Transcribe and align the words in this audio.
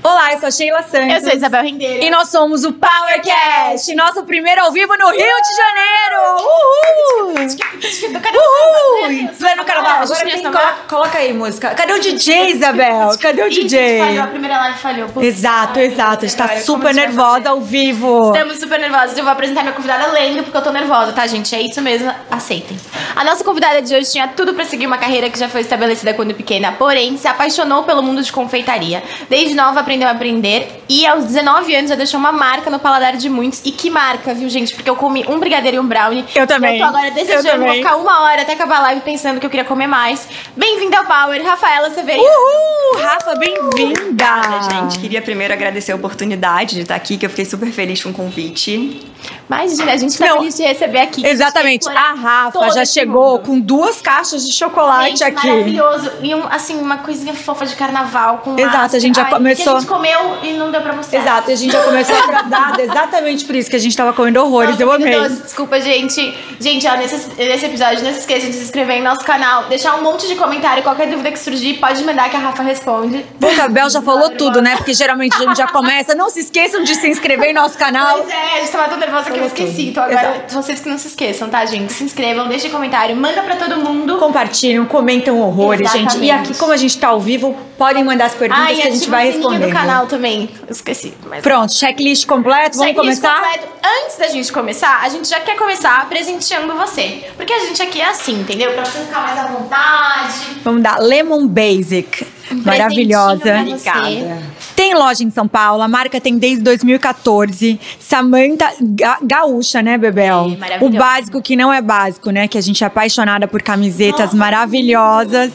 Olá, 0.00 0.32
eu 0.32 0.38
sou 0.38 0.46
a 0.46 0.50
Sheila 0.50 0.82
Santos. 0.82 1.12
Eu 1.12 1.20
sou 1.20 1.30
a 1.30 1.34
Isabel 1.34 1.62
Rendeiro. 1.64 2.04
E 2.04 2.08
nós 2.08 2.28
somos 2.28 2.64
o 2.64 2.72
PowerCast, 2.72 3.92
nosso 3.96 4.22
primeiro 4.22 4.60
ao 4.62 4.70
vivo 4.70 4.96
no 4.96 5.08
Rio 5.08 5.18
de 5.18 5.56
Janeiro. 5.56 6.18
Uhul! 6.38 7.34
Uhul! 7.34 9.10
Em 9.10 9.26
pleno 9.26 9.64
carnaval. 9.64 10.02
Agora 10.02 10.24
quem 10.24 10.42
coloca, 10.42 10.76
coloca 10.88 11.18
aí 11.18 11.32
música. 11.32 11.70
Cadê 11.70 11.92
o 11.94 12.00
DJ, 12.00 12.50
Isabel? 12.52 13.10
Cadê 13.20 13.42
o 13.42 13.50
DJ? 13.50 14.18
A 14.18 14.26
primeira 14.28 14.56
live 14.58 14.78
falhou. 14.78 15.08
Exato, 15.20 15.80
exato. 15.80 16.24
A 16.24 16.28
gente 16.28 16.36
tá 16.36 16.56
super 16.58 16.94
nervosa 16.94 17.50
ao 17.50 17.60
vivo. 17.60 18.32
Estamos 18.32 18.58
super 18.58 18.78
nervosas. 18.78 19.18
Eu 19.18 19.24
vou 19.24 19.32
apresentar 19.32 19.62
minha 19.62 19.74
convidada 19.74 20.12
lendo, 20.12 20.44
porque 20.44 20.56
eu 20.56 20.62
tô 20.62 20.70
nervosa, 20.70 21.12
tá, 21.12 21.26
gente? 21.26 21.54
É 21.56 21.60
isso 21.60 21.82
mesmo, 21.82 22.14
aceitem. 22.30 22.78
A 23.16 23.24
nossa 23.24 23.42
convidada 23.42 23.82
de 23.82 23.94
hoje 23.94 24.12
tinha 24.12 24.28
tudo 24.28 24.54
pra 24.54 24.64
seguir 24.64 24.86
uma 24.86 24.98
carreira 24.98 25.28
que 25.28 25.38
já 25.38 25.48
foi 25.48 25.62
estabelecida 25.62 26.14
quando 26.14 26.34
pequena, 26.34 26.72
porém 26.72 27.16
se 27.16 27.26
apaixonou 27.26 27.82
pelo 27.82 28.00
mundo 28.02 28.22
de 28.22 28.32
confeitaria. 28.32 29.02
Desde 29.28 29.54
nova 29.56 29.82
aprendeu 29.88 30.06
a 30.06 30.10
aprender 30.10 30.82
e 30.86 31.06
aos 31.06 31.24
19 31.24 31.74
anos 31.74 31.88
já 31.88 31.96
deixou 31.96 32.20
uma 32.20 32.30
marca 32.30 32.68
no 32.70 32.78
paladar 32.78 33.16
de 33.16 33.30
muitos. 33.30 33.62
E 33.64 33.72
que 33.72 33.88
marca, 33.88 34.34
viu, 34.34 34.46
gente? 34.50 34.74
Porque 34.74 34.88
eu 34.88 34.94
comi 34.94 35.24
um 35.26 35.38
brigadeiro 35.38 35.78
e 35.78 35.80
um 35.80 35.86
brownie. 35.86 36.26
Eu 36.34 36.46
também. 36.46 36.78
Eu 36.78 36.84
tô 36.86 36.88
agora 36.94 37.08
Eu 37.08 37.14
desejando, 37.14 37.64
vou 37.64 37.72
ficar 37.72 37.96
uma 37.96 38.20
hora 38.20 38.42
até 38.42 38.52
acabar 38.52 38.76
a 38.78 38.82
live 38.82 39.00
pensando 39.00 39.40
que 39.40 39.46
eu 39.46 39.50
queria 39.50 39.64
comer 39.64 39.86
mais. 39.86 40.28
Bem-vinda 40.54 40.98
ao 40.98 41.04
Power, 41.06 41.42
Rafaela 41.42 41.88
Severino. 41.90 42.22
Uhul! 42.22 43.02
Rafa, 43.02 43.34
bem-vinda! 43.36 44.26
Gente, 44.70 44.98
queria 44.98 45.22
primeiro 45.22 45.54
agradecer 45.54 45.92
a 45.92 45.96
oportunidade 45.96 46.74
de 46.76 46.82
estar 46.82 46.94
aqui, 46.94 47.16
que 47.16 47.24
eu 47.24 47.30
fiquei 47.30 47.46
super 47.46 47.70
feliz 47.72 48.02
com 48.02 48.10
o 48.10 48.12
convite. 48.14 49.00
Imagina, 49.48 49.92
a 49.92 49.96
gente 49.96 50.16
tá 50.18 50.26
Não. 50.26 50.38
feliz 50.38 50.56
de 50.56 50.62
receber 50.64 51.00
aqui. 51.00 51.26
Exatamente. 51.26 51.88
A 51.88 52.12
Rafa 52.12 52.70
já 52.72 52.84
chegou 52.84 53.32
mundo. 53.38 53.46
com 53.46 53.58
duas 53.60 54.00
caixas 54.02 54.46
de 54.46 54.52
chocolate 54.52 55.10
Gente, 55.10 55.24
aqui. 55.24 55.46
maravilhoso. 55.46 56.12
E 56.22 56.34
um, 56.34 56.46
assim, 56.50 56.78
uma 56.78 56.98
coisinha 56.98 57.32
fofa 57.34 57.64
de 57.64 57.74
carnaval 57.74 58.38
com 58.38 58.58
Exato, 58.58 58.76
massa. 58.76 58.96
a 58.96 59.00
gente 59.00 59.16
já 59.16 59.24
Ai, 59.24 59.30
começou- 59.30 59.77
gente 59.78 59.88
comeu 59.88 60.38
e 60.42 60.52
não 60.54 60.70
deu 60.70 60.80
pra 60.80 60.92
mostrar. 60.92 61.20
Exato, 61.20 61.50
e 61.50 61.52
a 61.52 61.56
gente 61.56 61.72
já 61.72 61.82
começou 61.82 62.16
atrasada 62.16 62.80
exatamente 62.82 63.44
por 63.44 63.54
isso 63.54 63.70
que 63.70 63.76
a 63.76 63.78
gente 63.78 63.96
tava 63.96 64.12
comendo 64.12 64.40
horrores. 64.42 64.78
Eu 64.78 64.90
amei. 64.92 65.14
doce. 65.14 65.42
Desculpa, 65.42 65.80
gente. 65.80 66.36
Gente, 66.60 66.86
ó, 66.86 66.96
nesse, 66.96 67.30
nesse 67.36 67.66
episódio, 67.66 68.04
não 68.04 68.12
se 68.12 68.20
esqueçam 68.20 68.50
de 68.50 68.56
se 68.56 68.64
inscrever 68.64 68.96
em 68.96 69.02
nosso 69.02 69.24
canal, 69.24 69.64
deixar 69.64 69.94
um 69.96 70.02
monte 70.02 70.26
de 70.26 70.34
comentário. 70.34 70.82
Qualquer 70.82 71.08
dúvida 71.08 71.30
que 71.30 71.38
surgir, 71.38 71.74
pode 71.74 72.02
mandar 72.04 72.28
que 72.30 72.36
a 72.36 72.40
Rafa 72.40 72.62
responde. 72.62 73.24
Puta, 73.40 73.64
a 73.64 73.68
Bel 73.68 73.88
já 73.90 74.02
falou 74.02 74.30
tudo, 74.30 74.60
né? 74.60 74.76
Porque 74.76 74.94
geralmente 74.94 75.34
a 75.36 75.38
gente 75.38 75.56
já 75.56 75.66
começa. 75.68 76.14
Não 76.14 76.28
se 76.30 76.40
esqueçam 76.40 76.82
de 76.82 76.94
se 76.94 77.08
inscrever 77.08 77.50
em 77.50 77.54
nosso 77.54 77.76
canal. 77.78 78.18
Pois 78.18 78.30
é, 78.30 78.56
a 78.56 78.60
gente 78.60 78.72
tava 78.72 78.88
tão 78.88 78.98
nervosa 78.98 79.30
que 79.30 79.38
eu 79.38 79.46
esqueci. 79.46 79.88
Então 79.88 80.02
agora, 80.02 80.44
vocês 80.50 80.80
que 80.80 80.88
não 80.88 80.98
se 80.98 81.08
esqueçam, 81.08 81.48
tá, 81.48 81.64
gente? 81.64 81.92
Se 81.92 82.04
inscrevam, 82.04 82.48
deixem 82.48 82.70
comentário, 82.70 83.14
manda 83.16 83.42
pra 83.42 83.56
todo 83.56 83.76
mundo. 83.76 84.16
Compartilham, 84.18 84.84
comentam 84.86 85.40
horrores, 85.40 85.90
gente. 85.90 86.18
E 86.18 86.24
Exatamente. 86.28 86.50
aqui, 86.50 86.58
como 86.58 86.72
a 86.72 86.76
gente 86.76 86.98
tá 86.98 87.08
ao 87.08 87.20
vivo, 87.20 87.56
podem 87.76 88.02
mandar 88.04 88.26
as 88.26 88.34
perguntas 88.34 88.64
Ah, 88.64 88.74
que 88.74 88.82
a 88.82 88.90
gente 88.90 89.08
vai 89.08 89.30
o 89.30 89.42
do 89.68 89.72
canal 89.76 90.06
também. 90.06 90.50
Eu 90.66 90.72
esqueci. 90.72 91.14
Mas 91.26 91.42
Pronto, 91.42 91.72
checklist 91.76 92.26
completo. 92.26 92.76
Vamos 92.76 92.94
Checklist 92.94 93.20
começar? 93.20 93.34
completo. 93.42 93.68
Antes 94.04 94.18
da 94.18 94.28
gente 94.28 94.52
começar, 94.52 95.00
a 95.02 95.08
gente 95.08 95.28
já 95.28 95.40
quer 95.40 95.56
começar 95.56 96.08
presenteando 96.08 96.74
você. 96.74 97.28
Porque 97.36 97.52
a 97.52 97.58
gente 97.60 97.80
aqui 97.82 98.00
é 98.00 98.08
assim, 98.08 98.40
entendeu? 98.40 98.72
Pra 98.72 98.84
você 98.84 98.98
ficar 99.00 99.20
mais 99.20 99.38
à 99.38 99.46
vontade. 99.46 100.34
Vamos 100.64 100.82
dar 100.82 100.98
Lemon 101.00 101.46
Basic. 101.46 102.26
Maravilhosa. 102.50 103.40
pra 103.40 103.62
você. 103.64 103.90
Obrigada. 103.90 104.42
Tem 104.78 104.94
loja 104.94 105.24
em 105.24 105.30
São 105.30 105.48
Paulo, 105.48 105.82
a 105.82 105.88
marca 105.88 106.20
tem 106.20 106.38
desde 106.38 106.62
2014. 106.62 107.80
Samanta 107.98 108.70
Ga- 108.80 109.18
Gaúcha, 109.20 109.82
né, 109.82 109.98
Bebel? 109.98 110.56
É, 110.70 110.84
o 110.84 110.88
básico 110.90 111.42
que 111.42 111.56
não 111.56 111.72
é 111.72 111.82
básico, 111.82 112.30
né? 112.30 112.46
Que 112.46 112.56
a 112.56 112.60
gente 112.60 112.84
é 112.84 112.86
apaixonada 112.86 113.48
por 113.48 113.60
camisetas 113.60 114.32
maravilhosas. 114.32 115.50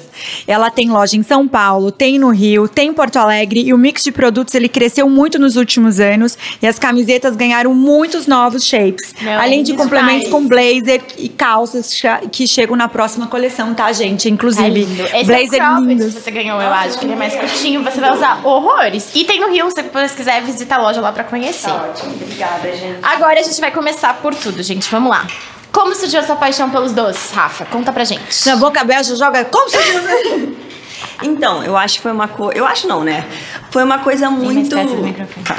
Ela 0.45 0.69
tem 0.69 0.89
loja 0.89 1.15
em 1.15 1.23
São 1.23 1.47
Paulo, 1.47 1.89
tem 1.89 2.19
no 2.19 2.31
Rio, 2.31 2.67
tem 2.67 2.89
em 2.89 2.93
Porto 2.93 3.15
Alegre 3.15 3.61
e 3.65 3.73
o 3.73 3.77
mix 3.77 4.03
de 4.03 4.11
produtos 4.11 4.53
ele 4.55 4.67
cresceu 4.67 5.09
muito 5.09 5.39
nos 5.39 5.55
últimos 5.55 6.01
anos 6.01 6.37
e 6.61 6.67
as 6.67 6.77
camisetas 6.77 7.37
ganharam 7.37 7.73
muitos 7.73 8.27
novos 8.27 8.65
shapes. 8.65 9.15
Não, 9.21 9.39
além 9.39 9.63
de 9.63 9.73
complementos 9.73 10.27
com 10.27 10.45
blazer 10.45 11.01
e 11.17 11.29
calças 11.29 11.93
que 12.29 12.45
chegam 12.45 12.75
na 12.75 12.89
próxima 12.89 13.27
coleção, 13.27 13.73
tá, 13.73 13.89
gente? 13.93 14.29
Inclusive, 14.29 14.69
lindo. 14.69 15.03
Esse 15.03 15.23
blazer 15.23 15.61
é 15.61 15.63
o 15.63 15.75
cropped 15.75 15.87
lindos. 15.87 16.13
que 16.13 16.21
você 16.21 16.31
ganhou, 16.31 16.61
eu 16.61 16.73
acho. 16.73 16.99
Que 16.99 17.05
ele 17.05 17.13
é 17.13 17.15
mais 17.15 17.33
curtinho, 17.35 17.81
você 17.83 18.01
vai 18.01 18.13
usar 18.13 18.45
horrores. 18.45 19.12
E 19.13 19.25
tem 19.25 19.39
no 19.39 19.49
Rio, 19.49 19.69
se 19.71 19.81
você 19.83 20.15
quiser, 20.15 20.41
visita 20.41 20.75
a 20.75 20.77
loja 20.79 20.99
lá 20.99 21.11
pra 21.11 21.23
conhecer. 21.23 21.67
Tá 21.69 21.85
ótimo, 21.89 22.13
obrigada, 22.15 22.71
gente. 22.75 22.99
Agora 23.03 23.39
a 23.39 23.43
gente 23.43 23.59
vai 23.61 23.71
começar 23.71 24.13
por 24.15 24.33
tudo, 24.33 24.61
gente. 24.63 24.89
Vamos 24.89 25.09
lá. 25.11 25.27
Como 25.71 25.95
surgiu 25.95 26.19
essa 26.19 26.35
paixão 26.35 26.69
pelos 26.69 26.91
doces, 26.93 27.31
Rafa? 27.31 27.65
Conta 27.65 27.91
pra 27.91 28.03
gente. 28.03 28.45
Na 28.47 28.55
boca 28.55 28.83
beijo, 28.83 29.15
joga. 29.15 29.45
Como 29.45 29.69
você 29.69 29.77
Então, 31.21 31.63
eu 31.63 31.77
acho 31.77 31.95
que 31.95 32.01
foi 32.01 32.11
uma 32.11 32.27
coisa. 32.27 32.57
Eu 32.57 32.65
acho 32.65 32.87
não, 32.87 33.03
né? 33.03 33.25
Foi 33.71 33.83
uma 33.83 33.99
coisa 33.99 34.29
mais 34.29 34.43
muito. 34.43 34.75
perto 34.75 34.95
do 34.95 35.03
microfone. 35.03 35.45
Tá. 35.45 35.57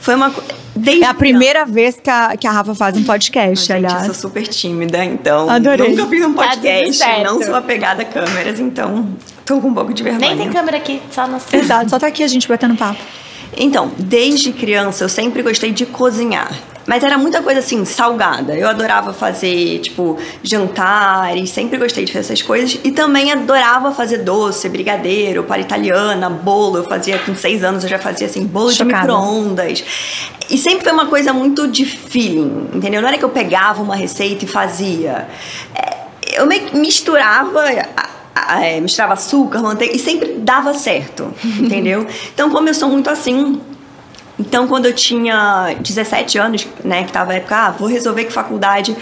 Foi 0.00 0.14
uma 0.14 0.30
coisa. 0.30 0.62
Desde 0.74 1.04
É 1.04 1.06
a 1.06 1.14
primeira 1.14 1.64
vez 1.66 1.98
que 2.02 2.08
a, 2.08 2.34
que 2.36 2.46
a 2.46 2.50
Rafa 2.50 2.74
faz 2.74 2.96
um 2.96 3.04
podcast, 3.04 3.66
Gente, 3.66 3.70
eu 3.70 3.76
aliás. 3.76 4.06
sou 4.06 4.14
super 4.14 4.46
tímida, 4.46 5.04
então. 5.04 5.48
Adorei. 5.48 5.90
Nunca 5.90 6.06
fiz 6.06 6.24
um 6.24 6.32
Tá 6.32 6.46
podcast, 6.48 6.94
certo. 6.94 7.24
não 7.24 7.42
sou 7.42 7.54
apegada 7.54 8.02
a 8.02 8.04
câmeras, 8.06 8.58
então 8.58 9.06
tô 9.44 9.60
com 9.60 9.68
um 9.68 9.74
pouco 9.74 9.92
de 9.92 10.02
vergonha. 10.02 10.34
Nem 10.34 10.44
tem 10.44 10.52
câmera 10.52 10.76
aqui, 10.76 11.00
só 11.10 11.26
nós. 11.26 11.44
Exato, 11.52 11.90
só 11.90 11.98
tá 11.98 12.06
aqui 12.06 12.22
a 12.22 12.28
gente 12.28 12.48
batendo 12.48 12.76
papo. 12.76 13.00
Então, 13.56 13.92
desde 13.98 14.52
criança 14.52 15.04
eu 15.04 15.08
sempre 15.08 15.42
gostei 15.42 15.72
de 15.72 15.84
cozinhar. 15.84 16.50
Mas 16.86 17.04
era 17.04 17.16
muita 17.16 17.42
coisa 17.42 17.60
assim, 17.60 17.84
salgada. 17.84 18.56
Eu 18.56 18.68
adorava 18.68 19.12
fazer, 19.12 19.78
tipo, 19.78 20.18
jantares, 20.42 21.50
sempre 21.50 21.78
gostei 21.78 22.04
de 22.04 22.12
fazer 22.12 22.24
essas 22.24 22.42
coisas. 22.42 22.78
E 22.82 22.90
também 22.90 23.30
adorava 23.30 23.92
fazer 23.92 24.18
doce, 24.18 24.68
brigadeiro, 24.68 25.44
para 25.44 25.60
italiana, 25.60 26.28
bolo. 26.28 26.78
Eu 26.78 26.84
fazia 26.84 27.18
com 27.20 27.34
seis 27.36 27.62
anos, 27.62 27.84
eu 27.84 27.90
já 27.90 27.98
fazia 27.98 28.26
assim, 28.26 28.44
bolo 28.44 28.72
Chocada. 28.72 28.90
de 28.90 29.00
micro-ondas. 29.00 29.84
E 30.50 30.58
sempre 30.58 30.82
foi 30.82 30.92
uma 30.92 31.06
coisa 31.06 31.32
muito 31.32 31.68
de 31.68 31.84
feeling, 31.84 32.70
entendeu? 32.74 33.00
Não 33.00 33.08
era 33.08 33.16
que 33.16 33.24
eu 33.24 33.30
pegava 33.30 33.80
uma 33.80 33.94
receita 33.94 34.44
e 34.44 34.48
fazia. 34.48 35.28
É, 35.74 35.98
eu 36.34 36.46
meio 36.46 36.66
que 36.66 36.76
misturava. 36.76 37.62
É, 38.34 38.80
misturava 38.80 39.14
açúcar, 39.14 39.60
manteiga 39.60 39.94
e 39.94 39.98
sempre 39.98 40.34
dava 40.38 40.74
certo, 40.74 41.32
entendeu? 41.60 42.06
Então, 42.32 42.50
como 42.50 42.68
eu 42.68 42.74
sou 42.74 42.88
muito 42.88 43.08
assim, 43.10 43.60
então, 44.38 44.66
quando 44.66 44.86
eu 44.86 44.92
tinha 44.92 45.74
17 45.80 46.38
anos, 46.38 46.66
né, 46.84 47.04
que 47.04 47.12
tava 47.12 47.32
a 47.32 47.36
época, 47.36 47.56
ah, 47.56 47.70
vou 47.70 47.88
resolver 47.88 48.24
que 48.24 48.32
faculdade 48.32 48.96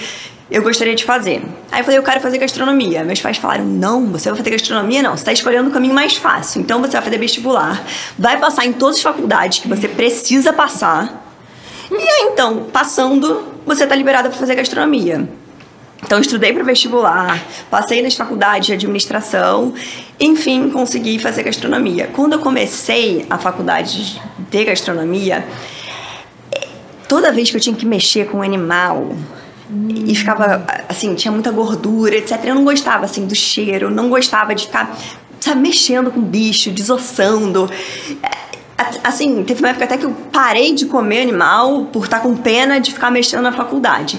eu 0.50 0.62
gostaria 0.62 0.94
de 0.94 1.04
fazer. 1.04 1.42
Aí 1.70 1.80
eu 1.80 1.84
falei, 1.84 1.98
eu 1.98 2.02
quero 2.02 2.20
fazer 2.20 2.38
gastronomia. 2.38 3.04
Meus 3.04 3.20
pais 3.20 3.36
falaram, 3.36 3.64
não, 3.64 4.06
você 4.06 4.28
vai 4.28 4.36
fazer 4.36 4.50
gastronomia? 4.50 5.00
Não, 5.00 5.12
você 5.12 5.22
está 5.22 5.32
escolhendo 5.32 5.70
o 5.70 5.72
caminho 5.72 5.94
mais 5.94 6.16
fácil. 6.16 6.60
Então, 6.60 6.80
você 6.80 6.92
vai 6.92 7.02
fazer 7.02 7.18
vestibular, 7.18 7.84
vai 8.18 8.38
passar 8.38 8.66
em 8.66 8.72
todas 8.72 8.96
as 8.96 9.02
faculdades 9.02 9.60
que 9.60 9.68
você 9.68 9.86
precisa 9.86 10.52
passar. 10.52 11.24
E 11.90 11.94
aí, 11.94 12.30
então, 12.32 12.64
passando, 12.72 13.44
você 13.64 13.86
tá 13.86 13.94
liberada 13.94 14.28
para 14.28 14.38
fazer 14.38 14.56
gastronomia. 14.56 15.28
Então, 16.02 16.18
estudei 16.20 16.52
para 16.52 16.64
vestibular, 16.64 17.42
passei 17.70 18.02
nas 18.02 18.14
faculdades 18.16 18.66
de 18.66 18.72
administração, 18.72 19.74
enfim, 20.18 20.70
consegui 20.70 21.18
fazer 21.18 21.42
gastronomia. 21.42 22.08
Quando 22.12 22.32
eu 22.34 22.38
comecei 22.38 23.26
a 23.28 23.36
faculdade 23.38 24.20
de 24.50 24.64
gastronomia, 24.64 25.46
toda 27.08 27.30
vez 27.32 27.50
que 27.50 27.56
eu 27.56 27.60
tinha 27.60 27.76
que 27.76 27.84
mexer 27.86 28.26
com 28.26 28.38
um 28.38 28.42
animal 28.42 29.12
e 30.04 30.14
ficava 30.14 30.64
assim, 30.88 31.14
tinha 31.14 31.30
muita 31.30 31.50
gordura, 31.52 32.16
etc. 32.16 32.40
Eu 32.44 32.54
não 32.54 32.64
gostava 32.64 33.04
assim 33.04 33.26
do 33.26 33.34
cheiro, 33.34 33.90
não 33.90 34.08
gostava 34.08 34.54
de 34.54 34.66
ficar, 34.66 34.96
sabe, 35.38 35.60
mexendo 35.60 36.10
com 36.10 36.20
bicho, 36.20 36.70
desossando. 36.70 37.70
A- 38.22 38.40
Assim, 39.04 39.44
teve 39.44 39.60
uma 39.60 39.68
época 39.68 39.84
até 39.84 39.98
que 39.98 40.04
eu 40.06 40.10
parei 40.32 40.74
de 40.74 40.86
comer 40.86 41.20
animal 41.20 41.84
por 41.92 42.04
estar 42.04 42.20
com 42.20 42.34
pena 42.34 42.80
de 42.80 42.90
ficar 42.92 43.10
mexendo 43.10 43.42
na 43.42 43.52
faculdade. 43.52 44.18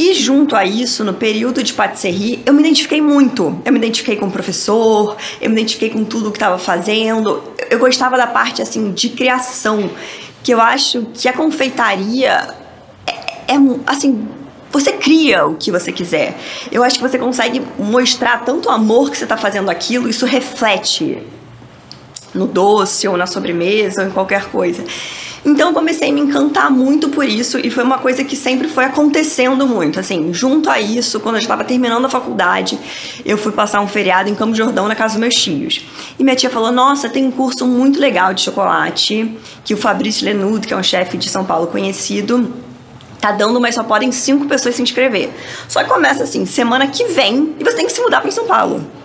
E 0.00 0.14
junto 0.14 0.54
a 0.54 0.64
isso, 0.64 1.02
no 1.02 1.12
período 1.12 1.60
de 1.60 1.72
patisserie, 1.72 2.40
eu 2.46 2.54
me 2.54 2.60
identifiquei 2.60 3.00
muito. 3.02 3.60
Eu 3.64 3.72
me 3.72 3.78
identifiquei 3.80 4.14
com 4.14 4.26
o 4.26 4.30
professor, 4.30 5.16
eu 5.40 5.50
me 5.50 5.56
identifiquei 5.56 5.90
com 5.90 6.04
tudo 6.04 6.30
que 6.30 6.36
estava 6.36 6.56
fazendo. 6.56 7.42
Eu 7.68 7.80
gostava 7.80 8.16
da 8.16 8.28
parte 8.28 8.62
assim 8.62 8.92
de 8.92 9.08
criação, 9.08 9.90
que 10.44 10.54
eu 10.54 10.60
acho 10.60 11.04
que 11.14 11.28
a 11.28 11.32
confeitaria 11.32 12.54
é, 13.08 13.54
é 13.54 13.58
um- 13.58 13.80
assim, 13.84 14.24
você 14.70 14.92
cria 14.92 15.44
o 15.46 15.56
que 15.56 15.72
você 15.72 15.90
quiser. 15.90 16.38
Eu 16.70 16.84
acho 16.84 16.94
que 16.94 17.02
você 17.02 17.18
consegue 17.18 17.60
mostrar 17.76 18.44
tanto 18.44 18.68
o 18.68 18.70
amor 18.70 19.10
que 19.10 19.18
você 19.18 19.24
está 19.24 19.36
fazendo 19.36 19.68
aquilo, 19.68 20.08
isso 20.08 20.24
reflete 20.24 21.18
no 22.32 22.46
doce 22.46 23.08
ou 23.08 23.16
na 23.16 23.26
sobremesa 23.26 24.02
ou 24.02 24.06
em 24.06 24.12
qualquer 24.12 24.44
coisa. 24.44 24.84
Então 25.44 25.68
eu 25.68 25.74
comecei 25.74 26.10
a 26.10 26.12
me 26.12 26.20
encantar 26.20 26.70
muito 26.70 27.08
por 27.08 27.24
isso 27.24 27.58
e 27.58 27.70
foi 27.70 27.84
uma 27.84 27.98
coisa 27.98 28.24
que 28.24 28.36
sempre 28.36 28.68
foi 28.68 28.84
acontecendo 28.84 29.66
muito. 29.66 30.00
Assim, 30.00 30.32
junto 30.32 30.68
a 30.68 30.80
isso, 30.80 31.20
quando 31.20 31.36
eu 31.36 31.40
estava 31.40 31.64
terminando 31.64 32.04
a 32.04 32.08
faculdade, 32.08 32.78
eu 33.24 33.38
fui 33.38 33.52
passar 33.52 33.80
um 33.80 33.88
feriado 33.88 34.28
em 34.28 34.34
Campo 34.34 34.54
Jordão 34.54 34.88
na 34.88 34.94
casa 34.94 35.14
dos 35.14 35.20
meus 35.20 35.34
tios. 35.34 35.84
E 36.18 36.24
minha 36.24 36.36
tia 36.36 36.50
falou: 36.50 36.72
Nossa, 36.72 37.08
tem 37.08 37.26
um 37.26 37.30
curso 37.30 37.66
muito 37.66 38.00
legal 38.00 38.34
de 38.34 38.42
chocolate 38.42 39.36
que 39.64 39.74
o 39.74 39.76
Fabrício 39.76 40.24
Lenudo, 40.24 40.66
que 40.66 40.74
é 40.74 40.76
um 40.76 40.82
chefe 40.82 41.16
de 41.16 41.28
São 41.28 41.44
Paulo 41.44 41.68
conhecido, 41.68 42.52
tá 43.20 43.32
dando, 43.32 43.60
mas 43.60 43.74
só 43.74 43.82
podem 43.82 44.12
cinco 44.12 44.46
pessoas 44.46 44.74
se 44.74 44.82
inscrever. 44.82 45.30
Só 45.68 45.82
que 45.82 45.88
começa 45.88 46.24
assim, 46.24 46.46
semana 46.46 46.86
que 46.86 47.04
vem, 47.04 47.54
e 47.58 47.64
você 47.64 47.76
tem 47.76 47.86
que 47.86 47.92
se 47.92 48.00
mudar 48.00 48.20
para 48.20 48.30
São 48.30 48.46
Paulo. 48.46 48.97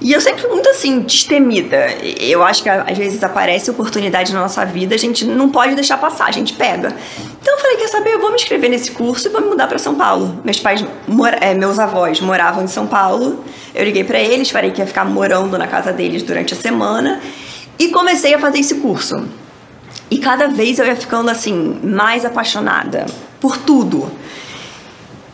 E 0.00 0.12
eu 0.12 0.20
sempre 0.20 0.40
fui 0.40 0.50
muito 0.50 0.68
assim, 0.68 1.00
destemida. 1.00 1.88
Eu 2.18 2.42
acho 2.42 2.62
que 2.62 2.68
às 2.68 2.96
vezes 2.96 3.22
aparece 3.22 3.70
oportunidade 3.70 4.32
na 4.32 4.40
nossa 4.40 4.64
vida, 4.64 4.94
a 4.94 4.98
gente 4.98 5.26
não 5.26 5.50
pode 5.50 5.74
deixar 5.74 5.98
passar, 5.98 6.26
a 6.26 6.30
gente 6.30 6.54
pega. 6.54 6.94
Então 7.40 7.54
eu 7.54 7.60
falei, 7.60 7.76
quer 7.76 7.88
saber, 7.88 8.14
eu 8.14 8.20
vou 8.20 8.30
me 8.30 8.36
inscrever 8.36 8.70
nesse 8.70 8.92
curso 8.92 9.28
e 9.28 9.30
vou 9.30 9.42
me 9.42 9.48
mudar 9.48 9.66
para 9.66 9.78
São 9.78 9.94
Paulo. 9.94 10.40
Meus 10.42 10.58
pais, 10.58 10.84
é, 11.40 11.52
meus 11.52 11.78
avós 11.78 12.20
moravam 12.20 12.64
em 12.64 12.68
São 12.68 12.86
Paulo. 12.86 13.44
Eu 13.74 13.84
liguei 13.84 14.02
para 14.02 14.18
eles, 14.18 14.50
falei 14.50 14.70
que 14.70 14.80
ia 14.80 14.86
ficar 14.86 15.04
morando 15.04 15.58
na 15.58 15.66
casa 15.66 15.92
deles 15.92 16.22
durante 16.22 16.54
a 16.54 16.56
semana 16.56 17.20
e 17.78 17.88
comecei 17.88 18.32
a 18.32 18.38
fazer 18.38 18.60
esse 18.60 18.76
curso. 18.76 19.28
E 20.10 20.18
cada 20.18 20.48
vez 20.48 20.78
eu 20.78 20.86
ia 20.86 20.96
ficando 20.96 21.30
assim, 21.30 21.78
mais 21.82 22.24
apaixonada 22.24 23.04
por 23.38 23.56
tudo. 23.58 24.10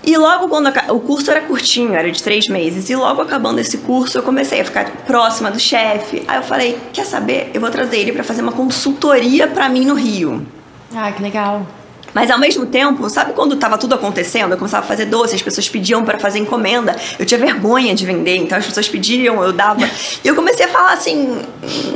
E 0.07 0.17
logo 0.17 0.47
quando 0.47 0.73
o 0.91 1.01
curso 1.01 1.29
era 1.33 1.41
curtinho, 1.41 1.93
era 1.93 2.09
de 2.13 2.23
três 2.23 2.47
meses, 2.47 2.89
e 2.89 2.95
logo 2.95 3.21
acabando 3.21 3.59
esse 3.59 3.79
curso 3.79 4.19
eu 4.19 4.23
comecei 4.23 4.61
a 4.61 4.65
ficar 4.65 4.89
próxima 5.05 5.51
do 5.51 5.59
chefe. 5.59 6.23
Aí 6.29 6.39
eu 6.39 6.45
falei, 6.45 6.79
quer 6.93 7.05
saber? 7.05 7.51
Eu 7.53 7.61
vou 7.61 7.71
trazer 7.71 7.99
ele 7.99 8.13
para 8.13 8.23
fazer 8.23 8.41
uma 8.41 8.53
consultoria 8.53 9.49
para 9.49 9.69
mim 9.69 9.85
no 9.85 9.95
Rio. 9.95 10.47
Ah, 10.95 11.11
que 11.11 11.21
legal. 11.21 11.67
Mas 12.15 12.31
ao 12.31 12.39
mesmo 12.39 12.65
tempo, 12.67 13.11
sabe 13.11 13.33
quando 13.33 13.57
estava 13.57 13.77
tudo 13.77 13.95
acontecendo? 13.97 14.53
Eu 14.53 14.57
começava 14.57 14.85
a 14.85 14.89
fazer 14.89 15.07
doce, 15.07 15.35
as 15.35 15.43
pessoas 15.43 15.69
pediam 15.69 16.05
para 16.05 16.19
fazer 16.19 16.39
encomenda. 16.39 16.97
Eu 17.19 17.27
tinha 17.27 17.39
vergonha 17.39 17.95
de 17.95 18.07
vender, 18.07 18.37
então 18.37 18.57
as 18.57 18.65
pessoas 18.65 18.89
pediam, 18.89 19.43
eu 19.43 19.53
dava. 19.53 19.85
E 20.25 20.29
eu 20.29 20.35
comecei 20.35 20.65
a 20.67 20.69
falar 20.69 20.93
assim: 20.93 21.43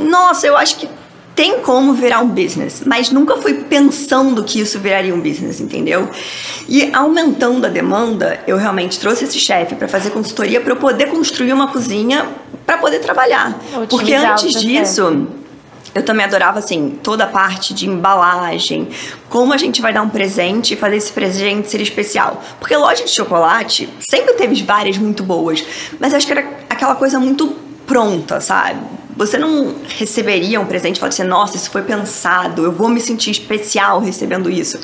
nossa, 0.01 0.45
eu 0.45 0.55
acho 0.55 0.75
que 0.75 0.87
tem 1.41 1.59
como 1.61 1.95
virar 1.95 2.19
um 2.19 2.27
business, 2.27 2.83
mas 2.85 3.09
nunca 3.09 3.35
fui 3.37 3.55
pensando 3.63 4.43
que 4.43 4.61
isso 4.61 4.77
viraria 4.77 5.11
um 5.11 5.19
business, 5.19 5.59
entendeu? 5.59 6.07
E 6.69 6.93
aumentando 6.93 7.65
a 7.65 7.69
demanda, 7.69 8.39
eu 8.45 8.57
realmente 8.57 8.99
trouxe 8.99 9.23
esse 9.23 9.39
chefe 9.39 9.73
para 9.73 9.87
fazer 9.87 10.11
consultoria 10.11 10.61
para 10.61 10.73
eu 10.73 10.75
poder 10.75 11.07
construir 11.07 11.51
uma 11.51 11.69
cozinha 11.69 12.29
para 12.63 12.77
poder 12.77 12.99
trabalhar. 12.99 13.59
Otimizar 13.73 13.87
Porque 13.89 14.13
antes 14.13 14.61
disso, 14.61 15.27
eu 15.95 16.03
também 16.03 16.27
adorava 16.27 16.59
assim 16.59 16.99
toda 17.01 17.23
a 17.23 17.27
parte 17.27 17.73
de 17.73 17.89
embalagem, 17.89 18.89
como 19.27 19.51
a 19.51 19.57
gente 19.57 19.81
vai 19.81 19.91
dar 19.91 20.03
um 20.03 20.09
presente 20.09 20.75
e 20.75 20.77
fazer 20.77 20.97
esse 20.97 21.11
presente 21.11 21.71
ser 21.71 21.81
especial. 21.81 22.39
Porque 22.59 22.77
loja 22.77 23.03
de 23.03 23.09
chocolate 23.09 23.89
sempre 23.99 24.35
teve 24.35 24.61
várias 24.61 24.95
muito 24.95 25.23
boas, 25.23 25.65
mas 25.99 26.13
acho 26.13 26.27
que 26.27 26.33
era 26.33 26.47
aquela 26.69 26.93
coisa 26.93 27.19
muito 27.19 27.47
pronta, 27.87 28.39
sabe? 28.39 29.00
Você 29.15 29.37
não 29.37 29.75
receberia 29.87 30.59
um 30.59 30.65
presente 30.65 30.97
e 30.97 30.99
falaria 30.99 31.13
assim, 31.13 31.27
nossa, 31.27 31.57
isso 31.57 31.69
foi 31.69 31.81
pensado, 31.81 32.63
eu 32.63 32.71
vou 32.71 32.89
me 32.89 32.99
sentir 32.99 33.31
especial 33.31 33.99
recebendo 33.99 34.49
isso. 34.49 34.79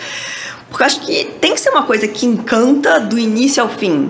Porque 0.70 0.84
eu 0.84 0.86
acho 0.86 1.00
que 1.02 1.26
tem 1.40 1.54
que 1.54 1.60
ser 1.60 1.70
uma 1.70 1.84
coisa 1.84 2.08
que 2.08 2.26
encanta 2.26 3.00
do 3.00 3.18
início 3.18 3.64
ao 3.64 3.70
fim. 3.70 4.10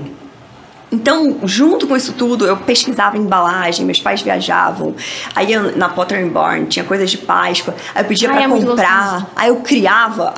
Então, 0.92 1.40
junto 1.44 1.86
com 1.86 1.98
isso 1.98 2.14
tudo, 2.14 2.46
eu 2.46 2.56
pesquisava 2.58 3.18
embalagem, 3.18 3.86
meus 3.86 4.00
pais 4.00 4.22
viajavam, 4.22 4.96
aí 5.36 5.52
eu, 5.52 5.75
na 5.75 5.90
Potter 5.90 6.25
Barn 6.30 6.66
tinha 6.66 6.86
coisas 6.86 7.12
de 7.12 7.18
Páscoa, 7.18 7.75
aí 7.94 8.04
eu 8.04 8.08
pedia 8.08 8.30
para 8.30 8.42
é 8.42 8.48
comprar, 8.48 9.30
aí 9.36 9.50
eu 9.50 9.58
criava. 9.58 10.34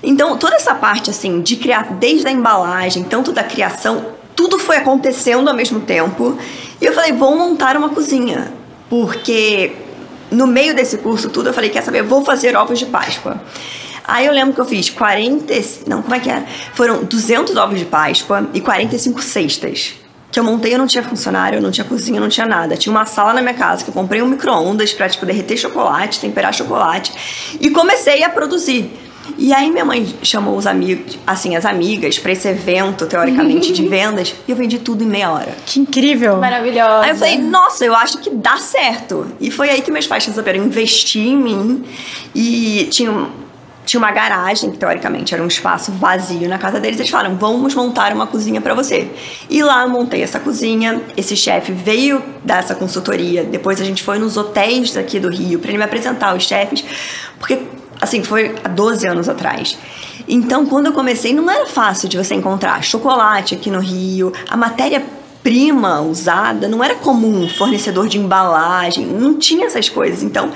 Então, 0.00 0.36
toda 0.36 0.54
essa 0.54 0.74
parte 0.74 1.10
assim 1.10 1.40
de 1.40 1.56
criar 1.56 1.94
desde 1.94 2.28
a 2.28 2.30
embalagem, 2.30 3.02
tanto 3.02 3.32
da 3.32 3.42
criação, 3.42 4.04
tudo 4.36 4.58
foi 4.58 4.76
acontecendo 4.76 5.48
ao 5.48 5.54
mesmo 5.54 5.80
tempo. 5.80 6.38
E 6.80 6.84
eu 6.84 6.92
falei, 6.92 7.12
vou 7.12 7.36
montar 7.36 7.76
uma 7.76 7.88
cozinha 7.88 8.61
porque 8.92 9.72
no 10.30 10.46
meio 10.46 10.76
desse 10.76 10.98
curso 10.98 11.30
tudo 11.30 11.48
eu 11.48 11.54
falei, 11.54 11.70
quer 11.70 11.80
saber, 11.80 12.02
vou 12.02 12.22
fazer 12.22 12.54
ovos 12.54 12.78
de 12.78 12.84
Páscoa. 12.84 13.40
Aí 14.06 14.26
eu 14.26 14.34
lembro 14.34 14.52
que 14.52 14.60
eu 14.60 14.66
fiz 14.66 14.90
40, 14.90 15.50
não, 15.86 16.02
como 16.02 16.14
é 16.14 16.20
que 16.20 16.28
era? 16.28 16.44
Foram 16.74 17.02
200 17.02 17.56
ovos 17.56 17.78
de 17.78 17.86
Páscoa 17.86 18.46
e 18.52 18.60
45 18.60 19.22
cestas. 19.22 19.94
Que 20.30 20.38
eu 20.38 20.44
montei, 20.44 20.74
eu 20.74 20.78
não 20.78 20.86
tinha 20.86 21.02
funcionário, 21.02 21.56
eu 21.56 21.62
não 21.62 21.70
tinha 21.70 21.86
cozinha, 21.86 22.18
eu 22.18 22.20
não 22.20 22.28
tinha 22.28 22.46
nada. 22.46 22.76
Tinha 22.76 22.94
uma 22.94 23.06
sala 23.06 23.32
na 23.32 23.40
minha 23.40 23.54
casa 23.54 23.82
que 23.82 23.88
eu 23.88 23.94
comprei 23.94 24.20
um 24.20 24.28
micro-ondas 24.28 24.92
pra 24.92 25.08
tipo, 25.08 25.24
derreter 25.24 25.56
chocolate, 25.56 26.20
temperar 26.20 26.52
chocolate 26.52 27.14
e 27.58 27.70
comecei 27.70 28.22
a 28.22 28.28
produzir. 28.28 28.92
E 29.38 29.52
aí 29.52 29.70
minha 29.70 29.84
mãe 29.84 30.14
chamou 30.22 30.56
os 30.56 30.66
amigos, 30.66 31.18
assim, 31.26 31.56
as 31.56 31.64
amigas 31.64 32.18
para 32.18 32.32
esse 32.32 32.48
evento, 32.48 33.06
teoricamente, 33.06 33.72
de 33.72 33.86
vendas, 33.88 34.34
e 34.46 34.50
eu 34.50 34.56
vendi 34.56 34.78
tudo 34.78 35.02
em 35.02 35.06
meia 35.06 35.30
hora. 35.30 35.54
Que 35.66 35.80
incrível! 35.80 36.38
Maravilhosa. 36.38 37.04
Aí 37.04 37.10
eu 37.10 37.16
falei, 37.16 37.38
nossa, 37.38 37.84
eu 37.84 37.94
acho 37.94 38.18
que 38.18 38.30
dá 38.30 38.56
certo. 38.56 39.26
E 39.40 39.50
foi 39.50 39.70
aí 39.70 39.82
que 39.82 39.90
meus 39.90 40.06
pais 40.06 40.24
resolveram 40.26 40.64
investir 40.64 41.26
em 41.26 41.36
mim 41.36 41.84
e 42.34 42.88
tinha 42.90 43.10
tinha 43.84 43.98
uma 43.98 44.12
garagem, 44.12 44.70
que 44.70 44.78
teoricamente 44.78 45.34
era 45.34 45.42
um 45.42 45.46
espaço 45.46 45.90
vazio 45.92 46.48
na 46.48 46.58
casa 46.58 46.78
deles. 46.78 46.98
Eles 46.98 47.10
falaram: 47.10 47.36
vamos 47.36 47.74
montar 47.74 48.12
uma 48.12 48.26
cozinha 48.26 48.60
para 48.60 48.74
você. 48.74 49.10
E 49.50 49.62
lá 49.62 49.82
eu 49.82 49.88
montei 49.88 50.22
essa 50.22 50.38
cozinha. 50.38 51.00
Esse 51.16 51.36
chefe 51.36 51.72
veio 51.72 52.22
dar 52.44 52.60
essa 52.60 52.74
consultoria. 52.74 53.44
Depois 53.44 53.80
a 53.80 53.84
gente 53.84 54.02
foi 54.02 54.18
nos 54.18 54.36
hotéis 54.36 54.92
daqui 54.92 55.18
do 55.18 55.28
Rio 55.28 55.58
para 55.58 55.70
ele 55.70 55.78
me 55.78 55.84
apresentar 55.84 56.34
os 56.36 56.44
chefes, 56.44 56.84
porque 57.38 57.60
assim, 58.02 58.22
foi 58.22 58.54
há 58.62 58.68
12 58.68 59.06
anos 59.06 59.28
atrás. 59.28 59.78
Então, 60.28 60.66
quando 60.66 60.86
eu 60.86 60.92
comecei, 60.92 61.32
não 61.32 61.50
era 61.50 61.66
fácil 61.66 62.08
de 62.08 62.16
você 62.16 62.34
encontrar 62.34 62.82
chocolate 62.82 63.54
aqui 63.54 63.70
no 63.70 63.78
Rio, 63.78 64.32
a 64.48 64.56
matéria 64.56 65.04
prima 65.42 66.00
usada 66.00 66.68
não 66.68 66.82
era 66.82 66.94
comum, 66.94 67.48
fornecedor 67.48 68.08
de 68.08 68.18
embalagem, 68.18 69.06
não 69.06 69.34
tinha 69.38 69.66
essas 69.66 69.88
coisas. 69.88 70.22
Então, 70.22 70.52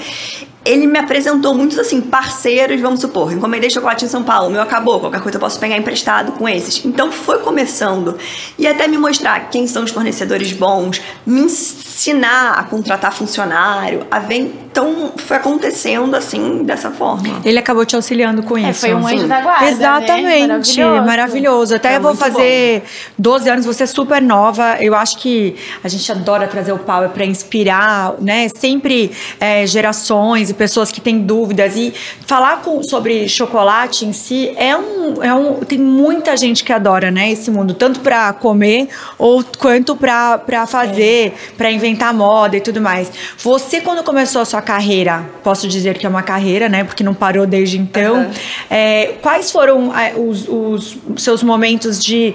ele 0.67 0.87
me 0.87 0.99
apresentou 0.99 1.55
muitos 1.55 1.79
assim 1.79 2.01
parceiros, 2.01 2.81
vamos 2.81 3.01
supor, 3.01 3.33
encomendei 3.33 3.71
chocolate 3.71 4.05
em 4.05 4.09
São 4.09 4.25
Paulo, 4.25 4.51
meu 4.51 4.61
acabou, 4.61 4.99
qualquer 4.99 5.21
coisa 5.21 5.37
eu 5.37 5.41
posso 5.41 5.61
pegar 5.61 5.77
emprestado 5.77 6.33
com 6.33 6.49
esses. 6.49 6.85
Então 6.85 7.13
foi 7.13 7.39
começando 7.39 8.19
e 8.59 8.67
até 8.67 8.89
me 8.89 8.99
mostrar 8.99 9.49
quem 9.49 9.69
são 9.69 9.85
os 9.85 9.93
fornecedores 9.93 10.53
bons, 10.53 11.01
me 11.25 11.43
ensinar 11.43 12.59
a 12.59 12.65
contratar 12.65 13.13
funcionário, 13.13 14.07
a 14.11 14.19
ver 14.19 14.53
então 14.77 15.11
foi 15.17 15.39
acontecendo 15.39 16.15
assim, 16.15 16.63
dessa 16.63 16.91
forma. 16.91 17.41
Ele 17.43 17.59
acabou 17.59 17.87
te 17.87 17.97
auxiliando 17.97 18.43
com 18.43 18.59
é, 18.59 18.71
isso. 18.71 18.81
Foi 18.81 18.93
um 18.93 19.07
anjo 19.07 19.27
da 19.27 19.41
guarda. 19.41 19.65
Né? 19.65 19.71
Exatamente. 19.71 20.23
Né? 20.23 20.47
Maravilhoso. 20.47 21.07
Maravilhoso. 21.07 21.75
Até 21.77 21.95
é 21.95 21.97
eu 21.97 22.03
vou 22.03 22.15
fazer 22.15 22.81
bom. 22.81 22.87
12 23.19 23.49
anos, 23.49 23.65
você 23.65 23.85
é 23.85 23.87
super 23.87 24.21
nova. 24.21 24.77
Eu 24.79 24.95
acho 24.95 25.17
que 25.17 25.57
a 25.83 25.89
gente 25.89 26.13
adora 26.13 26.47
trazer 26.47 26.73
o 26.73 26.79
Power 26.79 27.09
para 27.09 27.25
inspirar, 27.25 28.17
né? 28.21 28.49
Sempre 28.55 29.13
é, 29.41 29.67
gerações 29.67 30.51
e 30.51 30.55
pessoas 30.55 30.93
que 30.93 31.01
têm 31.01 31.21
dúvidas. 31.21 31.75
E 31.75 31.95
falar 32.27 32.61
com, 32.61 32.83
sobre 32.83 33.27
chocolate 33.31 34.05
em 34.05 34.13
si 34.13 34.53
é 34.59 34.77
um, 34.77 35.23
é 35.23 35.33
um. 35.33 35.55
Tem 35.61 35.79
muita 35.79 36.37
gente 36.37 36.63
que 36.63 36.73
adora, 36.73 37.11
né? 37.11 37.33
Esse 37.33 37.51
mundo, 37.51 37.73
tanto 37.73 38.01
para 38.01 38.31
comer 38.35 38.91
ou 39.17 39.43
quanto 39.59 39.97
para 39.97 40.67
fazer, 40.67 41.29
é. 41.29 41.33
para 41.57 41.71
inventar 41.71 42.13
moda 42.13 42.59
e 42.59 42.61
tudo 42.61 42.79
mais. 42.79 43.11
Você, 43.39 43.81
quando 43.81 44.03
começou 44.03 44.43
a 44.43 44.45
sua 44.45 44.66
carreira, 44.67 45.25
posso 45.43 45.67
dizer 45.69 45.97
que 45.97 46.05
é 46.05 46.09
uma 46.09 46.23
carreira, 46.23 46.69
né? 46.69 46.85
Porque 46.85 47.03
não 47.03 47.15
parou 47.15 47.47
desde 47.47 47.79
então. 47.79 48.17
Uhum. 48.17 48.31
É, 48.69 49.15
quais 49.23 49.51
foram 49.51 49.97
é, 49.97 50.13
os, 50.15 50.47
os 50.49 50.99
seus 51.17 51.43
momentos 51.43 52.05
de 52.05 52.35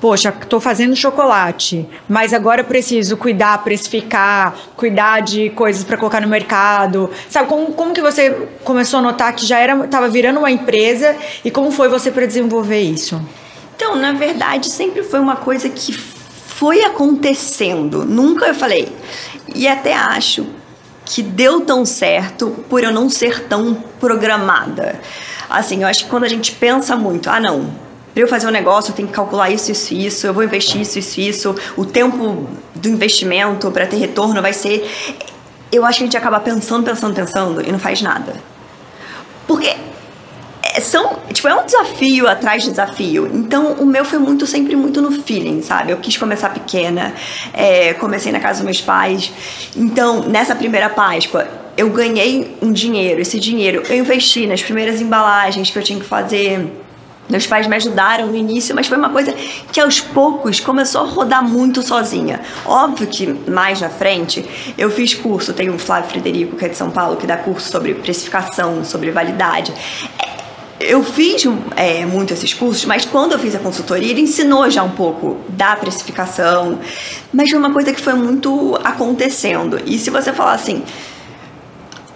poxa, 0.00 0.34
estou 0.38 0.60
fazendo 0.60 0.94
chocolate, 0.94 1.88
mas 2.06 2.34
agora 2.34 2.62
preciso 2.62 3.16
cuidar, 3.16 3.64
precificar, 3.64 4.54
cuidar 4.76 5.20
de 5.20 5.48
coisas 5.50 5.82
para 5.82 5.96
colocar 5.96 6.20
no 6.20 6.28
mercado. 6.28 7.10
Sabe, 7.26 7.48
como, 7.48 7.72
como 7.72 7.94
que 7.94 8.02
você 8.02 8.48
começou 8.62 8.98
a 8.98 9.02
notar 9.02 9.34
que 9.34 9.46
já 9.46 9.58
era, 9.58 9.82
estava 9.82 10.06
virando 10.10 10.40
uma 10.40 10.50
empresa 10.50 11.16
e 11.42 11.50
como 11.50 11.70
foi 11.70 11.88
você 11.88 12.10
para 12.10 12.26
desenvolver 12.26 12.82
isso? 12.82 13.18
Então, 13.74 13.96
na 13.96 14.12
verdade, 14.12 14.68
sempre 14.68 15.02
foi 15.02 15.20
uma 15.20 15.36
coisa 15.36 15.70
que 15.70 15.92
foi 15.94 16.84
acontecendo. 16.84 18.04
Nunca 18.04 18.44
eu 18.44 18.54
falei. 18.54 18.92
E 19.54 19.66
até 19.66 19.94
acho 19.94 20.46
que 21.04 21.22
deu 21.22 21.60
tão 21.60 21.84
certo 21.84 22.50
por 22.68 22.82
eu 22.82 22.92
não 22.92 23.10
ser 23.10 23.44
tão 23.44 23.74
programada. 24.00 25.00
Assim, 25.48 25.82
eu 25.82 25.88
acho 25.88 26.04
que 26.04 26.10
quando 26.10 26.24
a 26.24 26.28
gente 26.28 26.52
pensa 26.52 26.96
muito, 26.96 27.28
ah, 27.28 27.38
não, 27.38 27.70
para 28.14 28.22
eu 28.22 28.28
fazer 28.28 28.46
um 28.46 28.50
negócio 28.50 28.92
eu 28.92 28.96
tenho 28.96 29.08
que 29.08 29.14
calcular 29.14 29.50
isso, 29.50 29.72
isso, 29.72 29.92
isso, 29.92 30.26
eu 30.26 30.32
vou 30.32 30.44
investir 30.44 30.80
isso, 30.80 30.98
isso, 30.98 31.20
isso, 31.20 31.56
o 31.76 31.84
tempo 31.84 32.48
do 32.74 32.88
investimento 32.88 33.70
para 33.70 33.86
ter 33.86 33.96
retorno 33.96 34.40
vai 34.40 34.52
ser. 34.52 34.88
Eu 35.70 35.84
acho 35.84 35.98
que 35.98 36.04
a 36.04 36.06
gente 36.06 36.16
acaba 36.16 36.38
pensando, 36.40 36.84
pensando, 36.84 37.14
pensando 37.14 37.60
e 37.60 37.72
não 37.72 37.78
faz 37.78 38.00
nada. 38.00 38.34
Porque 39.46 39.76
é, 40.74 40.80
são, 40.80 41.20
tipo, 41.32 41.46
é 41.46 41.54
um 41.54 41.64
desafio 41.64 42.26
atrás 42.28 42.64
de 42.64 42.70
desafio. 42.70 43.30
Então, 43.32 43.74
o 43.74 43.86
meu 43.86 44.04
foi 44.04 44.18
muito, 44.18 44.44
sempre 44.44 44.74
muito 44.74 45.00
no 45.00 45.12
feeling, 45.12 45.62
sabe? 45.62 45.92
Eu 45.92 45.98
quis 45.98 46.16
começar 46.16 46.50
pequena, 46.50 47.14
é, 47.52 47.94
comecei 47.94 48.32
na 48.32 48.40
casa 48.40 48.58
dos 48.58 48.64
meus 48.64 48.80
pais. 48.80 49.32
Então, 49.76 50.22
nessa 50.22 50.54
primeira 50.56 50.90
Páscoa, 50.90 51.46
eu 51.76 51.88
ganhei 51.90 52.56
um 52.60 52.72
dinheiro. 52.72 53.20
Esse 53.20 53.38
dinheiro 53.38 53.84
eu 53.88 53.96
investi 53.96 54.48
nas 54.48 54.62
primeiras 54.62 55.00
embalagens 55.00 55.70
que 55.70 55.78
eu 55.78 55.82
tinha 55.82 56.00
que 56.00 56.06
fazer. 56.06 56.66
Meus 57.28 57.46
pais 57.46 57.66
me 57.66 57.74
ajudaram 57.76 58.26
no 58.26 58.36
início, 58.36 58.74
mas 58.74 58.86
foi 58.86 58.98
uma 58.98 59.08
coisa 59.08 59.32
que 59.72 59.80
aos 59.80 59.98
poucos 59.98 60.60
começou 60.60 61.02
a 61.02 61.04
rodar 61.04 61.42
muito 61.42 61.82
sozinha. 61.82 62.40
Óbvio 62.66 63.06
que 63.06 63.26
mais 63.50 63.80
na 63.80 63.88
frente 63.88 64.44
eu 64.76 64.90
fiz 64.90 65.14
curso, 65.14 65.54
tem 65.54 65.70
o 65.70 65.78
Flávio 65.78 66.10
Frederico, 66.10 66.56
que 66.56 66.64
é 66.66 66.68
de 66.68 66.76
São 66.76 66.90
Paulo, 66.90 67.16
que 67.16 67.26
dá 67.26 67.36
curso 67.36 67.70
sobre 67.70 67.94
precificação, 67.94 68.84
sobre 68.84 69.10
validade. 69.10 69.72
É, 70.84 70.92
eu 70.92 71.02
fiz 71.02 71.44
é, 71.76 72.04
muito 72.04 72.32
esses 72.32 72.52
cursos, 72.52 72.84
mas 72.84 73.04
quando 73.04 73.32
eu 73.32 73.38
fiz 73.38 73.54
a 73.54 73.58
consultoria, 73.58 74.10
ele 74.10 74.20
ensinou 74.20 74.68
já 74.70 74.82
um 74.82 74.90
pouco 74.90 75.40
da 75.48 75.74
precificação, 75.76 76.78
mas 77.32 77.50
foi 77.50 77.58
uma 77.58 77.72
coisa 77.72 77.92
que 77.92 78.00
foi 78.00 78.14
muito 78.14 78.78
acontecendo. 78.84 79.80
E 79.86 79.98
se 79.98 80.10
você 80.10 80.32
falar 80.32 80.52
assim, 80.52 80.82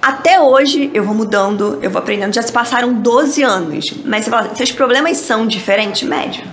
até 0.01 0.41
hoje 0.41 0.91
eu 0.95 1.03
vou 1.03 1.15
mudando, 1.15 1.79
eu 1.83 1.91
vou 1.91 1.99
aprendendo, 1.99 2.35
já 2.35 2.43
se 2.43 2.53
passaram 2.53 2.93
12 2.93 3.43
anos, 3.43 3.95
mas 4.05 4.25
você 4.25 4.31
fala, 4.31 4.55
se 4.55 4.63
os 4.63 4.73
problemas 4.73 5.17
são 5.19 5.47
diferentes, 5.47 6.03
médio. 6.03 6.45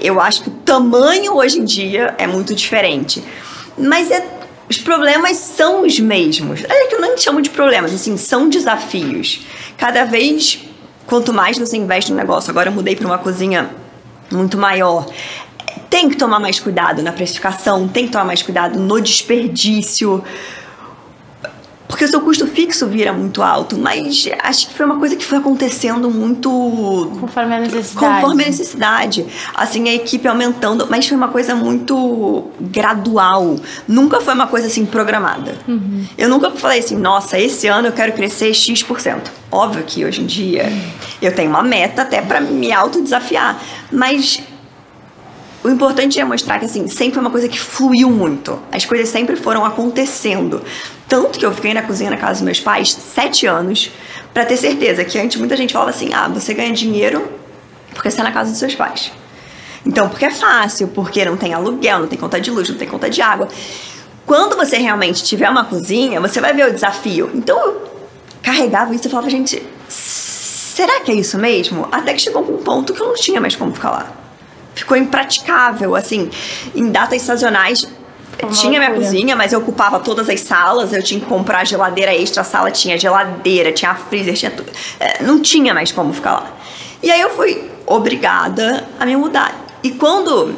Eu 0.00 0.20
acho 0.20 0.42
que 0.42 0.48
o 0.50 0.52
tamanho 0.52 1.34
hoje 1.34 1.58
em 1.58 1.64
dia 1.64 2.14
é 2.18 2.26
muito 2.26 2.54
diferente. 2.54 3.24
Mas 3.76 4.10
é, 4.10 4.24
os 4.68 4.78
problemas 4.78 5.36
são 5.36 5.84
os 5.84 5.98
mesmos. 5.98 6.64
É 6.64 6.86
que 6.86 6.94
eu 6.94 7.00
não 7.00 7.16
chamo 7.18 7.42
de 7.42 7.50
problemas, 7.50 7.92
assim, 7.92 8.16
são 8.16 8.48
desafios. 8.48 9.40
Cada 9.76 10.04
vez, 10.04 10.60
quanto 11.06 11.32
mais 11.32 11.58
você 11.58 11.76
investe 11.76 12.10
no 12.10 12.16
negócio, 12.16 12.50
agora 12.50 12.68
eu 12.68 12.72
mudei 12.72 12.96
para 12.96 13.06
uma 13.06 13.18
cozinha 13.18 13.70
muito 14.30 14.56
maior. 14.56 15.06
Tem 15.90 16.08
que 16.08 16.16
tomar 16.16 16.40
mais 16.40 16.58
cuidado 16.58 17.02
na 17.02 17.12
precificação, 17.12 17.88
tem 17.88 18.06
que 18.06 18.12
tomar 18.12 18.24
mais 18.24 18.42
cuidado 18.42 18.78
no 18.78 19.00
desperdício 19.00 20.22
porque 21.94 22.06
o 22.06 22.08
seu 22.08 22.20
custo 22.22 22.44
fixo 22.48 22.88
vira 22.88 23.12
muito 23.12 23.40
alto, 23.40 23.78
mas 23.78 24.26
acho 24.42 24.66
que 24.66 24.74
foi 24.74 24.84
uma 24.84 24.98
coisa 24.98 25.14
que 25.14 25.24
foi 25.24 25.38
acontecendo 25.38 26.10
muito 26.10 26.50
conforme 27.20 27.54
a 27.54 27.60
necessidade. 27.60 28.14
Conforme 28.14 28.42
a 28.42 28.46
necessidade. 28.48 29.26
Assim, 29.54 29.88
a 29.88 29.94
equipe 29.94 30.26
aumentando, 30.26 30.88
mas 30.90 31.06
foi 31.06 31.16
uma 31.16 31.28
coisa 31.28 31.54
muito 31.54 32.46
gradual. 32.60 33.54
Nunca 33.86 34.20
foi 34.20 34.34
uma 34.34 34.48
coisa 34.48 34.66
assim 34.66 34.84
programada. 34.84 35.54
Uhum. 35.68 36.04
Eu 36.18 36.28
nunca 36.28 36.50
falei 36.50 36.80
assim, 36.80 36.96
nossa, 36.96 37.38
esse 37.38 37.68
ano 37.68 37.86
eu 37.86 37.92
quero 37.92 38.12
crescer 38.12 38.52
X%. 38.52 39.30
Óbvio 39.52 39.84
que 39.86 40.04
hoje 40.04 40.20
em 40.20 40.26
dia 40.26 40.72
eu 41.22 41.32
tenho 41.32 41.48
uma 41.48 41.62
meta 41.62 42.02
até 42.02 42.20
para 42.20 42.40
me 42.40 42.72
autodesafiar, 42.72 43.56
mas 43.92 44.42
o 45.64 45.70
importante 45.70 46.20
é 46.20 46.24
mostrar 46.26 46.58
que, 46.58 46.66
assim, 46.66 46.86
sempre 46.88 47.16
é 47.16 47.20
uma 47.22 47.30
coisa 47.30 47.48
que 47.48 47.58
fluiu 47.58 48.10
muito. 48.10 48.60
As 48.70 48.84
coisas 48.84 49.08
sempre 49.08 49.34
foram 49.34 49.64
acontecendo. 49.64 50.62
Tanto 51.08 51.38
que 51.38 51.46
eu 51.46 51.52
fiquei 51.52 51.72
na 51.72 51.80
cozinha 51.80 52.10
na 52.10 52.18
casa 52.18 52.34
dos 52.34 52.42
meus 52.42 52.60
pais 52.60 52.90
sete 52.90 53.46
anos 53.46 53.90
para 54.34 54.44
ter 54.44 54.58
certeza 54.58 55.02
que 55.04 55.18
antes 55.18 55.38
muita 55.38 55.56
gente 55.56 55.72
falava 55.72 55.90
assim: 55.90 56.12
ah, 56.12 56.28
você 56.28 56.52
ganha 56.52 56.70
dinheiro 56.70 57.26
porque 57.94 58.10
você 58.10 58.14
está 58.14 58.22
na 58.22 58.30
casa 58.30 58.50
dos 58.50 58.58
seus 58.58 58.74
pais. 58.74 59.10
Então, 59.86 60.10
porque 60.10 60.26
é 60.26 60.30
fácil, 60.30 60.88
porque 60.88 61.24
não 61.24 61.36
tem 61.36 61.54
aluguel, 61.54 62.00
não 62.00 62.08
tem 62.08 62.18
conta 62.18 62.38
de 62.38 62.50
luz, 62.50 62.68
não 62.68 62.76
tem 62.76 62.86
conta 62.86 63.08
de 63.08 63.22
água. 63.22 63.48
Quando 64.26 64.56
você 64.56 64.76
realmente 64.76 65.24
tiver 65.24 65.48
uma 65.48 65.64
cozinha, 65.64 66.20
você 66.20 66.42
vai 66.42 66.52
ver 66.52 66.68
o 66.68 66.74
desafio. 66.74 67.30
Então, 67.32 67.58
eu 67.58 67.90
carregava 68.42 68.94
isso 68.94 69.06
e 69.06 69.10
falava, 69.10 69.30
gente, 69.30 69.62
será 69.88 71.00
que 71.00 71.10
é 71.10 71.14
isso 71.14 71.38
mesmo? 71.38 71.88
Até 71.90 72.12
que 72.12 72.20
chegou 72.20 72.42
um 72.42 72.58
ponto 72.58 72.92
que 72.92 73.00
eu 73.00 73.06
não 73.06 73.14
tinha 73.14 73.40
mais 73.40 73.56
como 73.56 73.72
ficar 73.72 73.90
lá 73.90 74.23
ficou 74.74 74.96
impraticável, 74.96 75.94
assim, 75.94 76.30
em 76.74 76.90
datas 76.90 77.22
sazonais. 77.22 77.86
tinha 78.52 78.78
minha 78.80 78.92
cozinha, 78.92 79.36
mas 79.36 79.52
eu 79.52 79.60
ocupava 79.60 80.00
todas 80.00 80.28
as 80.28 80.40
salas. 80.40 80.92
Eu 80.92 81.02
tinha 81.02 81.20
que 81.20 81.26
comprar 81.26 81.64
geladeira 81.64 82.14
extra. 82.14 82.42
A 82.42 82.44
sala 82.44 82.70
tinha 82.70 82.98
geladeira, 82.98 83.72
tinha 83.72 83.94
freezer, 83.94 84.34
tinha 84.34 84.50
tudo. 84.50 84.70
É, 84.98 85.22
não 85.22 85.40
tinha 85.40 85.72
mais 85.72 85.92
como 85.92 86.12
ficar 86.12 86.32
lá. 86.32 86.52
E 87.02 87.10
aí 87.10 87.20
eu 87.20 87.30
fui 87.30 87.70
obrigada 87.86 88.88
a 88.98 89.06
me 89.06 89.16
mudar. 89.16 89.54
E 89.82 89.90
quando 89.90 90.54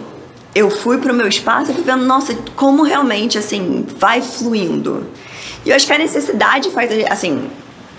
eu 0.54 0.70
fui 0.70 0.98
pro 0.98 1.12
meu 1.12 1.28
espaço, 1.28 1.70
eu 1.70 1.74
fui 1.74 1.84
vendo, 1.84 2.04
nossa, 2.04 2.34
como 2.54 2.82
realmente, 2.82 3.36
assim, 3.36 3.86
vai 3.98 4.22
fluindo. 4.22 5.06
E 5.64 5.70
eu 5.70 5.76
acho 5.76 5.86
que 5.86 5.92
a 5.92 5.98
necessidade 5.98 6.70
faz, 6.70 6.90
assim, 7.10 7.50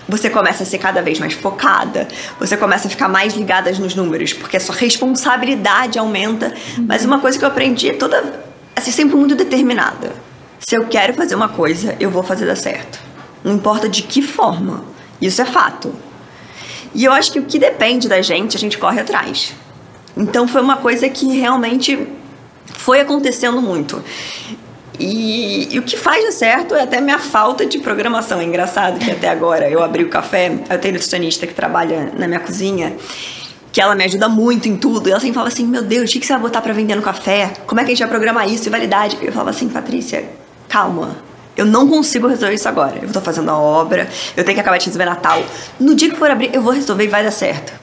você 0.08 0.30
começa 0.30 0.64
a 0.64 0.66
ser 0.66 0.78
cada 0.78 1.02
vez 1.02 1.20
mais 1.20 1.34
focada, 1.34 2.08
você 2.40 2.56
começa 2.56 2.88
a 2.88 2.90
ficar 2.90 3.08
mais 3.08 3.34
ligada 3.34 3.72
nos 3.72 3.96
números, 3.96 4.34
porque 4.34 4.58
a 4.58 4.60
sua 4.60 4.76
responsabilidade 4.76 6.00
aumenta. 6.00 6.54
Uhum. 6.78 6.86
Mas 6.88 7.04
uma 7.04 7.20
coisa 7.20 7.38
que 7.38 7.44
eu 7.44 7.50
aprendi 7.50 7.90
é 7.90 7.94
toda, 7.94 8.42
assim, 8.76 8.92
sempre 8.92 9.16
muito 9.16 9.36
determinada. 9.36 10.14
Se 10.60 10.76
eu 10.76 10.86
quero 10.88 11.14
fazer 11.14 11.36
uma 11.36 11.50
coisa, 11.50 11.96
eu 12.00 12.10
vou 12.10 12.24
fazer 12.24 12.46
dar 12.46 12.56
certo. 12.56 13.00
Não 13.44 13.54
importa 13.54 13.88
de 13.88 14.04
que 14.04 14.22
forma. 14.22 14.84
Isso 15.22 15.42
é 15.42 15.46
fato. 15.46 15.94
E 16.94 17.06
eu 17.06 17.12
acho 17.12 17.32
que 17.32 17.40
o 17.40 17.44
que 17.44 17.60
depende 17.60 18.08
da 18.08 18.22
gente, 18.22 18.56
a 18.56 18.60
gente 18.60 18.78
corre 18.78 19.00
atrás. 19.00 19.54
Então 20.16 20.48
foi 20.48 20.62
uma 20.62 20.78
coisa 20.78 21.08
que 21.10 21.38
realmente 21.38 22.08
foi 22.66 23.00
acontecendo 23.00 23.62
muito. 23.62 24.04
E, 25.00 25.76
e, 25.76 25.80
o 25.80 25.84
que 25.84 25.96
faz 25.96 26.26
de 26.26 26.32
certo 26.32 26.74
é 26.74 26.82
até 26.82 27.00
minha 27.00 27.20
falta 27.20 27.66
de 27.66 27.78
programação. 27.78 28.40
É 28.40 28.44
engraçado 28.44 28.98
que 28.98 29.12
até 29.12 29.30
agora 29.30 29.70
eu 29.70 29.84
abri 29.84 30.04
o 30.04 30.10
café, 30.10 30.52
eu 30.70 30.80
tenho 30.80 30.96
nutricionista 30.96 31.46
que 31.46 31.54
trabalha 31.54 32.12
na 32.18 32.28
minha 32.28 32.40
cozinha, 32.40 32.96
que 33.72 33.80
ela 33.80 33.94
me 33.94 34.04
ajuda 34.04 34.28
muito 34.28 34.68
em 34.68 34.76
tudo. 34.76 35.08
E 35.08 35.12
ela 35.12 35.20
sempre 35.20 35.36
fala 35.36 35.50
assim: 35.50 35.66
Meu 35.68 35.84
Deus, 35.84 36.10
o 36.10 36.14
que 36.20 36.26
você 36.26 36.34
vai 36.34 36.42
botar 36.42 36.62
para 36.62 36.74
vender 36.74 36.96
no 36.96 37.04
café? 37.04 37.54
Como 37.68 37.80
é 37.80 37.84
que 37.84 37.92
a 37.92 37.94
gente 37.94 38.00
vai 38.00 38.10
programar 38.10 38.50
isso 38.52 38.68
e 38.68 38.72
validade? 38.72 39.18
Eu 39.22 39.32
falava 39.32 39.52
assim: 39.52 39.70
Patrícia, 39.70 40.28
calma. 40.68 41.28
Eu 41.56 41.66
não 41.66 41.88
consigo 41.88 42.28
resolver 42.28 42.54
isso 42.54 42.70
agora. 42.70 43.00
Eu 43.02 43.12
tô 43.12 43.20
fazendo 43.20 43.50
a 43.50 43.58
obra, 43.58 44.08
eu 44.36 44.44
tenho 44.44 44.56
que 44.56 44.62
acabar 44.62 44.78
de 44.78 44.86
resolver 44.86 45.06
Natal. 45.06 45.44
No 45.80 45.96
dia 45.96 46.10
que 46.10 46.16
for 46.16 46.30
abrir, 46.30 46.54
eu 46.54 46.62
vou 46.62 46.72
resolver 46.72 47.04
e 47.04 47.08
vai 47.08 47.24
dar 47.24 47.32
certo. 47.32 47.74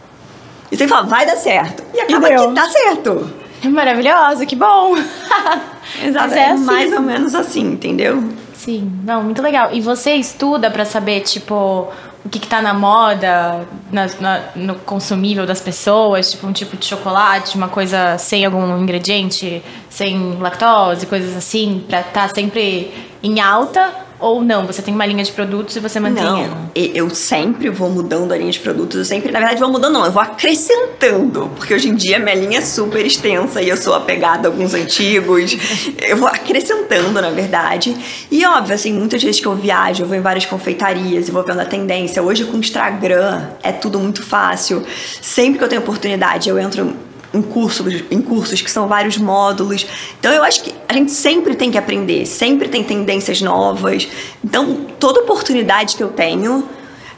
E 0.70 0.76
você 0.76 0.88
fala, 0.88 1.06
vai 1.06 1.26
dar 1.26 1.36
certo. 1.36 1.82
E 1.92 2.00
acaba 2.00 2.32
e 2.32 2.36
que 2.36 2.54
dá 2.54 2.68
certo. 2.68 3.43
Maravilhosa, 3.68 4.46
que 4.46 4.56
bom! 4.56 4.96
Exato, 6.02 6.34
é, 6.34 6.38
é 6.38 6.50
assim. 6.50 6.64
mais 6.64 6.92
ou 6.92 7.00
menos 7.00 7.34
assim, 7.34 7.72
entendeu? 7.72 8.22
Sim, 8.54 8.90
não, 9.04 9.22
muito 9.22 9.42
legal. 9.42 9.70
E 9.72 9.80
você 9.80 10.14
estuda 10.14 10.70
para 10.70 10.84
saber, 10.84 11.20
tipo, 11.20 11.90
o 12.24 12.28
que, 12.30 12.38
que 12.38 12.46
tá 12.46 12.62
na 12.62 12.72
moda, 12.72 13.66
na, 13.92 14.06
na, 14.18 14.40
no 14.56 14.74
consumível 14.76 15.44
das 15.44 15.60
pessoas, 15.60 16.30
tipo 16.30 16.46
um 16.46 16.52
tipo 16.52 16.76
de 16.76 16.86
chocolate, 16.86 17.56
uma 17.56 17.68
coisa 17.68 18.16
sem 18.16 18.44
algum 18.44 18.78
ingrediente, 18.78 19.62
sem 19.90 20.38
lactose, 20.40 21.06
coisas 21.06 21.36
assim, 21.36 21.84
pra 21.86 22.00
estar 22.00 22.28
tá 22.28 22.34
sempre 22.34 22.92
em 23.22 23.40
alta? 23.40 24.03
Ou 24.24 24.42
não, 24.42 24.66
você 24.66 24.80
tem 24.80 24.94
uma 24.94 25.04
linha 25.04 25.22
de 25.22 25.30
produtos 25.30 25.76
e 25.76 25.80
você 25.80 26.00
mantém 26.00 26.24
não, 26.24 26.42
ela? 26.42 26.70
Eu 26.74 27.10
sempre 27.10 27.68
vou 27.68 27.90
mudando 27.90 28.32
a 28.32 28.38
linha 28.38 28.50
de 28.50 28.58
produtos. 28.58 28.96
Eu 28.96 29.04
sempre, 29.04 29.30
na 29.30 29.38
verdade, 29.38 29.60
vou 29.60 29.70
mudando, 29.70 29.92
não. 29.92 30.06
Eu 30.06 30.12
vou 30.12 30.22
acrescentando. 30.22 31.50
Porque 31.54 31.74
hoje 31.74 31.90
em 31.90 31.94
dia 31.94 32.18
minha 32.18 32.34
linha 32.34 32.56
é 32.56 32.62
super 32.62 33.04
extensa 33.04 33.60
e 33.60 33.68
eu 33.68 33.76
sou 33.76 33.92
apegada 33.92 34.48
a 34.48 34.50
alguns 34.50 34.72
antigos. 34.72 35.54
eu 36.00 36.16
vou 36.16 36.26
acrescentando, 36.26 37.20
na 37.20 37.28
verdade. 37.28 37.94
E 38.30 38.46
óbvio, 38.46 38.74
assim, 38.74 38.94
muitas 38.94 39.22
vezes 39.22 39.42
que 39.42 39.46
eu 39.46 39.54
viajo, 39.54 40.04
eu 40.04 40.06
vou 40.06 40.16
em 40.16 40.22
várias 40.22 40.46
confeitarias 40.46 41.28
e 41.28 41.30
vou 41.30 41.42
vendo 41.42 41.60
a 41.60 41.66
tendência. 41.66 42.22
Hoje 42.22 42.46
com 42.46 42.56
o 42.56 42.60
Instagram 42.60 43.48
é 43.62 43.72
tudo 43.72 44.00
muito 44.00 44.22
fácil. 44.22 44.82
Sempre 45.20 45.58
que 45.58 45.64
eu 45.64 45.68
tenho 45.68 45.82
oportunidade, 45.82 46.48
eu 46.48 46.58
entro 46.58 46.96
em 47.34 47.42
cursos, 47.42 48.04
em 48.10 48.22
cursos 48.22 48.62
que 48.62 48.70
são 48.70 48.86
vários 48.86 49.18
módulos. 49.18 49.86
Então 50.18 50.32
eu 50.32 50.44
acho 50.44 50.62
que 50.62 50.74
a 50.88 50.94
gente 50.94 51.10
sempre 51.10 51.54
tem 51.56 51.70
que 51.70 51.76
aprender, 51.76 52.24
sempre 52.24 52.68
tem 52.68 52.84
tendências 52.84 53.42
novas. 53.42 54.08
Então 54.42 54.86
toda 54.98 55.20
oportunidade 55.20 55.96
que 55.96 56.02
eu 56.02 56.08
tenho, 56.08 56.66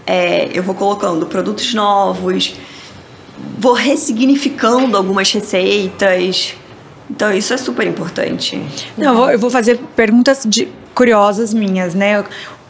é, 0.07 0.49
eu 0.53 0.63
vou 0.63 0.75
colocando 0.75 1.27
produtos 1.27 1.75
novos, 1.75 2.55
vou 3.59 3.75
ressignificando 3.75 4.97
algumas 4.97 5.31
receitas. 5.31 6.55
Então 7.11 7.33
isso 7.33 7.53
é 7.53 7.57
super 7.57 7.87
importante. 7.87 8.61
Não, 8.97 9.31
eu 9.31 9.39
vou, 9.39 9.51
fazer 9.51 9.79
perguntas 9.95 10.45
de, 10.47 10.69
curiosas 10.95 11.53
minhas, 11.53 11.95
né? 11.95 12.25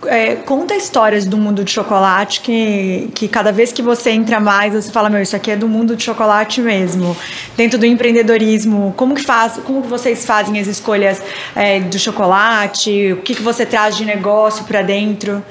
É, 0.08 0.36
conta 0.36 0.74
histórias 0.74 1.26
do 1.26 1.36
mundo 1.36 1.64
de 1.64 1.70
chocolate 1.70 2.40
que, 2.40 3.10
que 3.14 3.28
cada 3.28 3.52
vez 3.52 3.72
que 3.72 3.82
você 3.82 4.10
entra 4.10 4.40
mais, 4.40 4.74
você 4.74 4.90
fala, 4.90 5.08
meu, 5.08 5.20
isso 5.20 5.36
aqui 5.36 5.50
é 5.50 5.56
do 5.56 5.68
mundo 5.68 5.96
de 5.96 6.04
chocolate 6.04 6.60
mesmo. 6.60 7.16
Dentro 7.56 7.78
do 7.78 7.86
empreendedorismo, 7.86 8.94
como 8.96 9.14
que 9.14 9.22
faz, 9.22 9.60
como 9.64 9.82
que 9.82 9.88
vocês 9.88 10.24
fazem 10.24 10.58
as 10.58 10.66
escolhas 10.66 11.22
é, 11.54 11.80
do 11.80 11.98
chocolate? 11.98 13.12
O 13.12 13.22
que, 13.22 13.34
que 13.34 13.42
você 13.42 13.66
traz 13.66 13.96
de 13.96 14.04
negócio 14.04 14.64
para 14.64 14.82
dentro? 14.82 15.42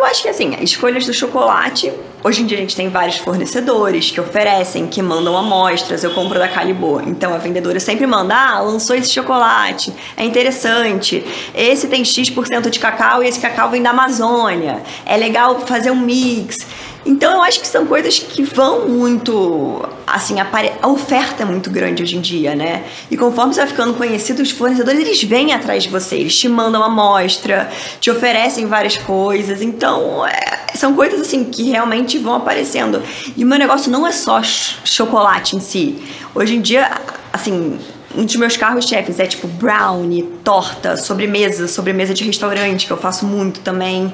Eu 0.00 0.06
acho 0.06 0.22
que 0.22 0.30
assim, 0.30 0.56
escolhas 0.62 1.04
do 1.04 1.12
chocolate. 1.12 1.92
Hoje 2.24 2.40
em 2.40 2.46
dia 2.46 2.56
a 2.56 2.60
gente 2.62 2.74
tem 2.74 2.88
vários 2.88 3.18
fornecedores 3.18 4.10
que 4.10 4.18
oferecem, 4.18 4.86
que 4.86 5.02
mandam 5.02 5.36
amostras. 5.36 6.02
Eu 6.02 6.12
compro 6.12 6.38
da 6.38 6.48
Calibô. 6.48 7.02
Então 7.02 7.34
a 7.34 7.36
vendedora 7.36 7.78
sempre 7.78 8.06
manda: 8.06 8.34
ah, 8.34 8.60
lançou 8.60 8.96
esse 8.96 9.12
chocolate, 9.12 9.92
é 10.16 10.24
interessante. 10.24 11.22
Esse 11.54 11.86
tem 11.86 12.02
X% 12.02 12.70
de 12.70 12.78
cacau 12.78 13.22
e 13.22 13.28
esse 13.28 13.38
cacau 13.38 13.68
vem 13.68 13.82
da 13.82 13.90
Amazônia. 13.90 14.82
É 15.04 15.18
legal 15.18 15.60
fazer 15.66 15.90
um 15.90 16.00
mix. 16.00 16.56
Então 17.04 17.32
eu 17.32 17.42
acho 17.42 17.60
que 17.60 17.66
são 17.66 17.86
coisas 17.86 18.18
que 18.18 18.42
vão 18.42 18.88
muito. 18.88 19.88
Assim, 20.06 20.36
a 20.40 20.88
oferta 20.88 21.42
é 21.42 21.46
muito 21.46 21.70
grande 21.70 22.02
hoje 22.02 22.16
em 22.16 22.20
dia, 22.20 22.54
né? 22.54 22.84
E 23.10 23.16
conforme 23.16 23.54
você 23.54 23.60
vai 23.60 23.68
ficando 23.68 23.94
conhecido, 23.94 24.42
os 24.42 24.50
fornecedores 24.50 25.00
eles 25.00 25.22
vêm 25.22 25.52
atrás 25.52 25.84
de 25.84 25.88
você, 25.88 26.16
eles 26.16 26.36
te 26.36 26.48
mandam 26.48 26.82
amostra, 26.82 27.70
te 28.00 28.10
oferecem 28.10 28.66
várias 28.66 28.96
coisas. 28.98 29.62
Então, 29.62 30.26
é, 30.26 30.66
são 30.74 30.94
coisas 30.94 31.20
assim 31.20 31.44
que 31.44 31.70
realmente 31.70 32.18
vão 32.18 32.34
aparecendo. 32.34 33.02
E 33.36 33.44
o 33.44 33.46
meu 33.46 33.58
negócio 33.58 33.90
não 33.90 34.06
é 34.06 34.12
só 34.12 34.42
chocolate 34.42 35.56
em 35.56 35.60
si. 35.60 36.02
Hoje 36.34 36.56
em 36.56 36.60
dia, 36.60 36.90
assim, 37.32 37.78
um 38.14 38.24
dos 38.24 38.36
meus 38.36 38.56
carros-chefes 38.56 39.20
é 39.20 39.26
tipo 39.26 39.46
brownie, 39.46 40.22
torta, 40.44 40.96
sobremesa, 40.96 41.68
sobremesa 41.68 42.12
de 42.12 42.24
restaurante, 42.24 42.86
que 42.86 42.92
eu 42.92 42.96
faço 42.96 43.24
muito 43.24 43.60
também. 43.60 44.12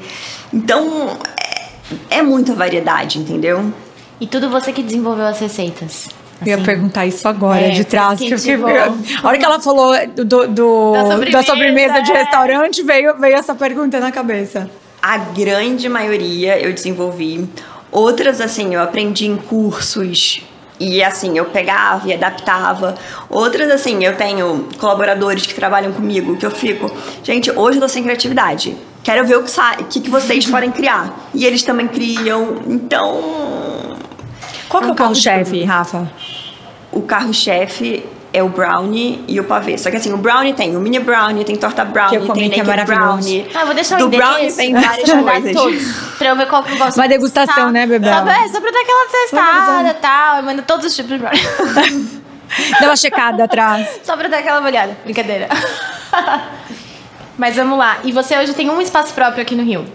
Então, 0.52 1.16
é 2.10 2.22
muita 2.22 2.54
variedade, 2.54 3.18
entendeu? 3.18 3.72
E 4.20 4.26
tudo 4.26 4.48
você 4.48 4.72
que 4.72 4.82
desenvolveu 4.82 5.26
as 5.26 5.38
receitas. 5.38 6.08
Eu 6.40 6.48
ia 6.48 6.54
Assim. 6.56 6.64
perguntar 6.64 7.06
isso 7.06 7.26
agora, 7.26 7.60
É, 7.60 7.70
de 7.70 7.84
trás. 7.84 8.18
porque, 8.18 8.26
Que 8.28 8.34
eu 8.34 8.38
fiquei- 8.58 8.76
A 9.22 9.26
hora 9.28 9.38
que 9.38 9.44
ela 9.44 9.58
falou 9.60 9.94
do, 10.14 10.24
do- 10.48 10.92
Da 10.92 11.02
da, 11.02 11.10
sobremesa, 11.12 11.42
sobremesa, 11.44 12.00
de 12.02 12.12
é. 12.12 12.14
restaurante, 12.22 12.82
veio, 12.82 13.16
veio 13.18 13.36
essa 13.36 13.54
pergunta 13.54 13.98
na 14.00 14.12
cabeça. 14.12 14.68
A 15.00 15.16
grande 15.18 15.88
maioria 15.88 16.58
eu 16.60 16.72
desenvolvi. 16.74 17.48
Outras, 17.90 18.40
assim, 18.40 18.74
eu 18.74 18.82
aprendi 18.82 19.26
em 19.26 19.36
cursos. 19.36 20.42
E 20.78 21.02
assim, 21.02 21.36
eu 21.38 21.46
pegava 21.46 22.06
e 22.08 22.12
adaptava. 22.12 22.94
Outras, 23.28 23.70
assim, 23.70 24.04
eu 24.04 24.16
tenho 24.16 24.68
colaboradores 24.78 25.46
que 25.46 25.54
trabalham 25.54 25.92
comigo 25.92 26.36
que 26.36 26.44
eu 26.44 26.50
fico, 26.50 26.90
gente, 27.22 27.50
hoje 27.50 27.78
eu 27.78 27.82
tô 27.82 27.88
sem 27.88 28.02
criatividade. 28.02 28.76
Quero 29.02 29.26
ver 29.26 29.36
o 29.36 29.42
que, 29.44 29.50
o 29.50 29.84
que, 29.84 30.00
que 30.00 30.10
vocês 30.10 30.46
podem 30.46 30.70
criar. 30.70 31.28
E 31.32 31.46
eles 31.46 31.62
também 31.62 31.86
criam. 31.86 32.56
Então, 32.66 33.96
Qual 34.68 34.82
que 34.82 34.88
é 34.88 34.90
É 34.90 34.92
o 34.92 34.96
carro-chefe, 34.96 35.64
Rafa? 35.64 36.10
o 36.92 37.02
carro-chefe 37.02 38.04
é 38.36 38.42
o 38.42 38.50
brownie 38.50 39.24
e 39.26 39.40
o 39.40 39.44
pavê. 39.44 39.78
Só 39.78 39.90
que 39.90 39.96
assim, 39.96 40.12
o 40.12 40.18
brownie 40.18 40.52
tem 40.52 40.76
o 40.76 40.80
mini 40.80 40.98
brownie, 40.98 41.42
tem 41.42 41.56
torta 41.56 41.86
brownie, 41.86 42.10
Que 42.10 42.22
eu 42.22 42.26
comi, 42.26 42.50
tem 42.50 42.62
que 42.62 42.70
é 42.70 42.84
brownie. 42.84 43.48
Ah, 43.54 43.64
vou 43.64 43.74
deixar 43.74 43.96
o 43.96 43.98
Do 44.10 44.14
brownie 44.14 44.52
tem 44.52 44.74
várias 44.74 45.10
coisas. 45.10 45.52
todos, 45.54 45.92
pra 46.18 46.28
eu 46.28 46.36
ver 46.36 46.46
qual 46.46 46.62
que 46.62 46.72
eu 46.72 46.76
gosto. 46.76 46.98
Uma 46.98 47.08
degustação, 47.08 47.70
né, 47.72 47.86
Bebel? 47.86 48.12
Só, 48.12 48.28
é, 48.28 48.48
só 48.48 48.60
pra 48.60 48.70
dar 48.70 48.80
aquela 48.80 49.06
testada 49.10 49.88
e 49.88 49.94
tal. 49.94 50.36
Eu 50.36 50.42
mando 50.42 50.62
todos 50.62 50.84
os 50.84 50.94
tipos 50.94 51.12
de 51.12 51.18
brownie. 51.18 51.40
Dá 52.78 52.88
uma 52.88 52.96
checada 52.96 53.44
atrás. 53.44 54.00
Só 54.02 54.14
pra 54.18 54.28
dar 54.28 54.38
aquela 54.38 54.62
olhada. 54.62 54.94
Brincadeira. 55.02 55.48
Mas 57.38 57.56
vamos 57.56 57.78
lá. 57.78 57.98
E 58.04 58.12
você 58.12 58.36
hoje 58.36 58.52
tem 58.52 58.68
um 58.68 58.82
espaço 58.82 59.14
próprio 59.14 59.40
aqui 59.40 59.54
no 59.54 59.62
Rio. 59.62 59.86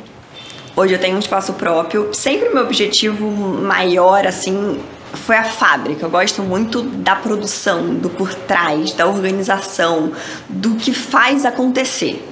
Hoje 0.76 0.94
eu 0.96 1.00
tenho 1.00 1.16
um 1.16 1.20
espaço 1.20 1.54
próprio. 1.54 2.10
Sempre 2.12 2.50
o 2.50 2.54
meu 2.56 2.64
objetivo 2.64 3.30
maior, 3.30 4.26
assim, 4.26 4.80
foi 5.14 5.36
a 5.36 5.44
fábrica. 5.44 6.06
Eu 6.06 6.10
gosto 6.10 6.42
muito 6.42 6.82
da 6.82 7.16
produção, 7.16 7.96
do 7.96 8.10
por 8.10 8.34
trás, 8.34 8.94
da 8.94 9.08
organização, 9.08 10.12
do 10.50 10.76
que 10.76 10.94
faz 10.94 11.46
acontecer. 11.46 12.26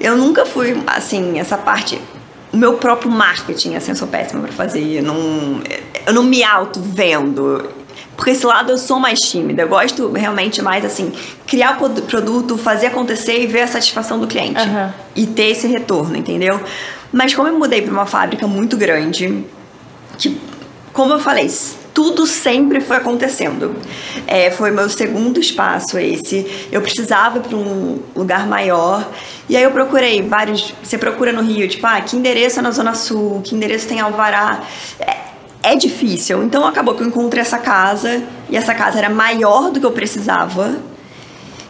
Eu 0.00 0.16
nunca 0.16 0.46
fui, 0.46 0.82
assim, 0.86 1.38
essa 1.38 1.56
parte. 1.56 2.00
Meu 2.52 2.74
próprio 2.74 3.10
marketing, 3.10 3.76
assim, 3.76 3.92
eu 3.92 3.96
sou 3.96 4.08
péssima 4.08 4.42
pra 4.42 4.52
fazer. 4.52 4.98
Eu 4.98 5.02
não, 5.02 5.62
eu 6.06 6.12
não 6.12 6.22
me 6.22 6.42
auto-vendo. 6.42 7.70
Por 8.16 8.28
esse 8.28 8.44
lado 8.44 8.72
eu 8.72 8.78
sou 8.78 8.98
mais 8.98 9.18
tímida. 9.20 9.62
Eu 9.62 9.68
gosto 9.68 10.10
realmente 10.12 10.60
mais, 10.60 10.84
assim, 10.84 11.12
criar 11.46 11.78
o 11.80 11.90
produto, 12.02 12.58
fazer 12.58 12.86
acontecer 12.86 13.40
e 13.40 13.46
ver 13.46 13.62
a 13.62 13.66
satisfação 13.66 14.18
do 14.18 14.26
cliente. 14.26 14.60
Aham. 14.60 14.92
E 15.14 15.26
ter 15.26 15.50
esse 15.50 15.66
retorno, 15.66 16.16
entendeu? 16.16 16.60
Mas 17.12 17.34
como 17.34 17.48
eu 17.48 17.58
mudei 17.58 17.82
pra 17.82 17.92
uma 17.92 18.06
fábrica 18.06 18.46
muito 18.46 18.76
grande, 18.76 19.44
que, 20.18 20.40
como 20.92 21.12
eu 21.12 21.20
falei, 21.20 21.50
tudo 22.02 22.26
sempre 22.26 22.80
foi 22.80 22.96
acontecendo. 22.96 23.76
É, 24.26 24.50
foi 24.50 24.70
meu 24.70 24.88
segundo 24.88 25.38
espaço 25.38 25.98
esse. 25.98 26.46
Eu 26.72 26.80
precisava 26.80 27.40
para 27.40 27.54
um 27.54 27.98
lugar 28.16 28.46
maior. 28.46 29.06
E 29.50 29.54
aí 29.54 29.62
eu 29.62 29.70
procurei 29.70 30.22
vários. 30.22 30.72
Você 30.82 30.96
procura 30.96 31.30
no 31.30 31.42
Rio, 31.42 31.68
tipo, 31.68 31.86
ah, 31.86 32.00
que 32.00 32.16
endereço 32.16 32.58
é 32.58 32.62
na 32.62 32.70
Zona 32.70 32.94
Sul? 32.94 33.42
Que 33.44 33.54
endereço 33.54 33.86
tem 33.86 34.00
Alvará? 34.00 34.62
É, 34.98 35.16
é 35.62 35.76
difícil. 35.76 36.42
Então 36.42 36.64
acabou 36.66 36.94
que 36.94 37.02
eu 37.02 37.06
encontrei 37.06 37.42
essa 37.42 37.58
casa. 37.58 38.22
E 38.48 38.56
essa 38.56 38.74
casa 38.74 38.96
era 38.96 39.10
maior 39.10 39.70
do 39.70 39.78
que 39.78 39.84
eu 39.84 39.92
precisava. 39.92 40.74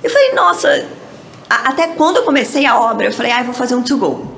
Eu 0.01 0.11
falei, 0.11 0.33
nossa. 0.33 0.87
a- 1.51 1.71
Até 1.71 1.89
quando 1.89 2.19
eu 2.19 2.23
comecei 2.23 2.65
a 2.67 2.79
obra, 2.81 3.07
eu 3.07 3.13
falei, 3.13 3.33
ah, 3.33 3.41
eu 3.41 3.47
vou 3.47 3.55
fazer 3.55 3.75
um 3.75 3.83
to-go. 3.83 4.30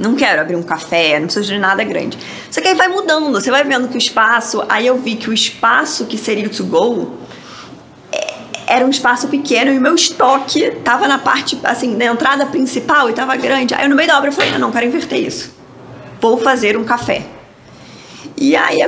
Não 0.00 0.14
quero 0.14 0.40
abrir 0.40 0.56
um 0.56 0.62
café, 0.62 1.18
não 1.20 1.26
preciso 1.26 1.46
de 1.52 1.58
nada 1.58 1.84
grande. 1.84 2.16
Só 2.50 2.60
que 2.60 2.68
aí 2.68 2.74
vai 2.74 2.88
mudando, 2.88 3.30
você 3.30 3.50
vai 3.50 3.62
vendo 3.62 3.86
que 3.86 3.96
o 3.96 3.98
espaço. 3.98 4.64
Aí 4.68 4.86
eu 4.86 4.96
vi 4.96 5.14
que 5.14 5.28
o 5.28 5.32
espaço 5.32 6.06
que 6.06 6.16
seria 6.16 6.46
o 6.46 6.50
to 6.50 6.64
go 6.64 7.12
é- 8.10 8.34
era 8.66 8.84
um 8.86 8.88
espaço 8.90 9.28
pequeno 9.28 9.70
e 9.72 9.78
o 9.78 9.80
meu 9.80 9.94
estoque 9.94 10.70
tava 10.82 11.06
na 11.06 11.18
parte, 11.18 11.58
assim, 11.62 11.94
na 11.96 12.06
entrada 12.06 12.46
principal 12.46 13.10
e 13.10 13.12
tava 13.12 13.36
grande. 13.36 13.74
Aí 13.74 13.86
no 13.86 13.94
meio 13.94 14.08
da 14.08 14.16
obra 14.16 14.30
eu 14.30 14.32
falei: 14.32 14.50
não, 14.52 14.58
não, 14.58 14.72
quero 14.72 14.86
inverter 14.86 15.20
isso. 15.20 15.54
Vou 16.20 16.38
fazer 16.38 16.76
um 16.78 16.84
café. 16.84 17.26
E 18.36 18.56
aí, 18.56 18.78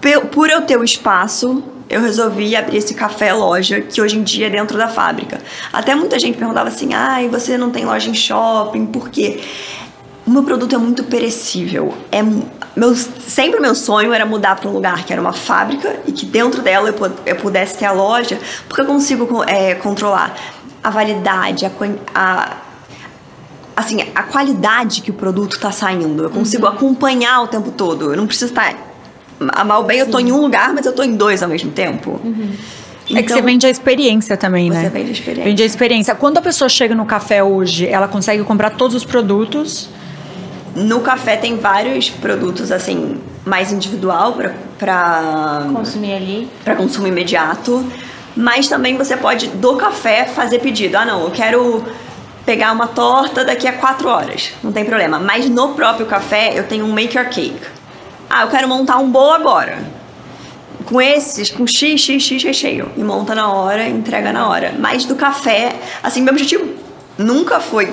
pe- 0.00 0.20
por 0.30 0.50
eu 0.50 0.62
ter 0.62 0.76
o 0.78 0.84
espaço, 0.84 1.62
eu 1.88 2.00
resolvi 2.02 2.54
abrir 2.56 2.76
esse 2.78 2.94
café 2.94 3.32
loja, 3.32 3.80
que 3.80 4.00
hoje 4.02 4.18
em 4.18 4.22
dia 4.22 4.46
é 4.48 4.50
dentro 4.50 4.76
da 4.76 4.88
fábrica. 4.88 5.40
Até 5.72 5.94
muita 5.94 6.18
gente 6.18 6.36
perguntava 6.36 6.68
assim: 6.68 6.92
ai, 6.92 7.28
você 7.28 7.56
não 7.56 7.70
tem 7.70 7.84
loja 7.86 8.10
em 8.10 8.14
shopping, 8.14 8.86
por 8.86 9.08
quê? 9.08 9.40
O 10.26 10.30
meu 10.30 10.42
produto 10.42 10.74
é 10.74 10.78
muito 10.78 11.04
perecível. 11.04 11.94
É 12.10 12.20
meu, 12.74 12.94
sempre 12.94 13.60
meu 13.60 13.74
sonho 13.74 14.12
era 14.12 14.26
mudar 14.26 14.56
para 14.56 14.68
um 14.68 14.72
lugar 14.72 15.04
que 15.04 15.12
era 15.12 15.22
uma 15.22 15.32
fábrica 15.32 15.96
e 16.06 16.12
que 16.12 16.26
dentro 16.26 16.60
dela 16.62 16.88
eu, 16.90 17.12
eu 17.24 17.36
pudesse 17.36 17.78
ter 17.78 17.84
a 17.86 17.92
loja, 17.92 18.38
porque 18.68 18.80
eu 18.82 18.86
consigo 18.86 19.26
co- 19.26 19.44
é, 19.44 19.74
controlar 19.76 20.34
a 20.82 20.90
validade, 20.90 21.64
a, 21.64 21.70
a, 22.14 22.56
assim, 23.76 23.98
a 24.14 24.22
qualidade 24.24 25.00
que 25.00 25.10
o 25.10 25.14
produto 25.14 25.58
tá 25.60 25.70
saindo. 25.70 26.24
Eu 26.24 26.30
consigo 26.30 26.66
acompanhar 26.66 27.42
o 27.42 27.46
tempo 27.48 27.70
todo. 27.70 28.10
Eu 28.12 28.16
não 28.16 28.26
preciso 28.26 28.50
estar. 28.52 28.74
A 29.50 29.64
mal 29.64 29.84
bem, 29.84 29.98
eu 29.98 30.10
tô 30.10 30.18
em 30.18 30.32
um 30.32 30.40
lugar, 30.40 30.72
mas 30.72 30.86
eu 30.86 30.92
tô 30.92 31.02
em 31.02 31.14
dois 31.14 31.42
ao 31.42 31.48
mesmo 31.48 31.70
tempo. 31.70 32.18
é 33.14 33.22
que 33.22 33.30
você 33.30 33.42
vende 33.42 33.66
a 33.66 33.70
experiência 33.70 34.36
também, 34.36 34.70
Você 34.72 34.78
né? 34.82 34.88
vende 34.88 35.10
a 35.10 35.12
experiência. 35.12 35.44
Vende 35.44 35.62
a 35.62 35.66
experiência. 35.66 36.14
Quando 36.14 36.38
a 36.38 36.42
pessoa 36.42 36.68
chega 36.68 36.94
no 36.94 37.04
café 37.04 37.44
hoje, 37.44 37.86
ela 37.86 38.08
consegue 38.08 38.42
comprar 38.44 38.70
todos 38.70 38.96
os 38.96 39.04
produtos. 39.04 39.88
No 40.76 41.00
café 41.00 41.36
tem 41.36 41.56
vários 41.56 42.10
produtos, 42.10 42.70
assim, 42.70 43.18
mais 43.44 43.72
individual 43.72 44.34
pra- 44.34 44.54
pra 44.78 45.66
Consumir 45.72 46.12
ali. 46.14 46.50
para 46.64 46.76
consumo 46.76 47.06
imediato, 47.06 47.84
mas 48.36 48.68
também 48.68 48.96
você 48.96 49.16
pode 49.16 49.48
do 49.48 49.76
café 49.76 50.26
fazer 50.26 50.58
pedido. 50.58 50.96
Ah, 50.96 51.04
não, 51.06 51.22
eu 51.24 51.30
quero 51.30 51.82
pegar 52.44 52.72
uma 52.72 52.86
torta 52.86 53.44
daqui 53.44 53.66
a 53.66 53.72
quatro 53.72 54.08
horas, 54.08 54.52
não 54.62 54.70
tem 54.70 54.84
problema. 54.84 55.18
Mas 55.18 55.48
no 55.48 55.70
próprio 55.70 56.04
café 56.06 56.52
eu 56.54 56.64
tenho 56.64 56.84
um 56.84 56.92
make 56.92 57.16
your 57.16 57.26
cake. 57.28 57.56
Ah, 58.28 58.42
eu 58.42 58.48
quero 58.48 58.68
montar 58.68 58.98
um 58.98 59.10
bolo 59.10 59.32
agora. 59.32 59.78
Com 60.84 61.00
esses, 61.00 61.50
com 61.50 61.66
x, 61.66 62.00
x, 62.00 62.22
x 62.22 62.42
recheio. 62.44 62.90
E 62.96 63.02
monta 63.02 63.34
na 63.34 63.50
hora, 63.50 63.88
entrega 63.88 64.32
na 64.32 64.46
hora. 64.48 64.74
Mas 64.78 65.04
do 65.06 65.16
café, 65.16 65.74
assim, 66.02 66.20
meu 66.20 66.32
objetivo 66.32 66.68
nunca 67.18 67.58
foi 67.60 67.92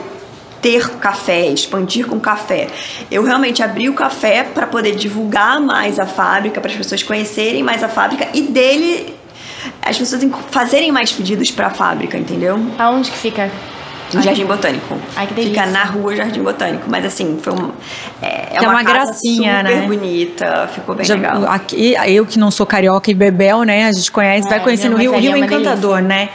ter 0.63 0.89
café, 0.97 1.47
expandir 1.47 2.07
com 2.07 2.19
café. 2.19 2.67
Eu 3.11 3.21
realmente 3.23 3.61
abri 3.61 3.89
o 3.89 3.93
café 3.93 4.43
para 4.43 4.65
poder 4.65 4.95
divulgar 4.95 5.59
mais 5.59 5.99
a 5.99 6.05
fábrica, 6.07 6.59
para 6.61 6.71
as 6.71 6.77
pessoas 6.77 7.03
conhecerem 7.03 7.61
mais 7.61 7.83
a 7.83 7.89
fábrica 7.89 8.29
e 8.33 8.41
dele 8.43 9.13
as 9.81 9.97
pessoas 9.97 10.23
fazerem 10.49 10.91
mais 10.91 11.11
pedidos 11.11 11.51
para 11.51 11.67
a 11.67 11.69
fábrica, 11.69 12.17
entendeu? 12.17 12.57
Aonde 12.79 13.11
que 13.11 13.17
fica? 13.17 13.51
No 14.13 14.21
Jardim 14.21 14.45
Botânico. 14.45 14.95
Ai, 15.15 15.25
que 15.25 15.33
delícia. 15.33 15.63
Fica 15.63 15.71
na 15.71 15.85
rua 15.85 16.15
Jardim 16.15 16.43
Botânico, 16.43 16.83
mas 16.87 17.03
assim, 17.03 17.39
foi 17.41 17.51
um, 17.53 17.71
é, 18.21 18.57
é 18.57 18.61
uma, 18.61 18.69
uma 18.71 18.83
casa 18.83 19.05
gracinha, 19.05 19.57
super 19.59 19.75
né? 19.75 19.87
bonita, 19.87 20.69
ficou 20.73 20.93
bem 20.95 21.03
Já- 21.05 21.15
legal. 21.15 21.45
aqui, 21.47 21.95
eu 22.07 22.25
que 22.25 22.37
não 22.37 22.51
sou 22.51 22.65
carioca 22.65 23.09
e 23.09 23.13
bebel, 23.13 23.63
né? 23.63 23.87
A 23.87 23.91
gente 23.91 24.11
conhece, 24.11 24.47
vai 24.47 24.59
É, 24.59 24.61
conhecer 24.61 24.87
no 24.89 24.97
Rio. 24.97 25.13
O 25.13 25.19
Rio 25.19 25.33
é 25.33 25.39
encantador, 25.39 25.99
né? 26.01 26.29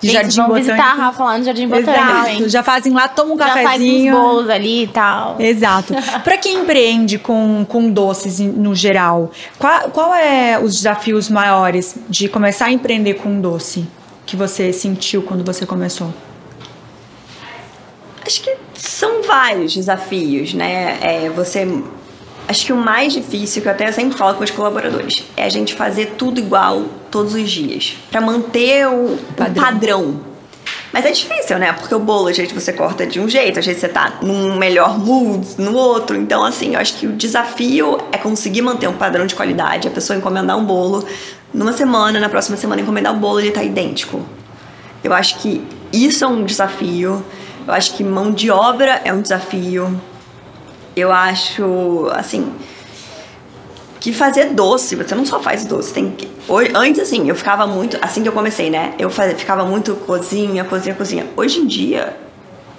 De 0.00 0.10
Gente, 0.10 0.36
vamos 0.36 0.58
visitar 0.58 0.90
a 0.90 0.94
Rafa 0.94 1.24
lá 1.24 1.38
no 1.38 1.44
Jardim 1.44 1.66
Botânico, 1.68 1.90
Exato. 1.90 2.28
hein? 2.28 2.48
Já 2.48 2.62
fazem 2.62 2.92
lá, 2.92 3.08
toma 3.08 3.32
um 3.34 3.38
Já 3.38 3.46
faz 3.48 3.58
uns 3.58 3.64
cafezinho. 3.64 4.14
bolos 4.14 4.50
ali 4.50 4.82
e 4.84 4.86
tal. 4.88 5.36
Exato. 5.40 5.94
Para 6.22 6.36
quem 6.36 6.58
empreende 6.60 7.18
com, 7.18 7.64
com 7.66 7.90
doces 7.90 8.38
no 8.40 8.74
geral, 8.74 9.30
qual, 9.58 9.90
qual 9.90 10.14
é 10.14 10.58
os 10.62 10.74
desafios 10.76 11.30
maiores 11.30 11.96
de 12.08 12.28
começar 12.28 12.66
a 12.66 12.72
empreender 12.72 13.14
com 13.14 13.40
doce 13.40 13.86
que 14.26 14.36
você 14.36 14.72
sentiu 14.72 15.22
quando 15.22 15.42
você 15.44 15.64
começou? 15.64 16.12
Acho 18.26 18.42
que 18.42 18.56
são 18.74 19.22
vários 19.22 19.74
desafios, 19.74 20.52
né? 20.52 20.98
É, 21.00 21.30
você. 21.30 21.66
Acho 22.48 22.66
que 22.66 22.72
o 22.72 22.76
mais 22.76 23.12
difícil, 23.12 23.60
que 23.60 23.68
eu 23.68 23.72
até 23.72 23.90
sempre 23.90 24.16
falo 24.16 24.36
com 24.36 24.44
os 24.44 24.50
colaboradores, 24.50 25.24
é 25.36 25.44
a 25.44 25.48
gente 25.48 25.74
fazer 25.74 26.14
tudo 26.16 26.38
igual 26.38 26.84
todos 27.10 27.34
os 27.34 27.50
dias. 27.50 27.96
Pra 28.10 28.20
manter 28.20 28.86
o 28.86 29.14
o 29.14 29.18
Padrão. 29.36 29.64
padrão. 29.64 30.20
Mas 30.92 31.04
é 31.04 31.10
difícil, 31.10 31.58
né? 31.58 31.72
Porque 31.72 31.94
o 31.94 31.98
bolo, 31.98 32.28
às 32.28 32.36
vezes 32.36 32.52
você 32.52 32.72
corta 32.72 33.06
de 33.06 33.20
um 33.20 33.28
jeito, 33.28 33.58
às 33.58 33.66
vezes 33.66 33.80
você 33.80 33.88
tá 33.88 34.18
num 34.22 34.56
melhor 34.56 34.98
mood, 34.98 35.46
no 35.58 35.74
outro. 35.74 36.16
Então, 36.16 36.42
assim, 36.42 36.74
eu 36.74 36.80
acho 36.80 36.94
que 36.94 37.06
o 37.06 37.12
desafio 37.12 37.98
é 38.12 38.16
conseguir 38.16 38.62
manter 38.62 38.88
um 38.88 38.94
padrão 38.94 39.26
de 39.26 39.34
qualidade. 39.34 39.88
A 39.88 39.90
pessoa 39.90 40.16
encomendar 40.16 40.56
um 40.56 40.64
bolo 40.64 41.04
numa 41.52 41.72
semana, 41.72 42.18
na 42.18 42.28
próxima 42.28 42.56
semana 42.56 42.80
encomendar 42.80 43.12
um 43.12 43.18
bolo, 43.18 43.40
ele 43.40 43.50
tá 43.50 43.62
idêntico. 43.62 44.24
Eu 45.02 45.12
acho 45.12 45.38
que 45.38 45.62
isso 45.92 46.24
é 46.24 46.28
um 46.28 46.44
desafio. 46.44 47.22
Eu 47.66 47.74
acho 47.74 47.94
que 47.94 48.04
mão 48.04 48.30
de 48.30 48.50
obra 48.50 49.00
é 49.04 49.12
um 49.12 49.20
desafio. 49.20 50.00
Eu 50.96 51.12
acho, 51.12 52.10
assim, 52.14 52.50
que 54.00 54.14
fazer 54.14 54.46
doce, 54.54 54.96
você 54.96 55.14
não 55.14 55.26
só 55.26 55.38
faz 55.38 55.66
doce, 55.66 55.92
tem 55.92 56.10
que... 56.10 56.26
Antes, 56.74 57.02
assim, 57.02 57.28
eu 57.28 57.34
ficava 57.36 57.66
muito... 57.66 57.98
Assim 58.00 58.22
que 58.22 58.28
eu 58.28 58.32
comecei, 58.32 58.70
né? 58.70 58.94
Eu 58.98 59.10
ficava 59.10 59.66
muito 59.66 59.94
cozinha, 59.94 60.64
cozinha, 60.64 60.94
cozinha. 60.94 61.26
Hoje 61.36 61.58
em 61.58 61.66
dia, 61.66 62.16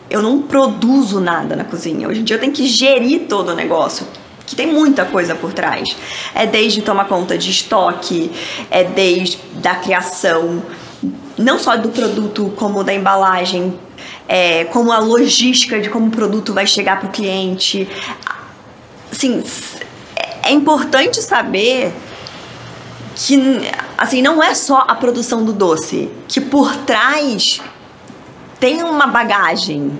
eu 0.09 0.21
não 0.21 0.41
produzo 0.41 1.19
nada 1.19 1.55
na 1.55 1.63
cozinha. 1.63 2.07
Hoje 2.07 2.21
em 2.21 2.23
dia 2.23 2.37
eu 2.37 2.39
tenho 2.39 2.53
que 2.53 2.65
gerir 2.65 3.27
todo 3.27 3.49
o 3.49 3.55
negócio 3.55 4.07
que 4.47 4.55
tem 4.55 4.65
muita 4.65 5.03
coisa 5.03 5.35
por 5.35 5.53
trás. 5.53 5.95
É 6.33 6.47
desde 6.47 6.81
tomar 6.81 7.05
conta 7.05 7.37
de 7.37 7.51
estoque, 7.51 8.31
é 8.71 8.83
desde 8.83 9.37
da 9.55 9.75
criação, 9.75 10.63
não 11.37 11.59
só 11.59 11.75
do 11.75 11.89
produto 11.89 12.51
como 12.55 12.81
da 12.81 12.93
embalagem, 12.93 13.77
é, 14.27 14.65
como 14.65 14.91
a 14.91 14.99
logística 14.99 15.79
de 15.79 15.89
como 15.89 16.07
o 16.07 16.11
produto 16.11 16.53
vai 16.53 16.67
chegar 16.67 16.99
para 16.99 17.09
o 17.09 17.11
cliente. 17.11 17.87
Assim, 19.11 19.43
é 20.43 20.51
importante 20.51 21.21
saber 21.21 21.93
que 23.15 23.61
assim 23.97 24.21
não 24.21 24.43
é 24.43 24.53
só 24.53 24.85
a 24.87 24.95
produção 24.95 25.43
do 25.43 25.53
doce, 25.53 26.09
que 26.27 26.39
por 26.39 26.75
trás 26.77 27.61
tem 28.59 28.83
uma 28.83 29.07
bagagem, 29.07 29.91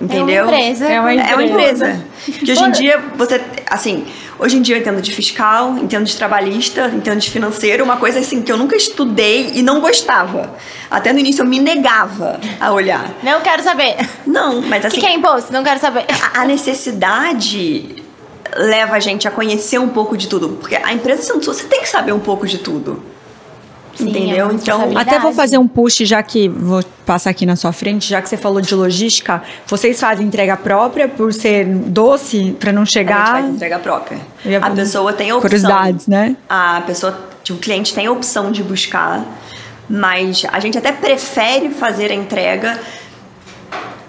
entendeu? 0.00 0.44
É 0.44 0.48
uma 0.48 0.56
empresa. 0.56 0.86
É 0.86 1.00
uma 1.00 1.12
É 1.12 1.34
uma 1.34 1.44
empresa. 1.44 1.88
empresa. 1.90 2.04
Que 2.44 2.52
hoje 2.52 2.64
em 2.64 2.70
dia 2.70 3.02
você, 3.16 3.40
assim, 3.68 4.06
hoje 4.42 4.56
em 4.58 4.62
dia 4.62 4.76
eu 4.76 4.80
entendo 4.80 5.00
de 5.00 5.12
fiscal, 5.12 5.78
entendo 5.78 6.04
de 6.04 6.16
trabalhista, 6.16 6.90
entendo 6.94 7.18
de 7.20 7.30
financeiro, 7.30 7.82
uma 7.84 7.96
coisa 7.96 8.18
assim 8.18 8.42
que 8.42 8.50
eu 8.50 8.56
nunca 8.56 8.76
estudei 8.76 9.52
e 9.54 9.62
não 9.62 9.80
gostava. 9.80 10.54
Até 10.90 11.12
no 11.12 11.18
início 11.18 11.42
eu 11.42 11.46
me 11.46 11.58
negava 11.60 12.40
a 12.60 12.72
olhar. 12.72 13.10
Não 13.22 13.40
quero 13.40 13.62
saber. 13.62 13.96
Não, 14.26 14.60
mas 14.62 14.84
O 14.84 14.86
assim, 14.88 14.96
que, 14.96 15.02
que 15.02 15.06
é 15.06 15.14
imposto? 15.14 15.52
Não 15.52 15.62
quero 15.62 15.80
saber. 15.80 16.04
a- 16.34 16.44
necessidade 16.44 18.02
leva 18.56 18.96
a 18.96 19.00
gente 19.00 19.26
a 19.26 19.30
conhecer 19.30 19.78
um 19.78 19.88
pouco 19.88 20.16
de 20.16 20.28
tudo, 20.28 20.50
porque 20.60 20.76
a 20.76 20.92
empresa 20.92 21.38
você 21.40 21.64
tem 21.64 21.80
que 21.80 21.88
saber 21.88 22.12
um 22.12 22.20
pouco 22.20 22.46
de 22.46 22.58
tudo. 22.58 23.02
Sim, 23.94 24.06
é 24.06 24.10
entendeu? 24.10 24.46
uma 24.46 24.54
Então. 24.54 24.96
Até 24.96 25.18
vou 25.18 25.32
fazer 25.32 25.58
um 25.58 25.68
push, 25.68 25.98
já 25.98 26.22
que 26.22 26.48
vou 26.48 26.82
passar 27.04 27.30
aqui 27.30 27.44
na 27.44 27.56
sua 27.56 27.72
frente, 27.72 28.08
já 28.08 28.22
que 28.22 28.28
você 28.28 28.36
falou 28.36 28.60
de 28.60 28.74
logística, 28.74 29.42
vocês 29.66 30.00
fazem 30.00 30.26
entrega 30.26 30.56
própria 30.56 31.08
por 31.08 31.32
ser 31.32 31.66
doce, 31.66 32.56
para 32.58 32.72
não 32.72 32.82
a 32.82 32.84
gente 32.84 32.94
chegar. 32.94 33.32
faz 33.32 33.46
entrega 33.46 33.78
própria. 33.78 34.18
A 34.60 34.70
pessoa 34.70 35.12
tem 35.12 35.30
a 35.30 35.36
opção. 35.36 35.50
Curiosidades, 35.50 36.06
né? 36.06 36.36
A 36.48 36.82
pessoa, 36.86 37.18
tipo, 37.42 37.58
o 37.58 37.60
cliente 37.60 37.94
tem 37.94 38.06
a 38.06 38.12
opção 38.12 38.50
de 38.50 38.62
buscar, 38.62 39.24
mas 39.88 40.44
a 40.50 40.60
gente 40.60 40.78
até 40.78 40.92
prefere 40.92 41.70
fazer 41.70 42.10
a 42.10 42.14
entrega 42.14 42.78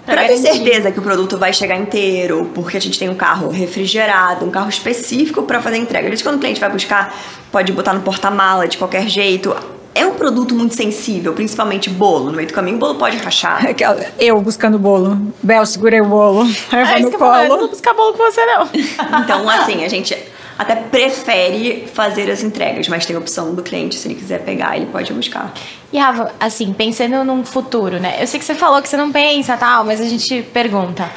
Pra 0.04 0.16
para 0.16 0.26
ter 0.26 0.36
certeza 0.36 0.92
que 0.92 0.98
o 0.98 1.02
produto 1.02 1.38
vai 1.38 1.52
chegar 1.52 1.76
inteiro, 1.76 2.50
porque 2.54 2.76
a 2.76 2.80
gente 2.80 2.98
tem 2.98 3.08
um 3.08 3.14
carro 3.14 3.48
refrigerado, 3.48 4.44
um 4.44 4.50
carro 4.50 4.68
específico 4.68 5.42
para 5.44 5.62
fazer 5.62 5.76
a 5.76 5.78
entrega. 5.78 6.04
Às 6.04 6.10
vezes, 6.10 6.22
quando 6.22 6.36
o 6.36 6.38
cliente 6.38 6.60
vai 6.60 6.70
buscar, 6.70 7.14
pode 7.50 7.72
botar 7.72 7.94
no 7.94 8.02
porta-mala 8.02 8.68
de 8.68 8.76
qualquer 8.76 9.08
jeito. 9.08 9.56
É 9.94 10.04
um 10.04 10.14
produto 10.14 10.54
muito 10.54 10.74
sensível, 10.74 11.32
principalmente 11.34 11.88
bolo. 11.88 12.26
No 12.26 12.32
meio 12.32 12.48
do 12.48 12.54
caminho, 12.54 12.76
o 12.76 12.80
bolo 12.80 12.96
pode 12.96 13.16
rachar. 13.18 13.62
Eu 14.18 14.40
buscando 14.40 14.78
bolo. 14.78 15.16
Bel, 15.42 15.64
segurei 15.66 16.00
o 16.00 16.04
bolo. 16.06 16.42
Aí 16.42 16.48
eu 16.72 16.78
É 16.80 16.84
vou 16.86 16.94
isso 16.98 17.10
no 17.10 17.10
que 17.10 17.16
eu 17.16 17.20
não 17.26 17.46
colo. 17.46 17.58
vou 17.60 17.68
buscar 17.68 17.94
bolo 17.94 18.12
com 18.14 18.18
você, 18.24 18.44
não. 18.44 18.68
Então, 19.22 19.48
assim, 19.48 19.84
a 19.84 19.88
gente 19.88 20.16
até 20.58 20.74
prefere 20.76 21.86
fazer 21.92 22.30
as 22.30 22.42
entregas, 22.42 22.88
mas 22.88 23.06
tem 23.06 23.14
a 23.16 23.18
opção 23.18 23.54
do 23.54 23.62
cliente, 23.62 23.94
se 23.96 24.06
ele 24.08 24.14
quiser 24.14 24.40
pegar, 24.44 24.76
ele 24.76 24.86
pode 24.86 25.12
buscar. 25.12 25.52
E 25.92 25.98
Rafa, 25.98 26.32
assim, 26.40 26.72
pensando 26.72 27.24
num 27.24 27.44
futuro, 27.44 27.98
né? 28.00 28.16
Eu 28.20 28.26
sei 28.26 28.38
que 28.40 28.44
você 28.46 28.54
falou 28.54 28.80
que 28.82 28.88
você 28.88 28.96
não 28.96 29.12
pensa 29.12 29.56
tal, 29.56 29.84
mas 29.84 30.00
a 30.00 30.04
gente 30.06 30.42
pergunta. 30.52 31.08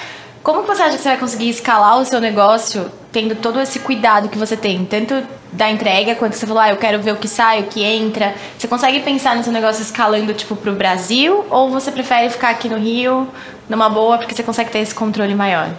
Como 0.43 0.61
que 0.61 0.67
você 0.67 0.81
acha 0.83 0.95
que 0.97 1.01
você 1.03 1.09
vai 1.09 1.17
conseguir 1.17 1.49
escalar 1.49 1.99
o 1.99 2.05
seu 2.05 2.19
negócio 2.21 2.89
tendo 3.19 3.33
todo 3.33 3.59
esse 3.59 3.79
cuidado 3.79 4.29
que 4.29 4.37
você 4.37 4.55
tem? 4.55 4.85
Tanto 4.85 5.23
da 5.51 5.71
entrega, 5.71 6.13
quanto 6.13 6.33
você 6.35 6.45
falou, 6.45 6.61
ah, 6.61 6.69
eu 6.69 6.77
quero 6.77 7.01
ver 7.01 7.13
o 7.13 7.15
que 7.15 7.27
sai, 7.27 7.61
o 7.61 7.63
que 7.63 7.83
entra. 7.83 8.35
Você 8.55 8.67
consegue 8.67 8.99
pensar 8.99 9.43
seu 9.43 9.51
negócio 9.51 9.81
escalando, 9.81 10.35
tipo, 10.35 10.55
pro 10.55 10.71
Brasil? 10.73 11.43
Ou 11.49 11.71
você 11.71 11.91
prefere 11.91 12.29
ficar 12.29 12.49
aqui 12.49 12.69
no 12.69 12.77
Rio, 12.77 13.27
numa 13.67 13.89
boa, 13.89 14.19
porque 14.19 14.35
você 14.35 14.43
consegue 14.43 14.69
ter 14.69 14.79
esse 14.79 14.93
controle 14.93 15.33
maior? 15.33 15.69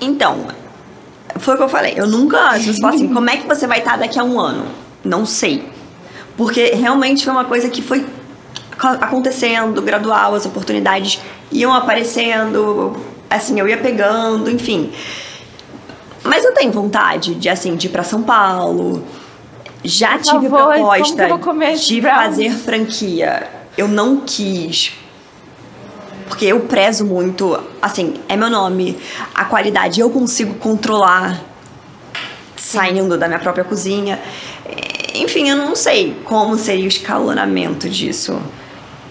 Então, 0.00 0.46
foi 1.38 1.52
o 1.52 1.56
que 1.58 1.62
eu 1.64 1.68
falei. 1.68 1.92
Eu 1.98 2.06
nunca. 2.06 2.58
Se 2.58 2.72
você 2.72 2.80
fala 2.80 2.94
assim, 2.94 3.08
como 3.12 3.28
é 3.28 3.36
que 3.36 3.46
você 3.46 3.66
vai 3.66 3.80
estar 3.80 3.98
daqui 3.98 4.18
a 4.18 4.24
um 4.24 4.40
ano? 4.40 4.64
Não 5.04 5.26
sei. 5.26 5.68
Porque 6.34 6.70
realmente 6.74 7.22
foi 7.24 7.32
uma 7.34 7.44
coisa 7.44 7.68
que 7.68 7.82
foi 7.82 8.06
co- 8.80 8.88
acontecendo, 8.88 9.82
gradual, 9.82 10.34
as 10.34 10.46
oportunidades 10.46 11.20
iam 11.52 11.74
aparecendo, 11.74 12.96
assim, 13.28 13.60
eu 13.60 13.68
ia 13.68 13.76
pegando, 13.76 14.50
enfim. 14.50 14.90
Mas 16.26 16.44
eu 16.44 16.52
tenho 16.52 16.72
vontade 16.72 17.34
de, 17.34 17.48
assim, 17.48 17.76
de 17.76 17.86
ir 17.86 17.90
pra 17.90 18.02
São 18.02 18.22
Paulo. 18.22 19.04
Já 19.84 20.18
tive 20.18 20.48
favor, 20.48 20.74
proposta 20.74 21.28
de 21.78 22.02
fazer 22.02 22.50
franquia. 22.50 23.48
Eu 23.76 23.86
não 23.86 24.20
quis 24.20 24.92
porque 26.28 26.46
eu 26.46 26.60
prezo 26.60 27.06
muito, 27.06 27.58
assim, 27.80 28.14
é 28.28 28.36
meu 28.36 28.50
nome, 28.50 28.98
a 29.34 29.44
qualidade 29.44 30.00
eu 30.00 30.10
consigo 30.10 30.54
controlar 30.54 31.40
saindo 32.56 33.16
da 33.16 33.28
minha 33.28 33.38
própria 33.38 33.64
cozinha. 33.64 34.20
Enfim, 35.14 35.48
eu 35.48 35.56
não 35.56 35.74
sei 35.76 36.16
como 36.24 36.58
seria 36.58 36.84
o 36.84 36.88
escalonamento 36.88 37.88
disso. 37.88 38.40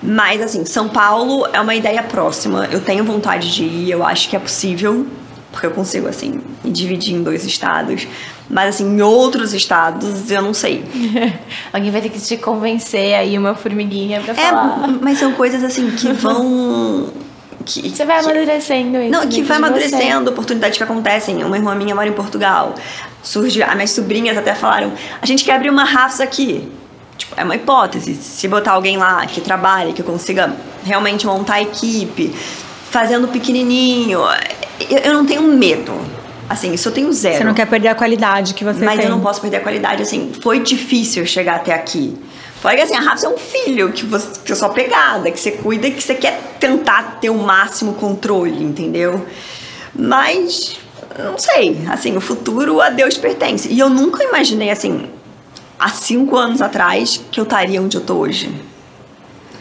Mas, 0.04 0.42
assim, 0.42 0.66
São 0.66 0.90
Paulo 0.90 1.48
é 1.52 1.60
uma 1.60 1.74
ideia 1.74 2.04
próxima. 2.04 2.68
Eu 2.72 2.82
tenho 2.82 3.04
vontade 3.04 3.52
de 3.52 3.64
ir, 3.64 3.90
eu 3.90 4.06
acho 4.06 4.30
que 4.30 4.36
é 4.36 4.40
possível, 4.40 5.08
porque 5.56 5.68
eu 5.68 5.72
consigo, 5.72 6.06
assim, 6.10 6.42
me 6.62 6.70
dividir 6.70 7.16
em 7.16 7.24
dois 7.24 7.46
estados. 7.46 8.06
Mas, 8.50 8.76
assim, 8.76 8.84
em 8.86 9.02
outros 9.02 9.54
estados, 9.54 10.30
eu 10.30 10.42
não 10.42 10.54
sei. 10.54 10.84
Alguém 11.72 11.92
vai 11.92 12.02
ter 12.02 12.10
que 12.10 12.20
te 12.20 12.36
convencer 12.36 13.14
aí, 13.16 13.38
uma 13.38 13.56
formiguinha, 13.56 14.20
pra 14.20 14.34
É, 14.34 14.50
falar. 14.50 14.90
mas 15.02 15.18
são 15.18 15.32
coisas, 15.32 15.64
assim, 15.64 15.90
que 15.92 16.12
vão. 16.12 17.08
Que, 17.66 17.90
Você 17.90 18.04
vai 18.04 18.20
amadurecendo 18.20 18.98
isso. 19.02 19.12
Não, 19.12 19.26
que 19.28 19.42
vai 19.44 19.56
amadurecendo, 19.56 20.30
oportunidades 20.30 20.78
que 20.78 20.84
acontecem. 20.84 21.42
Uma 21.42 21.56
irmã 21.56 21.74
minha 21.74 21.96
mora 21.96 22.10
em 22.10 22.12
Portugal. 22.14 22.76
Surge, 23.24 23.64
as 23.64 23.74
minhas 23.76 23.92
sobrinhas 23.92 24.38
até 24.38 24.54
falaram: 24.54 24.92
a 25.22 25.26
gente 25.26 25.46
quer 25.46 25.54
abrir 25.54 25.70
uma 25.70 25.86
Rafs 25.86 26.20
aqui. 26.20 26.70
Tipo, 27.18 27.34
é 27.38 27.46
uma 27.46 27.56
hipótese. 27.56 28.14
Se 28.16 28.46
botar 28.50 28.74
alguém 28.74 28.98
lá 28.98 29.26
que 29.26 29.40
trabalhe, 29.40 29.94
que 29.94 30.04
consiga 30.04 30.54
realmente 30.84 31.26
montar 31.26 31.56
a 31.56 31.62
equipe, 31.62 32.36
fazendo 32.92 33.30
pequenininho, 33.30 34.20
eu, 34.80 34.98
eu 35.00 35.14
não 35.14 35.26
tenho 35.26 35.42
medo. 35.44 35.94
Assim, 36.48 36.74
isso 36.74 36.90
eu 36.90 36.94
tenho 36.94 37.12
zero. 37.12 37.38
Você 37.38 37.44
não 37.44 37.54
quer 37.54 37.66
perder 37.66 37.88
a 37.88 37.96
qualidade 37.96 38.54
que 38.54 38.64
você 38.64 38.84
Mas 38.84 38.98
tem. 38.98 39.06
eu 39.06 39.12
não 39.12 39.20
posso 39.20 39.42
perder 39.42 39.58
a 39.58 39.62
qualidade, 39.62 40.04
assim, 40.04 40.32
foi 40.42 40.60
difícil 40.60 41.26
chegar 41.26 41.56
até 41.56 41.74
aqui. 41.74 42.16
Fora 42.62 42.76
que 42.76 42.82
assim, 42.82 42.96
a 42.96 43.00
Rafa 43.00 43.26
é 43.26 43.30
um 43.30 43.38
filho 43.38 43.92
que 43.92 44.06
você 44.06 44.40
que 44.44 44.52
é 44.52 44.56
só 44.56 44.70
pegada, 44.70 45.30
que 45.32 45.40
você 45.40 45.52
cuida 45.52 45.90
que 45.90 46.02
você 46.02 46.16
quer 46.16 46.40
tentar 46.60 47.20
ter 47.20 47.30
o 47.30 47.38
máximo 47.38 47.94
controle, 47.94 48.64
entendeu? 48.64 49.26
Mas 49.94 50.80
não 51.18 51.38
sei, 51.38 51.80
assim, 51.90 52.16
o 52.18 52.22
futuro 52.22 52.82
a 52.82 52.90
Deus 52.90 53.18
pertence. 53.18 53.72
E 53.72 53.80
eu 53.80 53.90
nunca 53.90 54.24
imaginei, 54.24 54.70
assim, 54.70 55.10
há 55.80 55.90
cinco 55.90 56.38
anos 56.38 56.62
atrás, 56.62 57.22
que 57.32 57.40
eu 57.40 57.44
estaria 57.44 57.82
onde 57.82 57.98
eu 57.98 58.02
tô 58.02 58.16
hoje. 58.16 58.54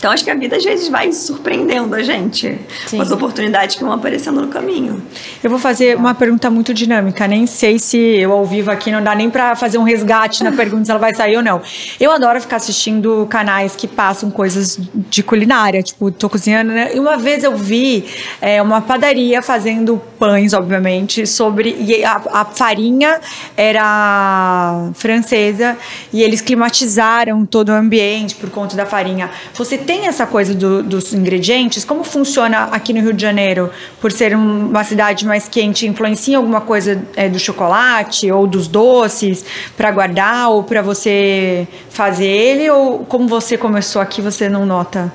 Então 0.05 0.13
acho 0.13 0.23
que 0.23 0.31
a 0.31 0.35
vida 0.35 0.55
às 0.57 0.63
vezes 0.63 0.87
vai 0.91 1.11
surpreendendo 1.13 1.95
a 1.95 2.03
gente 2.03 2.59
Sim. 2.87 2.99
com 2.99 3.03
as 3.03 3.11
oportunidades 3.11 3.75
que 3.75 3.83
vão 3.83 3.95
aparecendo 3.95 4.39
no 4.39 4.49
caminho. 4.49 5.03
Eu 5.43 5.49
vou 5.49 5.59
fazer 5.59 5.97
uma 5.97 6.15
pergunta 6.15 6.51
muito 6.51 6.75
dinâmica. 6.75 7.27
Nem 7.27 7.47
sei 7.47 7.79
se 7.79 7.97
eu 7.97 8.31
ao 8.31 8.45
vivo 8.45 8.71
aqui 8.71 8.91
não 8.91 9.03
dá 9.03 9.15
nem 9.15 9.31
pra 9.31 9.57
fazer 9.57 9.79
um 9.79 9.83
resgate 9.83 10.45
na 10.45 10.53
pergunta 10.53 10.85
se 10.85 10.91
ela 10.91 11.01
vai 11.01 11.15
sair 11.15 11.39
ou 11.39 11.43
não. 11.43 11.63
Eu 11.99 12.13
adoro 12.13 12.39
ficar 12.39 12.57
assistindo 12.57 13.27
canais 13.31 13.75
que 13.75 13.89
passam 13.89 14.31
coisas 14.31 14.79
de 15.09 15.23
culinária, 15.23 15.83
tipo, 15.83 16.11
tô 16.11 16.29
cozinhando, 16.29 16.73
né? 16.73 16.95
E 16.95 17.01
uma 17.01 17.17
vez 17.17 17.43
eu 17.43 17.57
vi 17.57 18.05
é, 18.43 18.61
uma 18.61 18.83
padaria 18.83 19.41
fazendo 19.41 19.99
pães, 20.19 20.53
obviamente, 20.53 21.27
sobre. 21.27 21.75
E 21.81 22.05
a, 22.05 22.21
a 22.31 22.45
farinha 22.45 23.23
era 23.57 24.91
francesa 24.93 25.79
e 26.13 26.23
eles 26.23 26.43
climatizaram 26.43 27.47
todo 27.47 27.71
o 27.71 27.73
ambiente 27.73 28.35
por 28.35 28.51
conta 28.51 28.77
da 28.77 28.85
farinha. 28.85 29.31
Você 29.55 29.79
tem 29.79 29.94
essa 30.03 30.27
coisa 30.27 30.55
do- 30.55 30.83
dos 30.83 31.13
ingredientes? 31.15 31.85
Como 31.85 32.03
funciona 32.05 32.65
aqui 32.73 32.93
no 32.93 33.01
Rio 33.01 33.13
de 33.13 33.23
Janeiro? 33.23 33.71
Por 34.01 34.11
ser 34.13 34.37
um- 34.37 34.69
uma 34.69 34.85
cidade 34.85 35.25
mais 35.27 35.49
quente, 35.49 35.87
influencia 35.87 36.37
alguma 36.37 36.61
coisa 36.61 37.03
é, 37.17 37.29
do 37.29 37.39
chocolate 37.39 38.31
ou 38.31 38.47
dos 38.47 38.67
doces 38.69 39.45
para 39.77 39.91
guardar 39.91 40.51
ou 40.51 40.63
para 40.63 40.83
você 40.83 41.67
fazer 41.91 42.27
ele? 42.27 42.69
Ou 42.71 43.01
como 43.07 43.29
você 43.29 43.57
começou 43.57 44.03
aqui, 44.03 44.21
você 44.21 44.49
não 44.49 44.67
nota? 44.67 45.13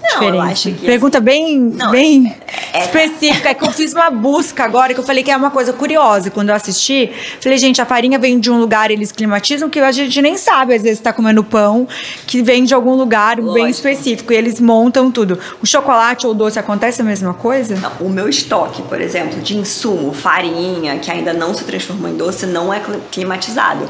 Não, 0.00 0.22
eu 0.22 0.32
diferença? 0.32 0.52
acho 0.52 0.72
que, 0.72 0.86
Pergunta 0.86 1.20
bem, 1.20 1.58
Não, 1.58 1.90
bem 1.90 2.34
é- 2.72 2.80
específica. 2.84 3.48
É 3.50 3.54
que 3.54 3.64
eu 3.64 3.70
fiz 3.72 3.92
uma 3.92 4.10
busca 4.10 4.64
agora, 4.64 4.94
que 4.94 5.00
eu 5.00 5.04
falei 5.04 5.22
que 5.24 5.30
é 5.30 5.36
uma 5.36 5.50
coisa 5.50 5.72
curiosa. 5.72 6.30
Quando 6.30 6.48
eu 6.50 6.54
assisti, 6.54 7.10
falei, 7.40 7.58
gente, 7.58 7.80
a 7.82 7.84
farinha 7.86 8.18
vem 8.18 8.38
de 8.38 8.50
um 8.50 8.58
lugar, 8.60 8.90
eles 8.90 9.10
climatizam, 9.12 9.68
que 9.68 9.80
a 9.80 9.90
gente 9.92 10.22
nem 10.22 10.36
sabe, 10.38 10.74
às 10.74 10.82
vezes, 10.82 11.00
tá 11.00 11.12
comendo 11.12 11.42
pão, 11.42 11.86
que 12.26 12.42
vem 12.42 12.64
de 12.64 12.72
algum 12.74 12.94
lugar 12.94 13.36
bem 13.36 13.44
Lógico. 13.44 13.68
específico. 13.70 14.32
E 14.32 14.36
eles 14.36 14.60
montam 14.60 15.10
tudo. 15.10 15.38
O 15.62 15.66
chocolate 15.66 16.26
ou 16.26 16.32
o 16.32 16.34
doce 16.34 16.58
acontece 16.58 17.00
a 17.02 17.04
mesma 17.04 17.34
coisa? 17.34 17.74
Não, 17.76 18.06
o 18.06 18.08
meu 18.08 18.28
estoque, 18.28 18.82
por 18.82 19.00
exemplo, 19.00 19.40
de 19.40 19.56
insumo, 19.56 20.12
farinha, 20.12 20.98
que 20.98 21.10
ainda 21.10 21.32
não 21.32 21.52
se 21.52 21.64
transformou 21.64 22.08
em 22.08 22.16
doce, 22.16 22.46
não 22.46 22.72
é 22.72 22.80
cli- 22.80 23.00
climatizado. 23.10 23.88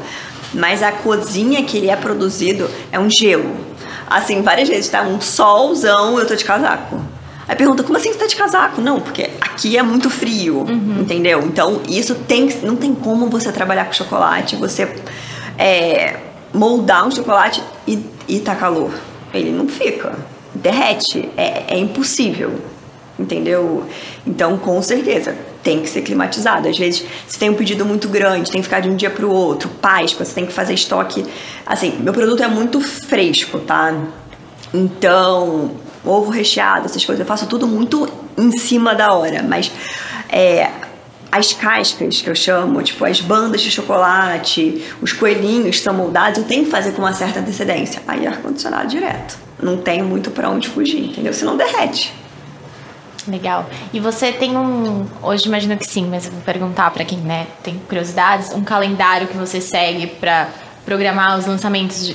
Mas 0.53 0.81
a 0.81 0.91
cozinha 0.91 1.63
que 1.63 1.77
ele 1.77 1.89
é 1.91 1.95
produzido 1.95 2.67
é 2.91 2.99
um 2.99 3.07
gelo. 3.09 3.69
Assim, 4.09 4.41
várias 4.41 4.67
vezes 4.67 4.89
tá 4.89 5.01
um 5.03 5.21
solzão, 5.21 6.17
eu 6.19 6.25
tô 6.25 6.35
de 6.35 6.43
casaco. 6.43 6.99
Aí 7.47 7.55
pergunta, 7.55 7.83
como 7.83 7.97
assim 7.97 8.13
você 8.13 8.19
tá 8.19 8.27
de 8.27 8.35
casaco? 8.35 8.79
Não, 8.79 8.99
porque 8.99 9.29
aqui 9.41 9.75
é 9.77 9.81
muito 9.81 10.09
frio, 10.09 10.59
uhum. 10.59 10.99
entendeu? 11.01 11.41
Então, 11.41 11.81
isso 11.87 12.15
tem 12.15 12.47
não 12.61 12.75
tem 12.75 12.93
como 12.93 13.27
você 13.27 13.51
trabalhar 13.51 13.85
com 13.85 13.93
chocolate, 13.93 14.55
você 14.55 14.87
é, 15.57 16.17
moldar 16.53 17.07
um 17.07 17.11
chocolate 17.11 17.63
e, 17.87 18.03
e 18.27 18.39
tá 18.39 18.55
calor. 18.55 18.91
Ele 19.33 19.51
não 19.51 19.67
fica, 19.67 20.13
derrete, 20.53 21.29
é, 21.35 21.75
é 21.75 21.77
impossível, 21.77 22.53
entendeu? 23.17 23.83
Então, 24.25 24.57
com 24.57 24.81
certeza, 24.81 25.35
tem 25.63 25.81
que 25.81 25.89
ser 25.89 26.01
climatizado. 26.01 26.67
Às 26.67 26.77
vezes, 26.77 27.05
se 27.27 27.37
tem 27.37 27.49
um 27.49 27.53
pedido 27.53 27.85
muito 27.85 28.07
grande, 28.07 28.51
tem 28.51 28.61
que 28.61 28.67
ficar 28.67 28.79
de 28.79 28.89
um 28.89 28.95
dia 28.95 29.09
para 29.09 29.25
o 29.25 29.31
outro. 29.31 29.69
Páscoa, 29.81 30.25
você 30.25 30.33
tem 30.33 30.45
que 30.45 30.53
fazer 30.53 30.73
estoque. 30.73 31.25
Assim, 31.65 31.97
meu 31.99 32.13
produto 32.13 32.41
é 32.41 32.47
muito 32.47 32.79
fresco, 32.81 33.59
tá? 33.59 33.93
Então, 34.73 35.71
ovo 36.05 36.31
recheado, 36.31 36.85
essas 36.85 37.03
coisas, 37.03 37.19
eu 37.19 37.25
faço 37.25 37.45
tudo 37.47 37.67
muito 37.67 38.07
em 38.37 38.51
cima 38.57 38.95
da 38.95 39.13
hora. 39.13 39.43
Mas 39.43 39.71
é, 40.29 40.69
as 41.31 41.53
cascas, 41.53 42.21
que 42.21 42.29
eu 42.29 42.35
chamo, 42.35 42.81
tipo 42.81 43.03
as 43.05 43.21
bandas 43.21 43.61
de 43.61 43.69
chocolate, 43.69 44.83
os 45.01 45.13
coelhinhos 45.13 45.75
estão 45.75 45.93
moldados, 45.93 46.39
eu 46.39 46.45
tenho 46.45 46.65
que 46.65 46.71
fazer 46.71 46.91
com 46.93 47.01
uma 47.01 47.13
certa 47.13 47.39
antecedência. 47.39 48.01
Aí, 48.07 48.25
ar-condicionado 48.25 48.87
direto. 48.87 49.37
Não 49.61 49.77
tem 49.77 50.01
muito 50.01 50.31
para 50.31 50.49
onde 50.49 50.69
fugir, 50.69 51.03
entendeu? 51.03 51.33
Senão 51.33 51.57
derrete. 51.57 52.13
Legal. 53.29 53.69
E 53.93 53.99
você 53.99 54.31
tem 54.31 54.57
um, 54.57 55.05
hoje 55.21 55.47
imagino 55.47 55.77
que 55.77 55.85
sim, 55.85 56.07
mas 56.09 56.25
eu 56.25 56.31
vou 56.31 56.41
perguntar 56.41 56.89
para 56.91 57.05
quem 57.05 57.19
né, 57.19 57.45
tem 57.63 57.77
curiosidades, 57.87 58.51
um 58.53 58.63
calendário 58.63 59.27
que 59.27 59.37
você 59.37 59.61
segue 59.61 60.07
para 60.07 60.49
programar 60.83 61.37
os 61.37 61.45
lançamentos 61.45 62.11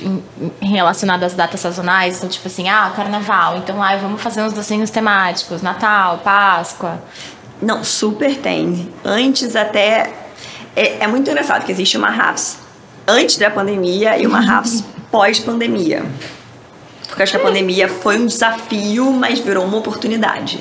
relacionados 0.60 1.26
às 1.26 1.34
datas 1.34 1.60
sazonais, 1.60 2.16
então 2.16 2.28
tipo 2.28 2.48
assim, 2.48 2.68
ah, 2.68 2.92
carnaval, 2.96 3.58
então 3.58 3.78
lá 3.78 3.94
vamos 3.96 4.20
fazer 4.20 4.42
uns 4.42 4.52
docinhos 4.52 4.90
temáticos, 4.90 5.62
Natal, 5.62 6.18
Páscoa. 6.18 7.00
Não, 7.62 7.84
super 7.84 8.36
tem. 8.36 8.92
Antes 9.04 9.54
até 9.54 10.12
é, 10.74 11.04
é 11.04 11.06
muito 11.06 11.30
engraçado 11.30 11.64
que 11.64 11.70
existe 11.70 11.96
uma 11.96 12.10
RAFs 12.10 12.58
antes 13.06 13.36
da 13.36 13.50
pandemia 13.50 14.18
e 14.18 14.26
uma 14.26 14.40
RAFs 14.40 14.82
pós-pandemia. 15.10 16.04
Porque 17.06 17.22
acho 17.22 17.32
que 17.32 17.38
a 17.38 17.40
pandemia 17.40 17.88
foi 17.88 18.18
um 18.18 18.26
desafio, 18.26 19.12
mas 19.12 19.38
virou 19.38 19.64
uma 19.64 19.76
oportunidade. 19.76 20.58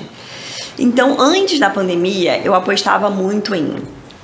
Então, 0.78 1.20
antes 1.20 1.60
da 1.60 1.70
pandemia, 1.70 2.40
eu 2.44 2.54
apostava 2.54 3.10
muito 3.10 3.54
em 3.54 3.76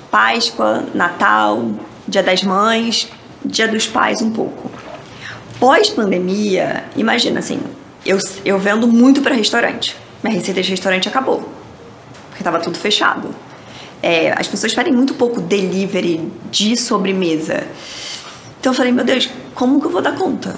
Páscoa, 0.10 0.86
Natal, 0.94 1.72
Dia 2.08 2.24
das 2.24 2.44
Mães, 2.44 3.10
Dia 3.46 3.68
dos 3.68 3.88
Pais 3.88 4.22
um 4.22 4.32
pouco. 4.32 4.72
Pós-pandemia, 5.60 6.86
imagina 6.96 7.40
assim, 7.40 7.60
eu, 8.06 8.18
eu 8.44 8.58
vendo 8.58 8.88
muito 8.88 9.22
para 9.22 9.36
restaurante. 9.36 9.96
Minha 10.24 10.36
receita 10.36 10.62
de 10.62 10.70
restaurante 10.70 11.08
acabou, 11.08 11.48
porque 12.30 12.40
estava 12.40 12.60
tudo 12.60 12.78
fechado. 12.78 13.30
É, 14.02 14.34
as 14.38 14.48
pessoas 14.48 14.74
pedem 14.74 14.94
muito 14.94 15.14
pouco 15.14 15.42
delivery 15.42 16.32
de 16.50 16.76
sobremesa. 16.78 17.64
Então 18.60 18.72
eu 18.72 18.76
falei, 18.76 18.92
meu 18.92 19.04
Deus, 19.04 19.30
como 19.54 19.80
que 19.80 19.88
eu 19.88 19.92
vou 19.92 20.02
dar 20.02 20.16
conta? 20.16 20.56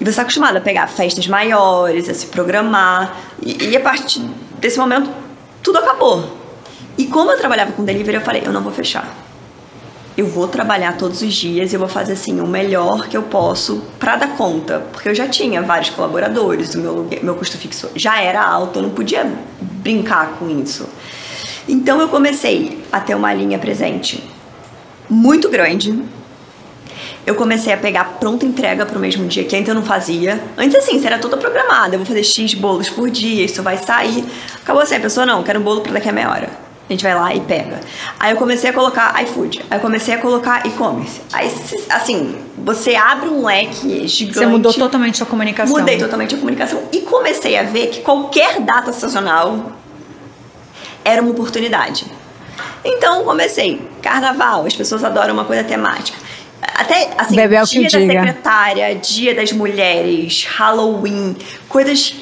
E 0.00 0.04
você 0.04 0.10
está 0.10 0.22
acostumado 0.22 0.56
a 0.56 0.60
pegar 0.60 0.86
festas 0.86 1.26
maiores, 1.28 2.08
a 2.08 2.14
se 2.14 2.26
programar. 2.26 3.16
E, 3.42 3.68
e 3.68 3.76
a 3.76 3.80
partir 3.80 4.22
desse 4.58 4.78
momento, 4.78 5.10
tudo 5.62 5.78
acabou. 5.78 6.38
E 6.96 7.06
como 7.06 7.30
eu 7.30 7.36
trabalhava 7.36 7.72
com 7.72 7.84
delivery, 7.84 8.16
eu 8.16 8.22
falei, 8.22 8.42
eu 8.44 8.52
não 8.52 8.62
vou 8.62 8.72
fechar. 8.72 9.14
Eu 10.16 10.26
vou 10.26 10.48
trabalhar 10.48 10.96
todos 10.96 11.22
os 11.22 11.32
dias 11.34 11.72
e 11.72 11.76
eu 11.76 11.80
vou 11.80 11.88
fazer 11.88 12.14
assim 12.14 12.40
o 12.40 12.46
melhor 12.46 13.08
que 13.08 13.16
eu 13.16 13.22
posso 13.22 13.82
para 13.98 14.16
dar 14.16 14.36
conta, 14.36 14.80
porque 14.92 15.08
eu 15.08 15.14
já 15.14 15.28
tinha 15.28 15.62
vários 15.62 15.90
colaboradores, 15.90 16.74
o 16.74 16.78
meu 16.78 17.08
meu 17.22 17.34
custo 17.36 17.56
fixo 17.56 17.88
já 17.94 18.20
era 18.20 18.42
alto, 18.42 18.80
eu 18.80 18.82
não 18.82 18.90
podia 18.90 19.32
brincar 19.60 20.32
com 20.38 20.50
isso. 20.50 20.86
Então 21.66 22.00
eu 22.00 22.08
comecei 22.08 22.82
a 22.92 23.00
ter 23.00 23.14
uma 23.14 23.32
linha 23.32 23.58
presente 23.58 24.22
muito 25.08 25.48
grande, 25.48 26.02
eu 27.26 27.34
comecei 27.34 27.72
a 27.72 27.76
pegar 27.76 28.04
pronta 28.18 28.44
entrega 28.44 28.86
pro 28.86 28.98
mesmo 28.98 29.26
dia, 29.26 29.44
que 29.44 29.54
antes 29.54 29.68
eu 29.68 29.74
não 29.74 29.82
fazia. 29.82 30.42
Antes, 30.56 30.76
assim, 30.76 30.96
isso 30.96 31.06
era 31.06 31.18
tudo 31.18 31.36
programado. 31.36 31.94
Eu 31.94 31.98
vou 31.98 32.06
fazer 32.06 32.24
X 32.24 32.54
bolos 32.54 32.88
por 32.88 33.10
dia, 33.10 33.44
isso 33.44 33.62
vai 33.62 33.76
sair. 33.76 34.24
Acabou 34.62 34.82
assim, 34.82 34.96
a 34.96 35.00
pessoa, 35.00 35.26
não, 35.26 35.42
quero 35.42 35.60
um 35.60 35.62
bolo 35.62 35.80
pra 35.80 35.92
daqui 35.92 36.08
a 36.08 36.12
meia 36.12 36.30
hora. 36.30 36.70
A 36.88 36.92
gente 36.92 37.04
vai 37.04 37.14
lá 37.14 37.32
e 37.32 37.40
pega. 37.40 37.78
Aí 38.18 38.32
eu 38.32 38.36
comecei 38.36 38.68
a 38.68 38.72
colocar 38.72 39.22
iFood. 39.22 39.64
Aí 39.70 39.78
eu 39.78 39.80
comecei 39.80 40.12
a 40.12 40.18
colocar 40.18 40.66
e-commerce. 40.66 41.20
Aí, 41.32 41.48
assim, 41.88 42.34
você 42.58 42.96
abre 42.96 43.28
um 43.28 43.46
leque 43.46 44.08
gigante. 44.08 44.38
Você 44.38 44.46
mudou 44.46 44.74
totalmente 44.74 45.22
a 45.22 45.26
comunicação. 45.26 45.78
Mudei 45.78 45.98
totalmente 45.98 46.34
a 46.34 46.38
comunicação. 46.38 46.82
E 46.90 47.02
comecei 47.02 47.56
a 47.56 47.62
ver 47.62 47.90
que 47.90 48.00
qualquer 48.00 48.60
data 48.62 48.92
sazonal 48.92 49.70
era 51.04 51.22
uma 51.22 51.30
oportunidade. 51.30 52.06
Então 52.84 53.22
comecei. 53.22 53.80
Carnaval, 54.02 54.66
as 54.66 54.74
pessoas 54.74 55.04
adoram 55.04 55.32
uma 55.32 55.44
coisa 55.44 55.62
temática. 55.62 56.18
Até, 56.62 57.10
assim, 57.16 57.36
Bebel 57.36 57.64
dia 57.64 57.82
da 57.82 57.98
diga. 57.98 58.12
secretária, 58.12 58.94
dia 58.94 59.34
das 59.34 59.52
mulheres, 59.52 60.44
Halloween, 60.44 61.36
coisas, 61.68 62.14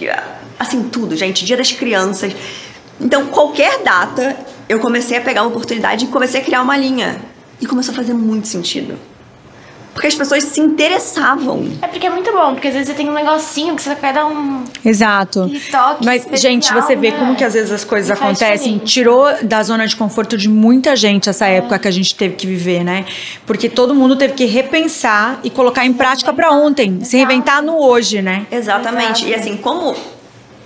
assim, 0.58 0.84
tudo, 0.84 1.16
gente, 1.16 1.44
dia 1.44 1.56
das 1.56 1.72
crianças. 1.72 2.32
Então, 3.00 3.26
qualquer 3.26 3.82
data, 3.82 4.36
eu 4.68 4.80
comecei 4.80 5.18
a 5.18 5.20
pegar 5.20 5.42
uma 5.42 5.50
oportunidade 5.50 6.04
e 6.04 6.08
comecei 6.08 6.40
a 6.40 6.44
criar 6.44 6.62
uma 6.62 6.76
linha. 6.76 7.20
E 7.60 7.66
começou 7.66 7.92
a 7.92 7.96
fazer 7.96 8.14
muito 8.14 8.46
sentido. 8.46 8.98
Porque 9.98 10.06
as 10.06 10.14
pessoas 10.14 10.44
se 10.44 10.60
interessavam. 10.60 11.68
É 11.82 11.88
porque 11.88 12.06
é 12.06 12.10
muito 12.10 12.30
bom, 12.30 12.52
porque 12.52 12.68
às 12.68 12.74
vezes 12.74 12.86
você 12.88 12.94
tem 12.94 13.10
um 13.10 13.12
negocinho 13.12 13.74
que 13.74 13.82
você 13.82 13.96
quer 13.96 14.12
dar 14.12 14.26
um. 14.26 14.62
Exato. 14.84 15.50
Toque 15.72 16.04
Mas, 16.04 16.22
especial, 16.22 16.52
gente, 16.52 16.72
você 16.72 16.94
vê 16.94 17.10
né? 17.10 17.18
como 17.18 17.34
que 17.34 17.42
às 17.42 17.54
vezes 17.54 17.72
as 17.72 17.82
coisas 17.82 18.08
acontecem. 18.08 18.78
Tirou 18.78 19.26
da 19.42 19.60
zona 19.60 19.88
de 19.88 19.96
conforto 19.96 20.38
de 20.38 20.48
muita 20.48 20.94
gente 20.94 21.28
essa 21.28 21.48
é. 21.48 21.56
época 21.56 21.80
que 21.80 21.88
a 21.88 21.90
gente 21.90 22.14
teve 22.14 22.36
que 22.36 22.46
viver, 22.46 22.84
né? 22.84 23.06
Porque 23.44 23.68
todo 23.68 23.92
mundo 23.92 24.14
teve 24.14 24.34
que 24.34 24.44
repensar 24.44 25.40
e 25.42 25.50
colocar 25.50 25.84
em 25.84 25.92
prática 25.92 26.32
para 26.32 26.52
ontem. 26.52 26.90
Exato. 26.90 27.04
Se 27.04 27.16
reinventar 27.16 27.60
no 27.60 27.76
hoje, 27.82 28.22
né? 28.22 28.46
Exatamente. 28.52 29.24
Exato. 29.24 29.30
E 29.30 29.34
assim, 29.34 29.56
como 29.56 29.96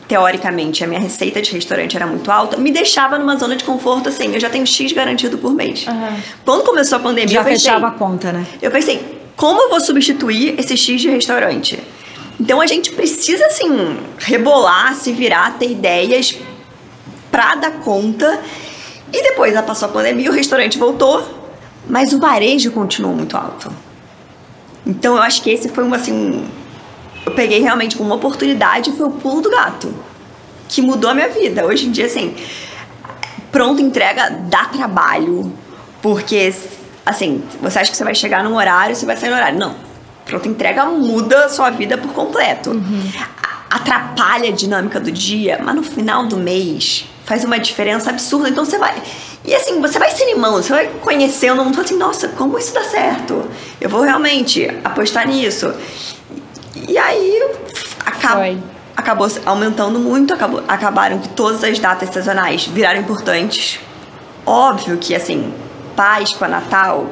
teoricamente 0.07 0.85
a 0.85 0.87
minha 0.87 1.01
receita 1.01 1.41
de 1.41 1.53
restaurante 1.53 1.97
era 1.97 2.07
muito 2.07 2.31
alta, 2.31 2.59
me 2.59 2.71
deixava 2.71 3.19
numa 3.19 3.35
zona 3.39 3.57
de 3.57 3.65
conforto 3.65 4.11
assim, 4.11 4.35
eu 4.35 4.39
já 4.41 4.51
tenho 4.51 4.67
X 4.67 4.93
garantido 4.93 5.39
por 5.39 5.55
mês. 5.55 5.87
Uhum. 5.87 6.21
Quando 6.45 6.65
começou 6.65 6.99
a 6.99 7.01
pandemia, 7.01 7.33
já 7.33 7.41
eu 7.41 7.45
pensei, 7.45 7.71
fechava 7.71 7.87
a 7.87 7.93
conta, 7.93 8.31
né? 8.31 8.45
Eu 8.61 8.71
pensei, 8.71 9.22
como 9.37 9.61
eu 9.63 9.71
vou 9.71 9.81
substituir 9.81 10.59
esse 10.59 10.77
X 10.77 11.01
de 11.01 11.09
restaurante? 11.09 11.79
Então 12.41 12.61
a 12.61 12.67
gente 12.67 12.91
precisa 12.93 13.45
assim 13.47 13.99
rebolar, 14.19 14.95
se 14.95 15.13
virar, 15.13 15.59
ter 15.59 15.71
ideias 15.71 16.37
para 17.31 17.55
dar 17.55 17.71
conta. 17.81 18.41
E 19.13 19.23
depois 19.23 19.59
passou 19.63 19.89
a 19.89 19.93
pandemia, 19.93 20.31
o 20.31 20.33
restaurante 20.33 20.79
voltou, 20.79 21.23
mas 21.89 22.13
o 22.13 22.19
varejo 22.19 22.71
continuou 22.71 23.15
muito 23.15 23.37
alto. 23.37 23.71
Então 24.87 25.17
eu 25.17 25.23
acho 25.23 25.43
que 25.43 25.51
esse 25.51 25.69
foi 25.69 25.85
um 25.85 25.95
assim, 25.95 26.45
eu 27.25 27.33
peguei 27.33 27.61
realmente 27.61 28.01
uma 28.01 28.15
oportunidade, 28.15 28.93
foi 28.93 29.07
o 29.07 29.11
pulo 29.11 29.41
do 29.41 29.51
gato, 29.51 29.95
que 30.69 30.83
mudou 30.83 31.11
a 31.11 31.15
minha 31.15 31.29
vida. 31.29 31.65
Hoje 31.67 31.87
em 31.87 31.91
dia 31.91 32.07
assim, 32.07 32.35
pronto 33.53 33.81
entrega 33.81 34.31
dá 34.31 34.65
trabalho, 34.65 35.53
porque 36.01 36.53
assim, 37.05 37.43
você 37.61 37.81
acha 37.81 37.91
que 37.91 37.97
você 37.97 38.05
vai 38.05 38.15
chegar 38.15 38.43
num 38.45 38.57
horário, 38.57 38.95
você 38.95 39.07
vai 39.07 39.17
sair 39.17 39.31
no 39.31 39.37
horário. 39.37 39.59
Não. 39.59 39.75
Pronto, 40.25 40.49
entrega 40.49 40.85
muda 40.87 41.47
a 41.47 41.49
sua 41.49 41.71
vida 41.71 41.99
por 41.99 42.13
completo. 42.13 42.71
Uhum. 42.71 43.13
Atrapalha 43.71 44.49
a 44.49 44.53
dinâmica 44.53 45.01
do 45.01 45.11
dia, 45.11 45.61
mas 45.63 45.75
no 45.75 45.83
final 45.83 46.27
do 46.27 46.37
mês 46.37 47.07
faz 47.25 47.45
uma 47.45 47.59
diferença 47.59 48.11
absurda. 48.11 48.49
Então 48.49 48.65
você 48.65 48.79
vai. 48.79 49.03
E 49.45 49.55
assim, 49.55 49.81
você 49.81 49.99
vai 49.99 50.11
se 50.11 50.23
animando, 50.23 50.63
você 50.63 50.73
vai 50.73 50.89
conhecendo 51.01 51.65
mundo 51.65 51.81
assim, 51.81 51.97
nossa, 51.97 52.29
como 52.29 52.59
isso 52.59 52.73
dá 52.73 52.85
certo? 52.85 53.49
Eu 53.81 53.89
vou 53.89 54.03
realmente 54.03 54.69
apostar 54.85 55.27
nisso. 55.27 55.73
E 56.89 56.97
aí 56.97 57.51
acaba, 58.05 58.45
acabou 58.97 59.29
aumentando 59.45 59.99
muito, 59.99 60.33
acabou, 60.33 60.63
acabaram 60.69 61.19
que 61.19 61.29
todas 61.31 61.65
as 61.65 61.79
datas 61.79 62.11
sazonais 62.11 62.67
viraram 62.67 63.01
importantes. 63.01 63.81
Óbvio 64.47 64.97
que 64.99 65.15
assim, 65.15 65.53
Páscoa, 65.95 66.49
Natal, 66.49 67.07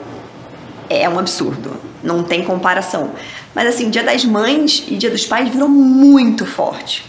é 0.88 1.08
um 1.08 1.18
absurdo. 1.18 1.76
Não 2.02 2.22
tem 2.22 2.42
comparação. 2.44 3.10
Mas 3.54 3.68
assim, 3.68 3.90
Dia 3.90 4.02
das 4.02 4.24
Mães 4.24 4.84
e 4.88 4.96
Dia 4.96 5.10
dos 5.10 5.26
Pais 5.26 5.48
virou 5.48 5.68
muito 5.68 6.46
forte. 6.46 7.04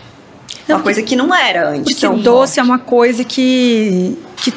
Uma 0.68 0.78
não, 0.78 0.84
coisa 0.84 1.02
que 1.02 1.16
não 1.16 1.34
era 1.34 1.70
antes. 1.70 2.00
Porque 2.00 2.18
doce 2.18 2.56
forte. 2.56 2.60
é 2.60 2.64
uma 2.64 2.80
coisa 2.80 3.24
que, 3.24 4.18
que 4.38 4.54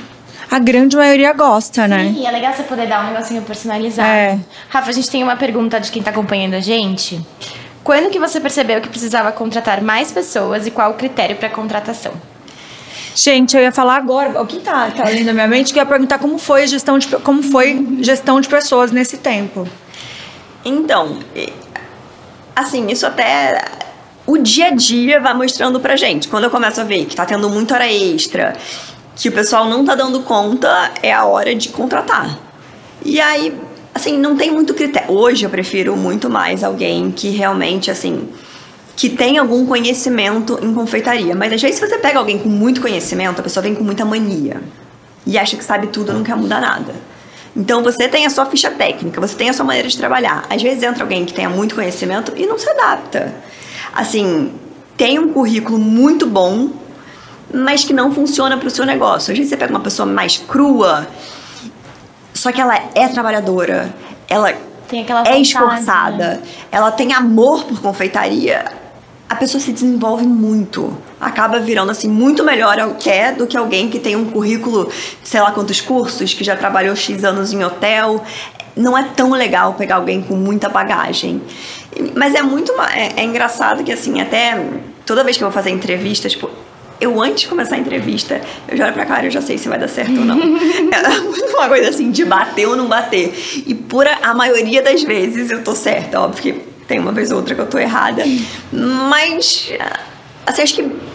a 0.51 0.59
grande 0.59 0.97
maioria 0.97 1.33
gosta, 1.33 1.89
né? 1.89 2.13
Sim, 2.15 2.27
é 2.27 2.31
legal 2.31 2.53
você 2.53 2.63
poder 2.63 2.87
dar 2.87 3.05
um 3.05 3.13
negocinho 3.13 3.43
personalizado. 3.43 4.09
É. 4.09 4.39
Rafa, 4.69 4.91
a 4.91 4.93
gente 4.93 5.11
tem 5.11 5.23
uma 5.23 5.37
pergunta 5.37 5.81
de 5.81 5.91
quem 5.91 6.03
tá 6.03 6.11
acompanhando 6.11 6.55
a 6.55 6.61
gente. 6.61 7.21
Quando 7.83 8.11
que 8.11 8.19
você 8.19 8.41
percebeu 8.41 8.81
que 8.81 8.89
precisava 8.89 9.31
contratar 9.33 9.83
mais 9.83 10.11
pessoas 10.11 10.67
e 10.67 10.71
qual 10.71 10.93
o 10.93 10.95
critério 10.95 11.37
para 11.37 11.49
contratação? 11.51 12.13
Gente, 13.15 13.57
eu 13.57 13.63
ia 13.63 13.71
falar 13.71 13.97
agora, 13.97 14.43
o 14.43 14.47
que 14.47 14.59
tá, 14.59 14.91
tá 14.91 15.07
ali 15.07 15.23
na 15.23 15.33
minha 15.33 15.47
mente, 15.47 15.73
que 15.73 15.79
eu 15.79 15.83
ia 15.83 15.89
perguntar 15.89 16.19
como 16.19 16.37
foi 16.37 16.67
gestão 16.67 16.99
de, 16.99 17.07
como 17.19 17.43
foi 17.43 17.99
gestão 18.01 18.41
de 18.41 18.49
pessoas 18.49 18.91
nesse 18.91 19.19
tempo. 19.19 19.69
Então, 20.65 21.21
assim, 22.57 22.91
isso 22.91 23.07
até 23.07 23.65
o 24.27 24.39
dia 24.39 24.67
a 24.67 24.71
dia 24.71 25.21
vai 25.21 25.33
mostrando 25.33 25.79
pra 25.79 25.95
gente. 25.95 26.27
Quando 26.27 26.45
eu 26.45 26.51
começo 26.51 26.81
a 26.81 26.85
ver 26.85 27.05
que 27.05 27.15
tá 27.15 27.25
tendo 27.25 27.49
muita 27.49 27.75
hora 27.75 27.93
extra, 27.93 28.57
que 29.15 29.29
o 29.29 29.33
pessoal 29.33 29.69
não 29.69 29.85
tá 29.85 29.95
dando 29.95 30.21
conta, 30.21 30.91
é 31.03 31.13
a 31.13 31.25
hora 31.25 31.55
de 31.55 31.69
contratar. 31.69 32.37
E 33.05 33.21
aí, 33.21 33.55
assim, 33.95 34.19
não 34.19 34.35
tem 34.35 34.51
muito 34.51 34.75
critério. 34.75 35.13
Hoje 35.13 35.45
eu 35.45 35.51
prefiro 35.51 35.97
muito 35.97 36.29
mais 36.29 36.65
alguém 36.65 37.13
que 37.13 37.31
realmente, 37.31 37.91
assim, 37.91 38.29
que 38.97 39.09
tem 39.09 39.39
algum 39.39 39.67
conhecimento 39.67 40.59
em 40.63 40.73
confeitaria. 40.73 41.35
Mas 41.35 41.53
às 41.53 41.61
vezes, 41.61 41.79
se 41.79 41.87
você 41.87 41.99
pega 41.99 42.19
alguém 42.19 42.39
com 42.39 42.49
muito 42.49 42.81
conhecimento, 42.81 43.41
a 43.41 43.43
pessoa 43.43 43.63
vem 43.63 43.75
com 43.75 43.83
muita 43.83 44.05
mania 44.05 44.63
e 45.27 45.39
acha 45.39 45.57
que 45.57 45.65
sabe 45.65 45.89
tudo 45.89 46.13
e 46.13 46.15
não 46.15 46.23
quer 46.23 46.37
mudar 46.37 46.61
nada. 46.61 46.95
Então 47.57 47.83
você 47.83 48.09
tem 48.09 48.27
a 48.27 48.31
sua 48.31 48.47
ficha 48.47 48.71
técnica, 48.71 49.21
você 49.21 49.35
tem 49.35 49.49
a 49.49 49.53
sua 49.53 49.65
maneira 49.65 49.89
de 49.89 49.97
trabalhar. 49.97 50.45
Às 50.51 50.63
vezes 50.63 50.83
entra 50.83 51.03
alguém 51.03 51.25
que 51.25 51.33
tenha 51.33 51.49
muito 51.49 51.75
conhecimento 51.75 52.33
e 52.37 52.47
não 52.47 52.59
se 52.59 52.69
adapta. 52.69 53.35
Assim, 53.93 54.53
tem 54.97 55.19
um 55.19 55.33
currículo 55.33 55.79
muito 55.79 56.27
bom, 56.27 56.71
mas 57.53 57.85
que 57.85 57.93
não 57.93 58.13
funciona 58.13 58.57
para 58.57 58.67
o 58.67 58.71
seu 58.71 58.85
negócio. 58.85 59.33
Às 59.33 59.39
vezes 59.39 59.51
você 59.51 59.57
pega 59.57 59.73
uma 59.73 59.81
pessoa 59.81 60.07
mais 60.07 60.37
crua, 60.37 61.07
só 62.33 62.51
que 62.51 62.61
ela 62.61 62.77
é 62.95 63.07
trabalhadora, 63.09 63.95
ela 64.29 64.51
é 64.51 65.41
esforçada, 65.41 66.29
né? 66.35 66.43
ela 66.71 66.91
tem 66.91 67.13
amor 67.13 67.65
por 67.65 67.81
confeitaria 67.81 68.84
a 69.29 69.37
pessoa 69.37 69.61
se 69.61 69.73
desenvolve 69.73 70.27
muito. 70.27 70.97
Acaba 71.21 71.59
virando 71.59 71.91
assim 71.91 72.09
muito 72.09 72.45
melhor 72.45 72.79
até 72.79 73.33
do 73.33 73.47
que 73.47 73.57
alguém 73.57 73.89
que 73.89 73.99
tem 73.99 74.15
um 74.17 74.27
currículo, 74.27 74.91
sei 75.23 75.41
lá 75.41 75.51
quantos 75.51 75.81
cursos, 75.81 76.35
que 76.35 76.45
já 76.45 76.57
trabalhou 76.57 76.95
X 76.95 77.25
anos 77.25 77.53
em 77.53 77.65
hotel. 77.65 78.23
Não 78.77 78.97
é 78.99 79.05
tão 79.17 79.31
legal 79.31 79.75
pegar 79.75 79.97
alguém 79.97 80.21
com 80.21 80.35
muita 80.35 80.69
bagagem. 80.69 81.41
Mas 82.15 82.35
é 82.35 82.43
muito. 82.43 82.73
É, 82.83 83.21
é 83.21 83.25
engraçado 83.25 83.83
que, 83.83 83.93
assim, 83.93 84.21
até 84.21 84.63
toda 85.07 85.25
vez 85.25 85.37
que 85.37 85.45
eu 85.45 85.49
vou 85.49 85.55
fazer 85.55 85.71
entrevista, 85.71 86.29
tipo, 86.29 86.51
eu 87.01 87.21
antes 87.23 87.43
de 87.43 87.49
começar 87.49 87.77
a 87.77 87.79
entrevista, 87.79 88.41
eu 88.69 88.77
já 88.77 88.87
olho 88.87 88.95
pra 88.95 89.07
cara 89.07 89.23
e 89.23 89.27
eu 89.27 89.31
já 89.31 89.41
sei 89.41 89.59
se 89.59 89.69
vai 89.69 89.79
dar 89.79 89.89
certo 89.89 90.19
ou 90.19 90.25
não. 90.25 90.39
é 90.39 91.57
uma 91.57 91.69
coisa 91.69 91.89
assim, 91.89 92.11
de 92.11 92.25
bater 92.25 92.67
ou 92.67 92.77
não 92.77 92.89
bater. 92.89 93.33
E 93.67 93.75
por 93.75 94.07
a, 94.07 94.19
a 94.23 94.35
maioria 94.35 94.83
das 94.83 95.03
vezes 95.03 95.51
eu 95.51 95.63
tô 95.63 95.75
certa, 95.75 96.21
óbvio 96.21 96.43
que 96.43 96.74
tem 96.87 96.99
uma 96.99 97.13
vez 97.13 97.31
ou 97.31 97.39
outra 97.39 97.55
que 97.55 97.61
eu 97.61 97.67
tô 97.67 97.79
errada. 97.79 98.23
Mas, 98.73 99.73
assim, 100.47 100.63
acho 100.63 100.75
que 100.75 101.15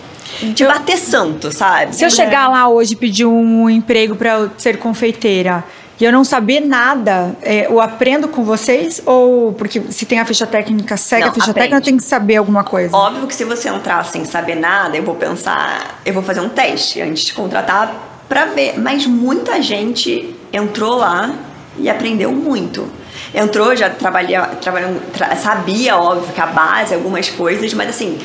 de 0.54 0.64
bater 0.66 0.98
santo, 0.98 1.52
sabe? 1.52 1.96
Se 1.96 2.06
eu 2.06 2.10
chegar 2.10 2.50
lá 2.50 2.68
hoje 2.68 2.94
e 2.94 2.96
pedir 2.96 3.26
um 3.26 3.70
emprego 3.70 4.16
para 4.16 4.50
ser 4.58 4.78
confeiteira 4.78 5.64
e 6.00 6.06
eu 6.06 6.14
não 6.14 6.24
saber 6.24 6.62
nada, 6.62 7.36
é, 7.42 7.66
eu 7.66 7.82
aprendo 7.82 8.30
com 8.30 8.44
vocês? 8.44 9.02
Ou 9.06 9.52
porque 9.54 9.82
se 9.90 10.06
tem 10.06 10.20
a 10.20 10.26
ficha 10.26 10.48
técnica, 10.48 10.96
segue 10.96 11.24
não, 11.24 11.32
a 11.32 11.34
ficha 11.34 11.52
aprende. 11.52 11.70
técnica, 11.70 11.86
tem 11.86 11.98
que 11.98 12.04
saber 12.04 12.38
alguma 12.38 12.64
coisa? 12.64 12.96
Óbvio 12.96 13.28
que 13.28 13.36
se 13.36 13.44
você 13.44 13.68
entrar 13.68 14.06
sem 14.06 14.24
saber 14.24 14.56
nada, 14.56 14.96
eu 14.96 15.04
vou 15.04 15.16
pensar, 15.16 16.00
eu 16.06 16.14
vou 16.14 16.24
fazer 16.24 16.40
um 16.40 16.50
teste 16.50 17.02
antes 17.02 17.26
de 17.26 17.34
contratar 17.34 18.24
para 18.30 18.46
ver. 18.46 18.80
Mas 18.80 19.06
muita 19.06 19.62
gente 19.62 20.34
entrou 20.54 20.96
lá 20.96 21.36
e 21.78 21.90
aprendeu 21.90 22.32
muito 22.32 22.90
entrou, 23.34 23.76
já 23.76 23.90
trabalhia, 23.90 24.42
trabalhou, 24.62 25.00
tra, 25.14 25.36
sabia, 25.36 25.98
óbvio, 25.98 26.34
que 26.34 26.42
a 26.42 26.48
base, 26.48 26.94
algumas 26.94 27.30
coisas, 27.30 27.74
mas 27.74 27.90
assim, 27.90 28.20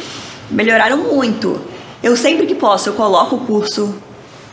melhoraram 0.50 0.98
muito. 0.98 1.60
Eu 2.02 2.16
sempre 2.16 2.46
que 2.46 2.54
posso, 2.54 2.90
eu 2.90 2.94
coloco 2.94 3.36
o 3.36 3.40
curso 3.40 3.94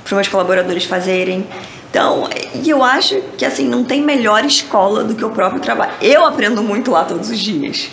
para 0.03 0.15
meus 0.15 0.27
colaboradores 0.27 0.85
fazerem. 0.85 1.45
Então, 1.89 2.29
e 2.63 2.69
eu 2.69 2.81
acho 2.83 3.21
que 3.37 3.45
assim, 3.45 3.67
não 3.67 3.83
tem 3.83 4.01
melhor 4.01 4.45
escola 4.45 5.03
do 5.03 5.13
que 5.13 5.25
o 5.25 5.29
próprio 5.29 5.61
trabalho. 5.61 5.91
Eu 6.01 6.25
aprendo 6.25 6.63
muito 6.63 6.91
lá 6.91 7.03
todos 7.03 7.29
os 7.29 7.37
dias. 7.37 7.89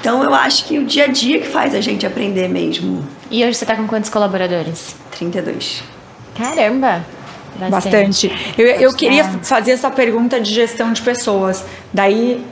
Então 0.00 0.22
eu 0.22 0.34
acho 0.34 0.66
que 0.66 0.78
o 0.78 0.84
dia 0.84 1.04
a 1.04 1.06
dia 1.06 1.40
que 1.40 1.46
faz 1.46 1.74
a 1.74 1.80
gente 1.80 2.06
aprender 2.06 2.48
mesmo. 2.48 3.06
E 3.30 3.44
hoje 3.44 3.54
você 3.54 3.64
está 3.64 3.76
com 3.76 3.86
quantos 3.86 4.10
colaboradores? 4.10 4.94
32. 5.12 5.82
Caramba! 6.36 7.04
Bastante. 7.58 8.28
Bastante. 8.28 8.54
Eu, 8.56 8.66
eu 8.66 8.92
queria 8.94 9.24
fazer 9.24 9.72
essa 9.72 9.90
pergunta 9.90 10.40
de 10.40 10.52
gestão 10.52 10.92
de 10.92 11.02
pessoas. 11.02 11.64
Daí 11.92 12.44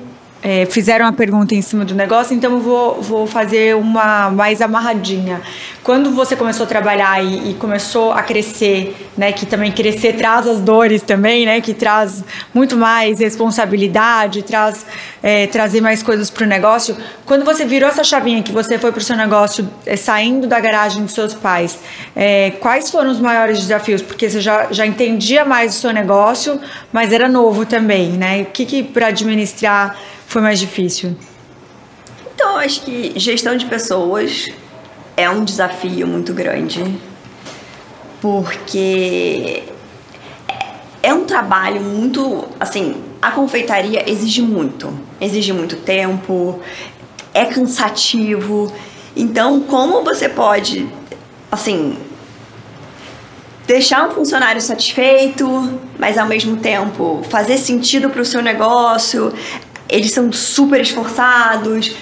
é, 0.42 0.66
fizeram 0.66 1.06
a 1.06 1.12
pergunta 1.12 1.54
em 1.54 1.62
cima 1.62 1.84
do 1.84 1.94
negócio, 1.94 2.34
então 2.34 2.52
eu 2.52 2.60
vou, 2.60 3.02
vou 3.02 3.26
fazer 3.26 3.74
uma 3.74 4.30
mais 4.30 4.60
amarradinha. 4.62 5.40
Quando 5.88 6.10
você 6.10 6.36
começou 6.36 6.64
a 6.64 6.66
trabalhar 6.66 7.24
e, 7.24 7.52
e, 7.52 7.54
começou 7.54 8.12
a 8.12 8.22
crescer, 8.22 8.94
né, 9.16 9.32
que 9.32 9.46
também 9.46 9.72
crescer 9.72 10.12
traz 10.12 10.46
as 10.46 10.60
dores 10.60 11.00
também, 11.00 11.46
né, 11.46 11.62
que 11.62 11.72
traz 11.72 12.22
muito 12.52 12.76
mais 12.76 13.20
responsabilidade, 13.20 14.42
traz 14.42 14.84
é, 15.22 15.46
trazer 15.46 15.80
mais 15.80 16.02
coisas 16.02 16.28
para 16.28 16.44
o 16.44 16.46
negócio. 16.46 16.94
Quando 17.24 17.42
você 17.42 17.64
virou 17.64 17.88
essa 17.88 18.04
chavinha 18.04 18.42
que 18.42 18.52
você 18.52 18.78
foi 18.78 18.92
para 18.92 18.98
o 18.98 19.02
seu 19.02 19.16
negócio, 19.16 19.66
é, 19.86 19.96
saindo 19.96 20.46
da 20.46 20.60
garagem 20.60 21.02
dos 21.02 21.14
seus 21.14 21.32
pais, 21.32 21.78
é, 22.14 22.50
quais 22.60 22.90
foram 22.90 23.10
os 23.10 23.18
maiores 23.18 23.58
desafios? 23.58 24.02
Porque 24.02 24.28
você 24.28 24.42
já, 24.42 24.70
já 24.70 24.84
entendia 24.84 25.42
mais 25.46 25.74
o 25.74 25.80
seu 25.80 25.90
negócio, 25.90 26.60
mas 26.92 27.14
era 27.14 27.30
novo 27.30 27.64
também, 27.64 28.10
né? 28.10 28.42
O 28.42 28.46
que, 28.52 28.66
que 28.66 28.82
para 28.82 29.06
administrar 29.06 29.98
foi 30.26 30.42
mais 30.42 30.60
difícil? 30.60 31.16
Então, 32.34 32.58
acho 32.58 32.82
que 32.82 33.14
gestão 33.16 33.56
de 33.56 33.64
pessoas 33.64 34.50
é 35.18 35.28
um 35.28 35.44
desafio 35.44 36.06
muito 36.06 36.32
grande, 36.32 36.96
porque 38.20 39.64
é 41.02 41.12
um 41.12 41.24
trabalho 41.24 41.80
muito, 41.80 42.44
assim, 42.60 43.02
a 43.20 43.32
confeitaria 43.32 44.08
exige 44.08 44.40
muito, 44.40 44.96
exige 45.20 45.52
muito 45.52 45.74
tempo, 45.78 46.60
é 47.34 47.44
cansativo. 47.44 48.72
Então, 49.16 49.58
como 49.62 50.04
você 50.04 50.28
pode, 50.28 50.88
assim, 51.50 51.98
deixar 53.66 54.06
um 54.08 54.12
funcionário 54.12 54.60
satisfeito, 54.60 55.80
mas 55.98 56.16
ao 56.16 56.28
mesmo 56.28 56.58
tempo 56.58 57.24
fazer 57.28 57.58
sentido 57.58 58.08
para 58.08 58.22
o 58.22 58.24
seu 58.24 58.40
negócio, 58.40 59.34
eles 59.88 60.12
são 60.12 60.30
super 60.30 60.80
esforçados, 60.80 61.96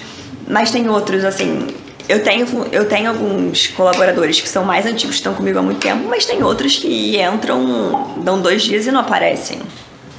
mas 0.47 0.69
tem 0.69 0.87
outros, 0.87 1.25
assim. 1.25 1.86
Eu 2.07 2.23
tenho, 2.23 2.47
eu 2.71 2.87
tenho 2.87 3.09
alguns 3.09 3.67
colaboradores 3.67 4.39
que 4.39 4.47
são 4.47 4.63
mais 4.63 4.85
antigos, 4.85 5.15
que 5.15 5.19
estão 5.19 5.33
comigo 5.33 5.59
há 5.59 5.61
muito 5.61 5.79
tempo, 5.79 6.07
mas 6.07 6.25
tem 6.25 6.41
outros 6.41 6.77
que 6.77 7.21
entram, 7.21 8.15
dão 8.23 8.41
dois 8.41 8.63
dias 8.63 8.87
e 8.87 8.91
não 8.91 9.01
aparecem. 9.01 9.59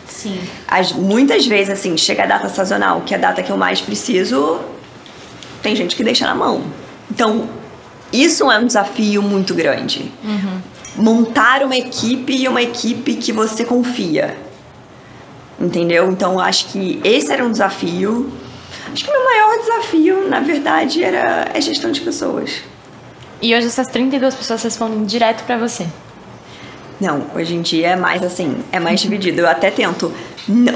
Sim. 0.06 0.38
As, 0.66 0.92
muitas 0.92 1.46
vezes, 1.46 1.70
assim, 1.70 1.96
chega 1.96 2.24
a 2.24 2.26
data 2.26 2.48
sazonal, 2.48 3.02
que 3.02 3.14
é 3.14 3.16
a 3.16 3.20
data 3.20 3.42
que 3.42 3.50
eu 3.50 3.56
mais 3.56 3.80
preciso, 3.80 4.60
tem 5.62 5.74
gente 5.74 5.96
que 5.96 6.04
deixa 6.04 6.26
na 6.26 6.34
mão. 6.34 6.62
Então, 7.10 7.48
isso 8.12 8.50
é 8.50 8.58
um 8.58 8.66
desafio 8.66 9.22
muito 9.22 9.54
grande. 9.54 10.12
Uhum. 10.22 10.60
Montar 10.96 11.62
uma 11.62 11.76
equipe 11.76 12.34
e 12.34 12.48
uma 12.48 12.60
equipe 12.60 13.14
que 13.14 13.32
você 13.32 13.64
confia 13.64 14.36
entendeu? 15.60 16.10
Então 16.10 16.38
acho 16.38 16.66
que 16.66 17.00
esse 17.02 17.32
era 17.32 17.44
um 17.44 17.50
desafio. 17.50 18.30
Acho 18.92 19.04
que 19.04 19.10
o 19.10 19.12
meu 19.12 19.24
maior 19.24 19.58
desafio, 19.58 20.28
na 20.28 20.40
verdade, 20.40 21.02
era 21.02 21.48
a 21.54 21.60
gestão 21.60 21.90
de 21.90 22.00
pessoas. 22.00 22.62
E 23.40 23.54
hoje 23.54 23.66
essas 23.66 23.86
32 23.88 24.34
pessoas 24.34 24.62
respondem 24.62 25.04
direto 25.04 25.44
para 25.44 25.56
você? 25.56 25.86
Não, 27.00 27.26
hoje 27.34 27.54
em 27.54 27.62
dia 27.62 27.90
é 27.90 27.96
mais 27.96 28.22
assim, 28.22 28.56
é 28.72 28.80
mais 28.80 29.00
dividido. 29.00 29.40
Eu 29.40 29.48
até 29.48 29.70
tento, 29.70 30.12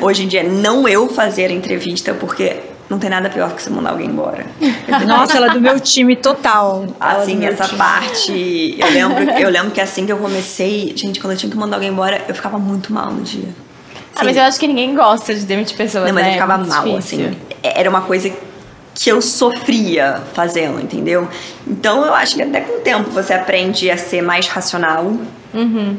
hoje 0.00 0.22
em 0.22 0.28
dia, 0.28 0.44
não 0.44 0.86
eu 0.88 1.08
fazer 1.08 1.46
a 1.46 1.52
entrevista, 1.52 2.14
porque 2.14 2.60
não 2.88 2.98
tem 2.98 3.10
nada 3.10 3.28
pior 3.28 3.52
que 3.54 3.62
você 3.62 3.70
mandar 3.70 3.90
alguém 3.90 4.06
embora. 4.06 4.46
Nossa, 5.06 5.36
ela 5.36 5.46
é 5.46 5.50
do 5.50 5.60
meu 5.60 5.80
time 5.80 6.14
total. 6.14 6.86
Assim, 7.00 7.44
essa 7.44 7.64
time. 7.64 7.78
parte. 7.78 8.76
Eu 8.78 8.86
lembro, 8.92 9.30
eu 9.30 9.50
lembro 9.50 9.70
que 9.72 9.80
assim 9.80 10.06
que 10.06 10.12
eu 10.12 10.18
comecei, 10.18 10.92
gente, 10.94 11.18
quando 11.18 11.32
eu 11.32 11.38
tinha 11.38 11.50
que 11.50 11.56
mandar 11.56 11.76
alguém 11.76 11.90
embora, 11.90 12.22
eu 12.28 12.34
ficava 12.34 12.58
muito 12.58 12.92
mal 12.92 13.10
no 13.10 13.22
dia. 13.22 13.48
Ah, 14.14 14.24
mas 14.24 14.36
eu 14.36 14.42
acho 14.42 14.60
que 14.60 14.68
ninguém 14.68 14.94
gosta 14.94 15.34
de 15.34 15.44
demitir 15.44 15.76
pessoas. 15.76 16.06
Não, 16.06 16.14
mas 16.14 16.24
né? 16.24 16.30
eu 16.30 16.32
ficava 16.34 16.62
é 16.62 16.66
mal, 16.66 16.84
difícil. 16.84 17.26
assim. 17.26 17.36
Era 17.62 17.88
uma 17.88 18.02
coisa 18.02 18.30
que 18.94 19.10
eu 19.10 19.22
sofria 19.22 20.22
fazendo, 20.34 20.80
entendeu? 20.80 21.28
Então 21.66 22.04
eu 22.04 22.14
acho 22.14 22.36
que 22.36 22.42
até 22.42 22.60
com 22.60 22.78
o 22.78 22.80
tempo 22.80 23.10
você 23.10 23.32
aprende 23.32 23.90
a 23.90 23.96
ser 23.96 24.22
mais 24.22 24.48
racional. 24.48 25.04
Uhum. 25.54 25.96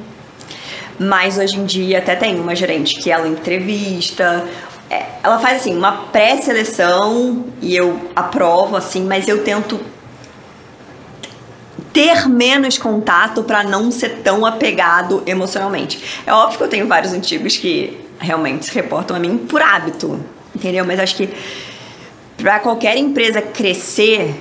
Mas 0.99 1.37
hoje 1.37 1.59
em 1.59 1.65
dia 1.65 1.99
até 1.99 2.15
tem 2.15 2.39
uma 2.39 2.55
gerente 2.55 2.99
que 2.99 3.11
ela 3.11 3.27
entrevista. 3.27 4.45
É, 4.89 5.05
ela 5.23 5.39
faz 5.39 5.61
assim, 5.61 5.75
uma 5.75 5.91
pré-seleção 6.11 7.45
e 7.61 7.75
eu 7.75 8.11
aprovo, 8.15 8.75
assim, 8.75 9.03
mas 9.03 9.27
eu 9.27 9.43
tento 9.43 9.79
ter 11.91 12.27
menos 12.27 12.77
contato 12.77 13.43
para 13.43 13.63
não 13.63 13.91
ser 13.91 14.21
tão 14.23 14.45
apegado 14.45 15.23
emocionalmente. 15.25 16.21
É 16.25 16.33
óbvio 16.33 16.57
que 16.57 16.63
eu 16.63 16.67
tenho 16.67 16.87
vários 16.87 17.13
antigos 17.13 17.55
que 17.55 17.99
realmente 18.19 18.65
se 18.65 18.73
reportam 18.73 19.15
a 19.15 19.19
mim 19.19 19.37
por 19.37 19.61
hábito, 19.61 20.19
entendeu? 20.55 20.85
Mas 20.85 20.99
acho 20.99 21.15
que 21.15 21.29
para 22.37 22.59
qualquer 22.59 22.97
empresa 22.97 23.41
crescer, 23.41 24.35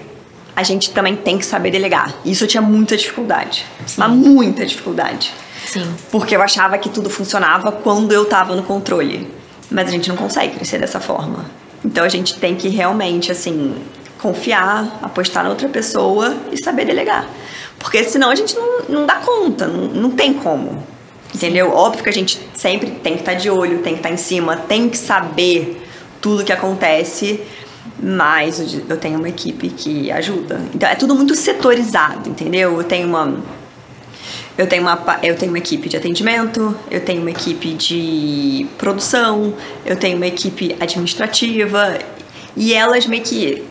a 0.54 0.62
gente 0.62 0.90
também 0.90 1.16
tem 1.16 1.38
que 1.38 1.46
saber 1.46 1.70
delegar. 1.70 2.14
Isso 2.24 2.44
eu 2.44 2.48
tinha 2.48 2.62
muita 2.62 2.96
dificuldade, 2.96 3.64
Sim. 3.86 3.94
mas 3.98 4.10
muita 4.10 4.66
dificuldade. 4.66 5.32
Sim. 5.66 5.94
Porque 6.10 6.34
eu 6.34 6.42
achava 6.42 6.76
que 6.78 6.88
tudo 6.88 7.08
funcionava 7.08 7.72
quando 7.72 8.12
eu 8.12 8.24
estava 8.24 8.54
no 8.54 8.62
controle. 8.62 9.28
Mas 9.70 9.88
a 9.88 9.90
gente 9.90 10.08
não 10.08 10.16
consegue 10.16 10.56
crescer 10.56 10.78
dessa 10.78 11.00
forma. 11.00 11.46
Então 11.84 12.04
a 12.04 12.08
gente 12.08 12.38
tem 12.38 12.54
que 12.54 12.68
realmente, 12.68 13.32
assim, 13.32 13.74
confiar, 14.20 14.98
apostar 15.02 15.42
na 15.42 15.50
outra 15.50 15.68
pessoa 15.68 16.36
e 16.50 16.62
saber 16.62 16.84
delegar. 16.84 17.26
Porque 17.78 18.04
senão 18.04 18.30
a 18.30 18.34
gente 18.34 18.54
não, 18.54 18.82
não 18.88 19.06
dá 19.06 19.16
conta, 19.16 19.66
não, 19.66 19.88
não 19.88 20.10
tem 20.10 20.34
como. 20.34 20.82
Entendeu? 21.34 21.72
Óbvio 21.72 22.04
que 22.04 22.10
a 22.10 22.12
gente 22.12 22.38
sempre 22.54 22.90
tem 22.90 23.14
que 23.14 23.20
estar 23.20 23.32
tá 23.32 23.38
de 23.38 23.48
olho, 23.48 23.78
tem 23.78 23.94
que 23.94 24.00
estar 24.00 24.10
tá 24.10 24.14
em 24.14 24.18
cima, 24.18 24.56
tem 24.56 24.88
que 24.88 24.98
saber 24.98 25.81
tudo 26.22 26.44
que 26.44 26.52
acontece, 26.52 27.40
mas 28.00 28.80
eu 28.88 28.96
tenho 28.96 29.18
uma 29.18 29.28
equipe 29.28 29.68
que 29.68 30.10
ajuda. 30.10 30.60
Então 30.74 30.88
é 30.88 30.94
tudo 30.94 31.14
muito 31.14 31.34
setorizado, 31.34 32.30
entendeu? 32.30 32.78
Eu 32.78 32.84
tenho 32.84 33.08
uma 33.08 33.36
eu 34.56 34.66
tenho 34.66 34.82
uma 34.82 35.18
eu 35.22 35.36
tenho 35.36 35.50
uma 35.50 35.58
equipe 35.58 35.88
de 35.88 35.96
atendimento, 35.96 36.74
eu 36.90 37.00
tenho 37.00 37.20
uma 37.20 37.30
equipe 37.30 37.74
de 37.74 38.66
produção, 38.78 39.52
eu 39.84 39.96
tenho 39.96 40.16
uma 40.16 40.26
equipe 40.26 40.76
administrativa 40.80 41.98
e 42.56 42.72
elas 42.72 43.06
meio 43.06 43.22
que 43.22 43.64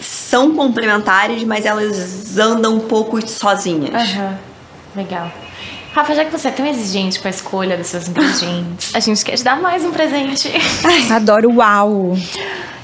são 0.00 0.54
complementares, 0.54 1.42
mas 1.44 1.64
elas 1.64 2.36
andam 2.38 2.74
um 2.74 2.80
pouco 2.80 3.26
sozinhas. 3.26 4.14
Uhum. 4.14 4.36
Legal. 4.96 5.32
Rafa, 5.98 6.14
já 6.14 6.24
que 6.24 6.30
você 6.30 6.46
é 6.46 6.50
tão 6.52 6.64
exigente 6.64 7.18
com 7.18 7.26
a 7.26 7.30
escolha 7.30 7.76
dos 7.76 7.88
seus 7.88 8.06
ingredientes, 8.06 8.94
a 8.94 9.00
gente 9.00 9.24
quer 9.24 9.36
te 9.36 9.42
dar 9.42 9.60
mais 9.60 9.84
um 9.84 9.90
presente. 9.90 10.48
Adoro 11.10 11.52
uau! 11.56 12.16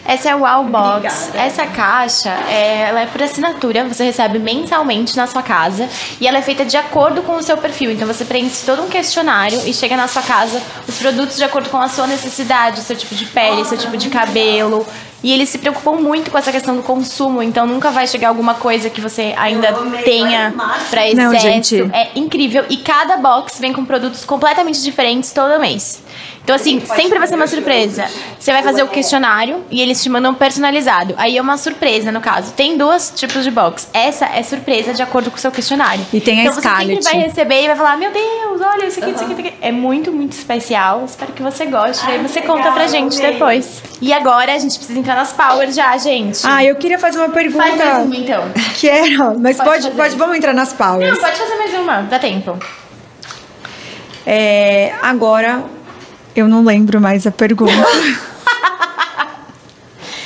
Essa 0.05 0.31
é 0.31 0.33
a 0.33 0.37
Wow 0.37 0.65
Box. 0.65 1.29
Obrigada. 1.29 1.39
Essa 1.39 1.67
caixa, 1.67 2.31
é, 2.49 2.89
ela 2.89 3.03
é 3.03 3.07
por 3.07 3.23
assinatura, 3.23 3.85
você 3.85 4.03
recebe 4.03 4.41
mensalmente 4.41 5.17
na 5.17 5.29
sua 5.29 5.45
casa 5.45 5.89
e 6.21 6.27
ela 6.27 6.39
é 6.39 6.43
feita 6.43 6.65
de 6.65 6.77
acordo 6.77 7.23
com 7.23 7.37
o 7.37 7.43
seu 7.43 7.57
perfil. 7.57 7.93
Então 7.93 8.05
você 8.05 8.25
preenche 8.25 8.67
todo 8.67 8.83
um 8.83 8.89
questionário 8.89 9.61
e 9.65 9.73
chega 9.73 9.97
na 9.97 10.09
sua 10.09 10.21
casa 10.21 10.61
os 10.89 10.99
produtos 10.99 11.37
de 11.37 11.45
acordo 11.45 11.71
com 11.71 11.79
a 11.79 11.89
sua 11.89 12.09
necessidade, 12.09 12.81
seu 12.81 12.97
tipo 12.97 13.15
de 13.15 13.27
pele, 13.27 13.65
seu 13.65 13.79
tipo 13.79 13.97
de 13.97 14.11
cabelo. 14.11 14.85
E 15.25 15.33
eles 15.33 15.49
se 15.49 15.57
preocupam 15.57 15.93
muito 15.93 16.31
com 16.31 16.37
essa 16.37 16.53
questão 16.53 16.77
do 16.77 16.83
consumo, 16.83 17.43
então 17.43 17.67
nunca 17.67 17.91
vai 17.91 18.07
chegar 18.07 18.29
alguma 18.29 18.53
coisa 18.53 18.91
que 18.91 19.01
você 19.01 19.33
ainda 19.39 19.73
tenha 20.05 20.53
para 20.91 21.09
excesso. 21.09 21.17
Não, 21.17 21.39
gente. 21.41 21.81
É 21.95 22.11
incrível. 22.15 22.67
E 22.69 22.77
cada 22.77 23.17
box 23.17 23.59
vem 23.59 23.73
com 23.73 23.87
produtos 23.87 24.23
completamente 24.23 24.83
diferentes 24.83 25.33
todo 25.33 25.59
mês. 25.59 26.03
Então, 26.45 26.55
assim, 26.55 26.79
sempre 26.81 27.19
vai 27.19 27.27
ser 27.27 27.37
uma 27.37 27.47
surpresa. 27.47 28.05
Você 28.39 28.53
vai 28.53 28.63
fazer 28.63 28.83
o 28.83 28.89
questionário 28.89 29.65
e 29.71 29.81
eles 29.81 30.03
te 30.03 30.11
mandam 30.11 30.35
personalizado. 30.35 31.15
Aí 31.17 31.39
é 31.39 31.41
uma 31.41 31.57
surpresa, 31.57 32.13
no 32.13 32.21
caso. 32.21 32.53
Tem 32.53 32.77
dois 32.77 33.11
tipos 33.17 33.45
de 33.45 33.51
box. 33.51 33.89
Essa 33.95 34.27
é 34.27 34.43
surpresa 34.43 34.93
de 34.93 35.03
acordo 35.03 35.31
com 35.31 35.39
o 35.39 35.41
seu 35.41 35.51
questionário. 35.51 36.05
E 36.13 36.21
tem 36.21 36.41
a 36.41 36.43
então, 36.43 36.61
Scarlett. 36.61 36.93
Então, 36.93 37.03
você 37.03 37.09
sempre 37.09 37.19
vai 37.19 37.29
receber 37.29 37.65
e 37.65 37.67
vai 37.69 37.77
falar: 37.77 37.97
Meu 37.97 38.11
Deus, 38.13 38.61
olha 38.61 38.85
isso 38.85 39.01
aqui, 39.01 39.13
isso 39.13 39.25
aqui, 39.25 39.33
isso 39.33 39.41
aqui. 39.41 39.55
É 39.63 39.73
muito, 39.73 40.13
muito 40.13 40.33
especial. 40.33 41.03
Espero 41.07 41.33
que 41.33 41.43
você 41.43 41.65
goste. 41.65 42.05
Ai, 42.05 42.17
aí 42.17 42.23
você 42.23 42.41
legal, 42.41 42.57
conta 42.59 42.73
pra 42.73 42.87
gente 42.89 43.19
depois. 43.19 43.83
E 44.03 44.13
agora 44.13 44.53
a 44.53 44.59
gente 44.59 44.77
precisa 44.77 44.99
entrar 44.99 45.17
nas 45.17 45.33
powers 45.33 45.75
já, 45.75 45.97
gente. 45.97 46.41
Ah, 46.45 46.63
eu 46.63 46.77
queria 46.77 46.99
fazer 46.99 47.21
uma 47.21 47.31
pergunta. 47.31 47.65
Faz 47.65 47.79
mais 47.79 48.05
uma, 48.05 48.17
então. 48.17 48.45
Quero, 48.79 49.41
mas 49.41 49.57
pode, 49.57 49.85
pode, 49.85 49.97
pode, 49.97 50.17
vamos 50.17 50.37
entrar 50.37 50.53
nas 50.53 50.75
powers. 50.75 51.11
Não, 51.11 51.19
pode 51.19 51.39
fazer 51.39 51.57
mais 51.57 51.73
uma, 51.73 52.03
dá 52.03 52.19
tempo. 52.19 52.59
É, 54.27 54.93
agora, 55.03 55.65
eu 56.35 56.49
não 56.49 56.65
lembro 56.65 57.01
mais 57.01 57.27
a 57.27 57.31
pergunta. 57.31 57.73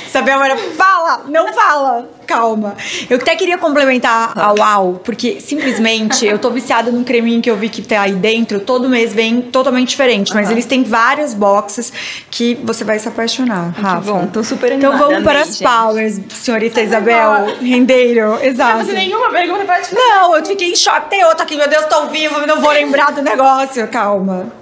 Isabel 0.09 0.41
era, 0.41 0.57
fala, 0.57 1.21
não 1.27 1.53
fala. 1.53 2.09
Calma. 2.25 2.75
Eu 3.09 3.17
até 3.17 3.35
queria 3.35 3.57
complementar 3.57 4.33
a 4.37 4.53
UAU, 4.53 5.01
porque 5.03 5.39
simplesmente 5.39 6.25
eu 6.25 6.37
tô 6.37 6.49
viciada 6.49 6.91
num 6.91 7.03
creminho 7.03 7.41
que 7.41 7.49
eu 7.49 7.55
vi 7.55 7.69
que 7.69 7.81
tá 7.81 8.01
aí 8.01 8.13
dentro, 8.13 8.59
todo 8.59 8.89
mês 8.89 9.13
vem 9.13 9.41
totalmente 9.41 9.89
diferente, 9.89 10.33
mas 10.33 10.47
uhum. 10.47 10.53
eles 10.53 10.65
têm 10.65 10.83
vários 10.83 11.33
boxes 11.33 11.93
que 12.29 12.59
você 12.63 12.83
vai 12.83 12.99
se 12.99 13.07
apaixonar, 13.07 13.69
Rafa. 13.69 14.01
Que 14.01 14.07
bom, 14.07 14.27
tô 14.27 14.43
super 14.43 14.73
animada. 14.73 14.95
Então 14.95 15.07
vamos 15.07 15.23
para 15.23 15.41
as 15.41 15.57
gente. 15.57 15.63
powers, 15.67 16.19
senhorita 16.29 16.81
Isabel 16.81 17.57
Rendeiro. 17.61 18.37
Exato. 18.41 18.85
Não 18.85 18.93
nenhuma 18.93 19.29
pergunta, 19.29 19.65
pode 19.65 19.87
fazer. 19.87 19.95
Não, 19.95 20.35
eu 20.35 20.45
fiquei 20.45 20.71
em 20.71 20.75
choque. 20.75 21.09
Tem 21.09 21.23
outra 21.23 21.43
aqui, 21.43 21.55
meu 21.55 21.69
Deus, 21.69 21.85
tô 21.85 22.07
vivo, 22.07 22.45
não 22.45 22.61
vou 22.61 22.71
lembrar 22.71 23.11
do 23.11 23.21
negócio. 23.21 23.87
Calma. 23.87 24.58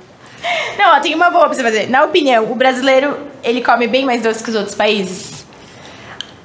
Não, 0.78 0.96
ó, 0.96 1.00
tem 1.00 1.14
uma 1.16 1.30
boa 1.30 1.46
pra 1.46 1.54
você 1.54 1.64
fazer. 1.64 1.90
Na 1.90 2.04
opinião, 2.04 2.52
o 2.52 2.56
brasileiro, 2.56 3.18
ele 3.44 3.62
come 3.62 3.88
bem 3.88 4.06
mais 4.06 4.22
doce 4.22 4.44
que 4.44 4.50
os 4.50 4.56
outros 4.56 4.76
países? 4.76 5.46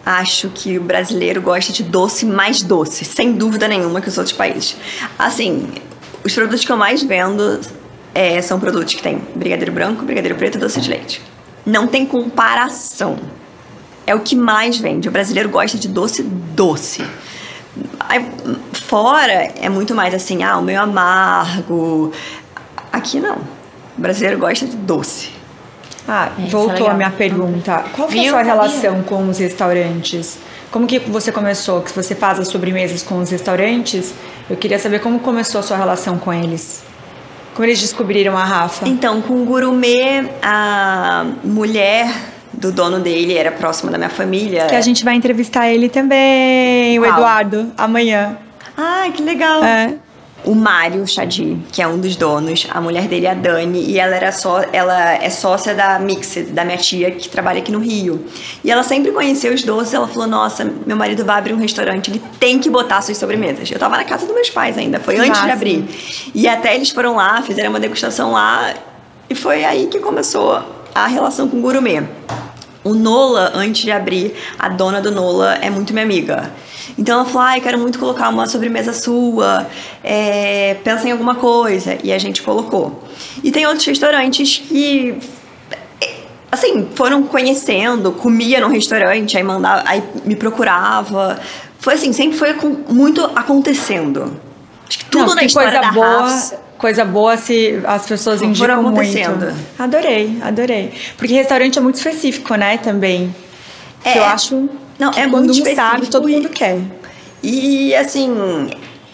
Acho 0.05 0.49
que 0.49 0.79
o 0.79 0.83
brasileiro 0.83 1.41
gosta 1.41 1.73
de 1.73 1.83
doce 1.85 2.27
mais 2.27 2.63
doce, 2.63 3.05
sem 3.05 3.33
dúvida 3.33 3.69
nenhuma, 3.69 4.01
que 4.01 4.09
os 4.09 4.19
outros 4.19 4.37
países. 4.37 4.77
Assim, 5.19 5.69
os 6.25 6.35
produtos 6.35 6.65
que 6.65 6.73
eu 6.73 6.77
mais 6.77 7.03
vendo 7.03 7.61
é, 8.15 8.41
são 8.43 8.59
produtos 8.59 8.95
que 8.95 9.03
tem 9.03 9.19
brigadeiro 9.35 9.73
branco, 9.73 10.05
brigadeiro 10.05 10.37
preto 10.37 10.59
e 10.59 10.61
doce 10.61 10.81
de 10.81 10.91
leite. 10.91 11.23
Não 11.65 11.87
tem 11.87 12.05
comparação. 12.05 13.17
É 14.05 14.15
o 14.15 14.21
que 14.21 14.35
mais 14.35 14.79
vende. 14.79 15.09
O 15.09 15.13
brasileiro 15.13 15.49
gosta 15.49 15.79
de 15.79 15.87
doce 15.87 16.23
doce. 16.23 17.07
Aí, 18.01 18.29
fora 18.73 19.33
é 19.33 19.69
muito 19.69 19.95
mais 19.95 20.13
assim, 20.13 20.43
ah, 20.43 20.59
o 20.59 20.63
meio 20.63 20.81
amargo. 20.81 22.13
Aqui 22.93 23.21
não. 23.21 23.62
O 23.97 24.01
brasileiro 24.01 24.39
gosta 24.39 24.67
de 24.67 24.77
doce. 24.77 25.31
Ah, 26.07 26.31
é, 26.39 26.47
voltou 26.47 26.89
é 26.89 26.91
a 26.91 26.95
minha 26.95 27.11
pergunta. 27.11 27.85
Qual 27.95 28.09
foi 28.09 28.27
a 28.27 28.31
sua 28.31 28.43
relação 28.43 29.03
com 29.03 29.29
os 29.29 29.39
restaurantes? 29.39 30.39
Como 30.71 30.87
que 30.87 30.99
você 30.99 31.31
começou? 31.31 31.83
Que 31.83 31.93
você 31.93 32.15
faz 32.15 32.41
as 32.41 32.49
sobremesas 32.49 33.03
com 33.03 33.19
os 33.19 33.31
restaurantes? 33.31 34.15
Eu 34.49 34.57
queria 34.57 34.79
saber 34.79 35.01
como 35.01 35.21
começou 35.21 35.61
a 35.61 35.63
sua 35.63 35.77
relação 35.77 36.19
com 36.19 36.33
eles. 36.33 36.83
Como 37.55 37.67
eles 37.67 37.81
descobriram 37.81 38.37
a 38.37 38.45
Rafa? 38.45 38.89
Então, 38.89 39.21
com 39.21 39.43
o 39.43 39.45
Gourmet, 39.45 40.29
a 40.43 41.27
mulher 41.45 42.11
do 42.53 42.73
dono 42.73 42.99
dele 42.99 43.35
era 43.35 43.53
próxima 43.53 43.93
da 43.93 43.99
minha 43.99 44.11
família. 44.11 44.67
Que 44.67 44.75
a 44.75 44.81
gente 44.81 45.05
vai 45.05 45.15
entrevistar 45.15 45.69
ele 45.69 45.89
também, 45.89 46.99
o 46.99 47.05
Eduardo, 47.05 47.71
amanhã. 47.77 48.39
Ah, 48.77 49.07
que 49.15 49.23
legal. 49.23 49.63
É 49.63 49.95
o 50.45 50.55
Mário 50.55 51.07
Chadi, 51.07 51.59
que 51.71 51.81
é 51.81 51.87
um 51.87 51.99
dos 51.99 52.17
donos, 52.17 52.67
a 52.71 52.81
mulher 52.81 53.07
dele 53.07 53.27
é 53.27 53.31
a 53.31 53.35
Dani, 53.35 53.81
e 53.81 53.99
ela 53.99 54.15
era 54.17 54.33
só, 54.33 54.63
ela 54.73 55.15
é 55.15 55.31
sócia 55.31 55.75
da 55.75 55.99
Mixed, 55.99 56.53
da 56.53 56.65
minha 56.65 56.79
tia, 56.79 57.11
que 57.11 57.29
trabalha 57.29 57.61
aqui 57.61 57.71
no 57.71 57.79
Rio. 57.79 58.25
E 58.65 58.71
ela 58.71 58.83
sempre 58.83 59.13
conheceu 59.13 59.53
os 59.53 59.63
doces, 59.63 59.95
ela 59.95 60.09
falou: 60.09 60.27
"Nossa, 60.27 60.65
meu 60.87 60.97
marido 60.97 61.25
vai 61.25 61.39
abrir 61.39 61.55
um 61.55 61.59
restaurante, 61.59 62.11
ele 62.11 62.23
tem 62.41 62.59
que 62.59 62.69
botar 62.69 63.01
suas 63.03 63.19
sobremesas". 63.19 63.71
Eu 63.71 63.79
tava 63.79 63.97
na 63.97 64.05
casa 64.05 64.27
dos 64.27 64.35
meus 64.35 64.51
pais 64.51 64.77
ainda, 64.77 64.99
foi 64.99 65.17
antes 65.17 65.29
Massa. 65.29 65.45
de 65.45 65.51
abrir. 65.51 65.85
E 66.35 66.49
até 66.49 66.75
eles 66.75 66.91
foram 66.91 67.17
lá, 67.17 67.43
fizeram 67.43 67.71
uma 67.71 67.81
degustação 67.81 68.33
lá, 68.33 68.75
e 69.29 69.35
foi 69.35 69.65
aí 69.65 69.87
que 69.87 69.99
começou 69.99 70.63
a 70.95 71.07
relação 71.07 71.49
com 71.49 71.59
o 71.59 71.61
gourmet. 71.61 72.03
O 72.85 72.95
Nola, 72.95 73.53
antes 73.55 73.83
de 73.83 73.93
abrir, 73.93 74.35
a 74.59 74.69
dona 74.69 75.01
do 75.01 75.11
Nola 75.11 75.55
é 75.55 75.71
muito 75.71 75.93
minha 75.93 76.05
amiga. 76.05 76.53
Então 76.99 77.21
ela 77.21 77.25
falou: 77.25 77.49
ah, 77.49 77.59
eu 77.59 77.63
quero 77.63 77.79
muito 77.79 77.99
colocar 77.99 78.29
uma 78.29 78.47
sobremesa 78.47 78.93
sua, 78.93 79.67
é, 80.03 80.75
pensa 80.83 81.09
em 81.09 81.13
alguma 81.13 81.37
coisa. 81.37 81.99
E 82.03 82.13
a 82.13 82.19
gente 82.19 82.43
colocou. 82.43 83.05
E 83.43 83.51
tem 83.51 83.67
outros 83.67 83.87
restaurantes 83.87 84.59
que 84.59 85.19
assim, 86.53 86.87
foram 86.95 87.23
conhecendo, 87.23 88.13
comia 88.13 88.61
no 88.61 88.69
restaurante, 88.69 89.39
aí 89.39 89.43
mandava, 89.43 89.83
aí 89.87 90.03
me 90.25 90.37
procurava. 90.37 91.41
Foi 91.79 91.95
assim, 91.95 92.13
sempre 92.13 92.37
foi 92.37 92.55
muito 92.89 93.25
acontecendo. 93.35 94.37
Acho 94.87 94.99
que 94.99 95.05
tudo 95.07 95.29
Não, 95.29 95.35
na 95.35 95.45
história 95.45 95.71
coisa 95.71 95.87
da 95.87 95.93
boa, 95.93 96.29
coisa 96.83 97.05
boa 97.05 97.37
se 97.37 97.81
as 97.85 98.05
pessoas 98.05 98.43
indicam 98.43 98.81
acontecendo. 98.81 99.47
muito. 99.47 99.57
Adorei, 99.79 100.37
adorei. 100.43 100.93
Porque 101.17 101.33
restaurante 101.33 101.79
é 101.79 101.81
muito 101.81 101.95
específico, 101.95 102.57
né, 102.57 102.77
também. 102.77 103.33
É, 104.05 104.19
eu 104.19 104.25
acho 104.25 104.69
não, 104.99 105.11
é 105.11 105.29
quando 105.31 105.55
muito 105.55 105.63
um 105.63 105.75
sabe, 105.77 106.09
todo 106.09 106.29
mundo 106.29 106.49
quer. 106.49 106.81
E 107.41 107.95
assim, 107.95 108.69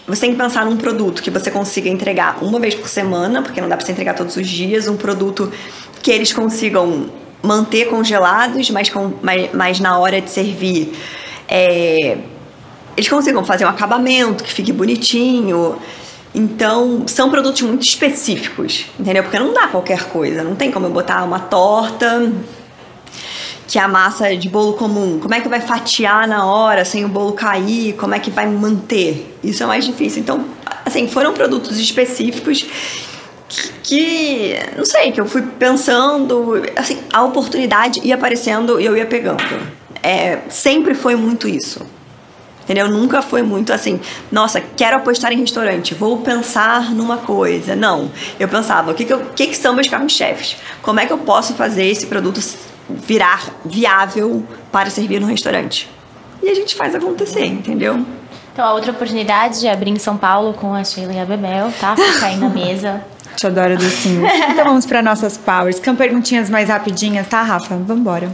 você 0.07 0.21
tem 0.21 0.31
que 0.31 0.37
pensar 0.37 0.65
num 0.65 0.77
produto 0.77 1.21
que 1.21 1.29
você 1.29 1.51
consiga 1.51 1.87
entregar 1.87 2.43
uma 2.43 2.59
vez 2.59 2.73
por 2.73 2.89
semana, 2.89 3.43
porque 3.43 3.61
não 3.61 3.69
dá 3.69 3.77
para 3.77 3.85
você 3.85 3.91
entregar 3.91 4.15
todos 4.15 4.35
os 4.35 4.47
dias, 4.47 4.87
um 4.87 4.97
produto 4.97 5.51
que 6.01 6.09
eles 6.09 6.33
consigam 6.33 7.05
manter 7.43 7.85
congelados, 7.87 8.71
mas, 8.71 8.89
com, 8.89 9.13
mas, 9.21 9.53
mas 9.53 9.79
na 9.79 9.97
hora 9.99 10.19
de 10.19 10.29
servir 10.31 10.91
é, 11.47 12.17
eles 12.97 13.07
consigam 13.07 13.45
fazer 13.45 13.65
um 13.65 13.69
acabamento 13.69 14.43
que 14.43 14.51
fique 14.51 14.73
bonitinho. 14.73 15.77
Então, 16.33 17.07
são 17.07 17.29
produtos 17.29 17.61
muito 17.63 17.83
específicos, 17.83 18.85
entendeu? 18.99 19.23
Porque 19.23 19.39
não 19.39 19.53
dá 19.53 19.67
qualquer 19.67 20.05
coisa. 20.05 20.43
Não 20.43 20.55
tem 20.55 20.71
como 20.71 20.85
eu 20.85 20.91
botar 20.91 21.23
uma 21.23 21.39
torta 21.39 22.31
que 23.67 23.77
é 23.77 23.81
a 23.83 23.87
massa 23.87 24.35
de 24.35 24.49
bolo 24.49 24.73
comum. 24.73 25.19
Como 25.19 25.33
é 25.33 25.41
que 25.41 25.47
vai 25.47 25.61
fatiar 25.61 26.27
na 26.27 26.43
hora 26.43 26.83
sem 26.83 27.05
o 27.05 27.07
bolo 27.07 27.33
cair? 27.33 27.93
Como 27.93 28.15
é 28.15 28.19
que 28.19 28.31
vai 28.31 28.47
manter? 28.47 29.37
Isso 29.43 29.61
é 29.61 29.65
mais 29.65 29.85
difícil. 29.85 30.21
Então, 30.21 30.43
assim, 30.83 31.07
foram 31.07 31.33
produtos 31.33 31.77
específicos 31.77 32.65
que, 33.47 33.69
que 33.83 34.59
não 34.75 34.85
sei, 34.85 35.11
que 35.11 35.21
eu 35.21 35.25
fui 35.27 35.43
pensando, 35.43 36.63
assim, 36.75 36.99
a 37.13 37.23
oportunidade 37.23 38.01
ia 38.03 38.15
aparecendo 38.15 38.79
e 38.79 38.85
eu 38.85 38.97
ia 38.97 39.05
pegando. 39.05 39.43
É, 40.01 40.39
sempre 40.49 40.95
foi 40.95 41.15
muito 41.15 41.47
isso. 41.47 41.85
Entendeu? 42.69 42.87
Nunca 42.87 43.23
foi 43.23 43.41
muito 43.41 43.73
assim, 43.73 43.99
nossa, 44.31 44.61
quero 44.61 44.97
apostar 44.97 45.33
em 45.33 45.39
restaurante, 45.39 45.95
vou 45.95 46.19
pensar 46.19 46.93
numa 46.93 47.17
coisa. 47.17 47.75
Não. 47.75 48.11
Eu 48.39 48.47
pensava, 48.47 48.91
o 48.91 48.93
que, 48.93 49.05
que, 49.05 49.11
eu, 49.11 49.21
que, 49.35 49.47
que 49.47 49.57
são 49.57 49.73
meus 49.73 49.87
carros-chefes? 49.87 50.55
Como 50.83 50.99
é 50.99 51.07
que 51.07 51.11
eu 51.11 51.17
posso 51.17 51.55
fazer 51.55 51.87
esse 51.87 52.05
produto 52.05 52.39
virar 52.87 53.49
viável 53.65 54.45
para 54.71 54.91
servir 54.91 55.19
no 55.19 55.25
restaurante. 55.25 55.89
e 56.43 56.47
a 56.47 56.53
gente 56.53 56.75
faz 56.75 56.93
acontecer, 56.93 57.43
entendeu? 57.43 58.05
Então, 58.53 58.63
a 58.63 58.73
outra 58.73 58.91
oportunidade 58.91 59.61
de 59.61 59.67
abrir 59.67 59.89
em 59.89 59.97
São 59.97 60.15
Paulo 60.15 60.53
com 60.53 60.71
a 60.71 60.83
Sheila 60.83 61.13
e 61.13 61.19
a 61.19 61.25
Bebel, 61.25 61.73
tá? 61.79 61.95
Fica 61.95 62.27
aí 62.27 62.37
na 62.37 62.49
mesa. 62.53 63.03
Te 63.35 63.47
adoro 63.47 63.77
docinhos. 63.77 64.31
então 64.31 64.65
vamos 64.65 64.85
para 64.85 65.01
nossas 65.01 65.37
powers. 65.37 65.79
Com 65.79 65.95
perguntinhas 65.95 66.51
mais 66.51 66.69
rapidinhas, 66.69 67.27
tá, 67.27 67.41
Rafa? 67.41 67.75
Vambora. 67.77 68.29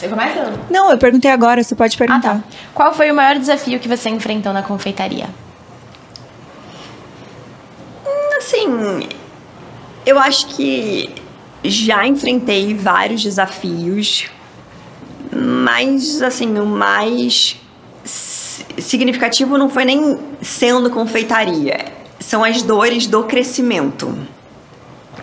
Você 0.00 0.08
começa? 0.08 0.54
Não, 0.70 0.90
eu 0.90 0.96
perguntei 0.96 1.30
agora, 1.30 1.62
você 1.62 1.74
pode 1.74 1.94
perguntar. 1.94 2.30
Ah, 2.30 2.34
tá. 2.36 2.44
Qual 2.74 2.94
foi 2.94 3.10
o 3.10 3.14
maior 3.14 3.38
desafio 3.38 3.78
que 3.78 3.86
você 3.86 4.08
enfrentou 4.08 4.50
na 4.50 4.62
confeitaria? 4.62 5.28
Assim, 8.38 9.06
eu 10.06 10.18
acho 10.18 10.46
que 10.46 11.14
já 11.62 12.06
enfrentei 12.06 12.72
vários 12.72 13.22
desafios, 13.22 14.30
mas 15.30 16.22
assim, 16.22 16.58
o 16.58 16.64
mais 16.64 17.56
significativo 18.78 19.58
não 19.58 19.68
foi 19.68 19.84
nem 19.84 20.18
sendo 20.40 20.88
confeitaria, 20.88 21.92
são 22.18 22.42
as 22.42 22.62
dores 22.62 23.06
do 23.06 23.24
crescimento. 23.24 24.16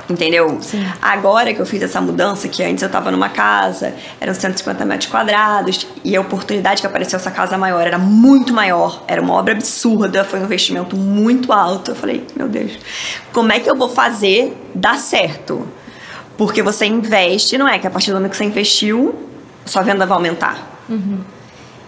Entendeu? 0.10 0.58
Sim. 0.62 0.86
Agora 1.02 1.54
que 1.54 1.60
eu 1.60 1.66
fiz 1.66 1.82
essa 1.82 2.00
mudança, 2.00 2.48
que 2.48 2.64
antes 2.64 2.82
eu 2.82 2.90
tava 2.90 3.12
numa 3.12 3.28
casa, 3.28 3.94
eram 4.22 4.34
150 4.34 4.86
metros 4.86 5.12
quadrados, 5.12 5.86
e 6.04 6.16
a 6.16 6.22
oportunidade 6.22 6.80
que 6.80 6.88
apareceu 6.88 7.18
essa 7.18 7.30
casa 7.30 7.58
maior 7.58 7.86
era 7.86 7.98
muito 7.98 8.54
maior, 8.54 9.04
era 9.08 9.22
uma 9.22 9.34
obra 9.34 9.54
absurda, 9.54 10.24
foi 10.24 10.40
um 10.40 10.44
investimento 10.44 10.96
muito 10.96 11.52
alto. 11.52 11.92
Eu 11.92 11.96
falei, 11.96 12.26
meu 12.36 12.48
Deus, 12.48 12.72
como 13.34 13.52
é 13.52 13.60
que 13.60 13.70
eu 13.70 13.76
vou 13.76 13.90
fazer 13.90 14.56
dar 14.74 14.98
certo? 14.98 15.68
Porque 16.38 16.62
você 16.62 16.86
investe, 16.86 17.58
não 17.58 17.68
é 17.68 17.78
que 17.78 17.88
a 17.88 17.90
partir 17.90 18.12
do 18.12 18.16
momento 18.16 18.32
que 18.32 18.38
você 18.38 18.46
investiu, 18.46 19.14
sua 19.66 19.82
venda 19.82 20.06
vai 20.06 20.16
aumentar. 20.16 20.80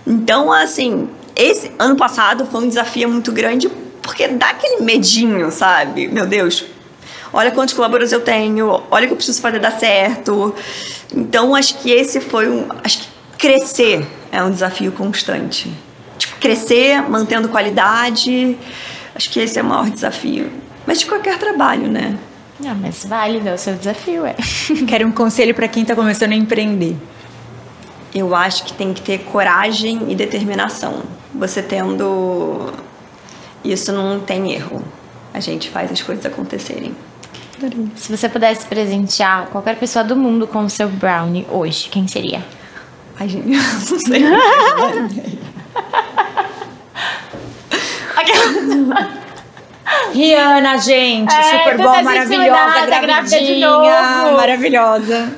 Então, 0.06 0.52
assim, 0.52 1.08
esse 1.36 1.72
ano 1.80 1.96
passado 1.96 2.46
foi 2.48 2.66
um 2.66 2.68
desafio 2.68 3.08
muito 3.08 3.32
grande, 3.32 3.70
porque 4.02 4.28
dá 4.28 4.50
aquele 4.50 4.82
medinho, 4.82 5.52
sabe? 5.52 6.08
Meu 6.08 6.26
Deus, 6.26 6.66
olha 7.34 7.52
quantos 7.52 7.74
colaboradores 7.74 8.12
eu 8.12 8.22
tenho, 8.22 8.82
olha 8.90 9.06
o 9.06 9.08
que 9.08 9.14
eu 9.14 9.18
preciso 9.18 9.42
fazer 9.42 9.60
dar 9.60 9.72
certo. 9.72 10.54
Então, 11.14 11.56
acho 11.56 11.78
que 11.80 11.92
esse 11.92 12.20
foi 12.20 12.50
um. 12.50 12.68
Acho 12.84 13.00
que 13.00 13.08
crescer 13.38 14.06
é 14.32 14.44
um 14.44 14.52
desafio 14.52 14.92
constante. 14.92 15.72
Tipo, 16.18 16.36
crescer, 16.38 17.02
mantendo 17.10 17.50
qualidade. 17.50 18.58
Acho 19.16 19.30
que 19.30 19.40
esse 19.40 19.58
é 19.58 19.62
o 19.62 19.66
maior 19.66 19.90
desafio. 19.90 20.52
Mas 20.86 21.00
de 21.00 21.06
qualquer 21.06 21.38
trabalho, 21.38 21.88
né? 21.88 22.18
Ah, 22.66 22.76
mas 22.76 23.06
válido, 23.06 23.48
é 23.48 23.54
o 23.54 23.58
seu 23.58 23.74
desafio, 23.76 24.26
é. 24.26 24.36
Quero 24.88 25.08
um 25.08 25.12
conselho 25.12 25.56
para 25.56 25.68
quem 25.68 25.86
tá 25.86 25.96
começando 25.96 26.34
a 26.34 26.36
empreender. 26.36 26.96
Eu 28.14 28.36
acho 28.36 28.66
que 28.66 28.74
tem 28.74 28.94
que 28.94 29.02
ter 29.02 29.20
coragem 29.20 30.12
e 30.12 30.16
determinação. 30.16 31.04
Você 31.34 31.62
tendo. 31.62 32.74
Isso 33.64 33.94
não 33.94 34.20
tem 34.20 34.52
erro. 34.52 34.84
A 35.34 35.40
gente 35.40 35.70
faz 35.70 35.92
as 35.92 36.02
coisas 36.02 36.26
acontecerem. 36.26 36.96
Se 37.96 38.16
você 38.16 38.30
pudesse 38.30 38.66
presentear 38.66 39.48
qualquer 39.48 39.76
pessoa 39.78 40.04
do 40.04 40.16
mundo 40.16 40.48
com 40.48 40.66
o 40.66 40.70
seu 40.70 40.88
brownie 40.88 41.46
hoje, 41.50 41.90
quem 41.90 42.08
seria? 42.08 42.44
Ai, 43.20 43.28
gente, 43.28 43.50
eu 43.52 43.58
não 43.58 44.00
sei. 44.00 44.24
Rihanna, 50.14 50.78
gente, 50.78 51.34
É, 51.34 51.44
super 51.44 51.78
bom, 51.78 51.94
gente 51.96 52.04
maravilhosa, 52.04 52.82
de 52.82 53.00
gravidinha, 53.02 54.32
maravilhosa. 54.36 55.34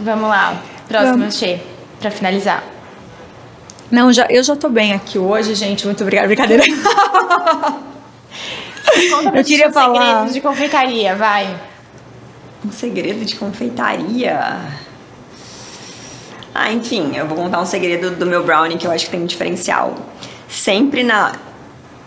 Vamos 0.00 0.28
lá, 0.28 0.60
próximo. 0.88 1.30
Xê, 1.30 1.60
pra 2.00 2.10
finalizar. 2.10 2.62
Não, 3.90 4.12
já, 4.12 4.26
eu 4.30 4.42
já 4.42 4.56
tô 4.56 4.68
bem 4.68 4.94
aqui 4.94 5.18
hoje, 5.18 5.54
gente. 5.54 5.84
Muito 5.86 6.02
obrigada. 6.02 6.26
Brincadeira. 6.26 6.64
Conta 9.10 9.30
pra 9.30 9.40
Eu 9.40 9.44
queria 9.44 9.68
um 9.68 9.72
falar- 9.72 10.00
segredo 10.18 10.32
de 10.34 10.40
confeitaria, 10.40 11.14
vai. 11.16 11.60
Um 12.64 12.70
segredo 12.72 13.24
de 13.24 13.34
confeitaria. 13.36 14.60
Ah, 16.54 16.70
enfim, 16.72 17.12
eu 17.16 17.26
vou 17.26 17.36
contar 17.36 17.60
um 17.60 17.66
segredo 17.66 18.10
do 18.10 18.26
meu 18.26 18.44
brownie 18.44 18.76
que 18.76 18.86
eu 18.86 18.90
acho 18.90 19.06
que 19.06 19.10
tem 19.12 19.20
um 19.22 19.26
diferencial. 19.26 19.94
Sempre 20.48 21.02
na. 21.02 21.32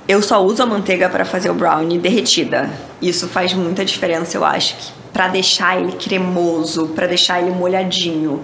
Eu 0.08 0.22
só 0.22 0.44
uso 0.44 0.62
a 0.62 0.66
manteiga 0.68 1.10
para 1.10 1.26
fazer 1.26 1.50
o 1.50 1.54
brownie 1.56 1.98
derretida. 1.98 2.70
Isso 3.02 3.28
faz 3.28 3.54
muita 3.54 3.84
diferença, 3.84 4.38
eu 4.38 4.46
acho, 4.46 4.76
que 4.76 4.92
para 5.12 5.28
deixar 5.30 5.80
ele 5.80 5.94
cremoso, 5.94 6.90
para 6.90 7.08
deixar 7.08 7.42
ele 7.42 7.52
molhadinho. 7.52 8.44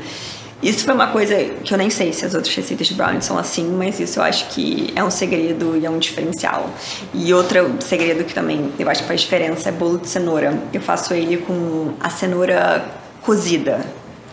Isso 0.62 0.86
foi 0.86 0.94
uma 0.94 1.08
coisa 1.08 1.36
que 1.64 1.74
eu 1.74 1.78
nem 1.78 1.90
sei 1.90 2.14
se 2.14 2.26
as 2.26 2.34
outras 2.34 2.54
receitas 2.56 2.88
de 2.88 2.94
brownie 2.94 3.22
são 3.22 3.38
assim, 3.38 3.68
mas 3.72 4.00
isso 4.00 4.20
eu 4.20 4.24
acho 4.24 4.48
que 4.50 4.92
é 4.96 5.04
um 5.04 5.10
segredo 5.10 5.78
e 5.78 5.86
é 5.86 5.90
um 5.90 5.98
diferencial. 5.98 6.70
E 7.14 7.34
outro 7.34 7.76
segredo 7.80 8.24
que 8.24 8.34
também 8.34 8.72
eu 8.78 8.90
acho 8.90 9.02
que 9.02 9.08
faz 9.08 9.22
diferença 9.22 9.70
é 9.70 9.72
bolo 9.72 9.98
de 9.98 10.08
cenoura. 10.08 10.58
Eu 10.72 10.82
faço 10.82 11.14
ele 11.14 11.38
com 11.38 11.94
a 12.00 12.10
cenoura 12.10 12.86
cozida. 13.22 13.80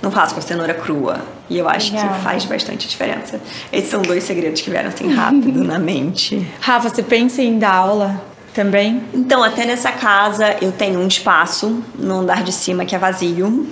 Não 0.02 0.10
faço 0.10 0.34
com 0.34 0.40
a 0.40 0.42
cenoura 0.42 0.74
crua. 0.74 1.20
E 1.50 1.58
eu 1.58 1.68
acho 1.68 1.92
Legal. 1.92 2.14
que 2.14 2.20
faz 2.22 2.44
bastante 2.44 2.86
diferença. 2.86 3.40
Esses 3.72 3.90
são 3.90 4.02
dois 4.02 4.22
segredos 4.22 4.60
que 4.60 4.70
vieram 4.70 4.88
assim 4.88 5.12
rápido 5.12 5.64
na 5.64 5.78
mente. 5.78 6.46
Rafa, 6.60 6.90
você 6.90 7.02
pensa 7.02 7.42
em 7.42 7.58
dar 7.58 7.74
aula 7.74 8.20
também? 8.54 9.02
Então, 9.14 9.42
até 9.42 9.64
nessa 9.64 9.90
casa 9.90 10.56
eu 10.60 10.72
tenho 10.72 11.00
um 11.00 11.08
espaço 11.08 11.82
no 11.98 12.20
andar 12.20 12.42
de 12.42 12.52
cima 12.52 12.84
que 12.84 12.94
é 12.94 12.98
vazio, 12.98 13.66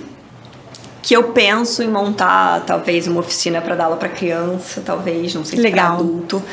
que 1.07 1.13
eu 1.15 1.23
penso 1.31 1.81
em 1.81 1.87
montar 1.87 2.61
talvez 2.65 3.07
uma 3.07 3.21
oficina 3.21 3.61
para 3.61 3.75
dar 3.75 3.85
aula 3.85 3.95
para 3.95 4.09
criança, 4.09 4.81
talvez, 4.85 5.33
não 5.33 5.45
sei 5.45 5.57
se 5.57 5.61
para 5.61 5.69
Legal. 5.69 5.93
adulto. 5.93 6.43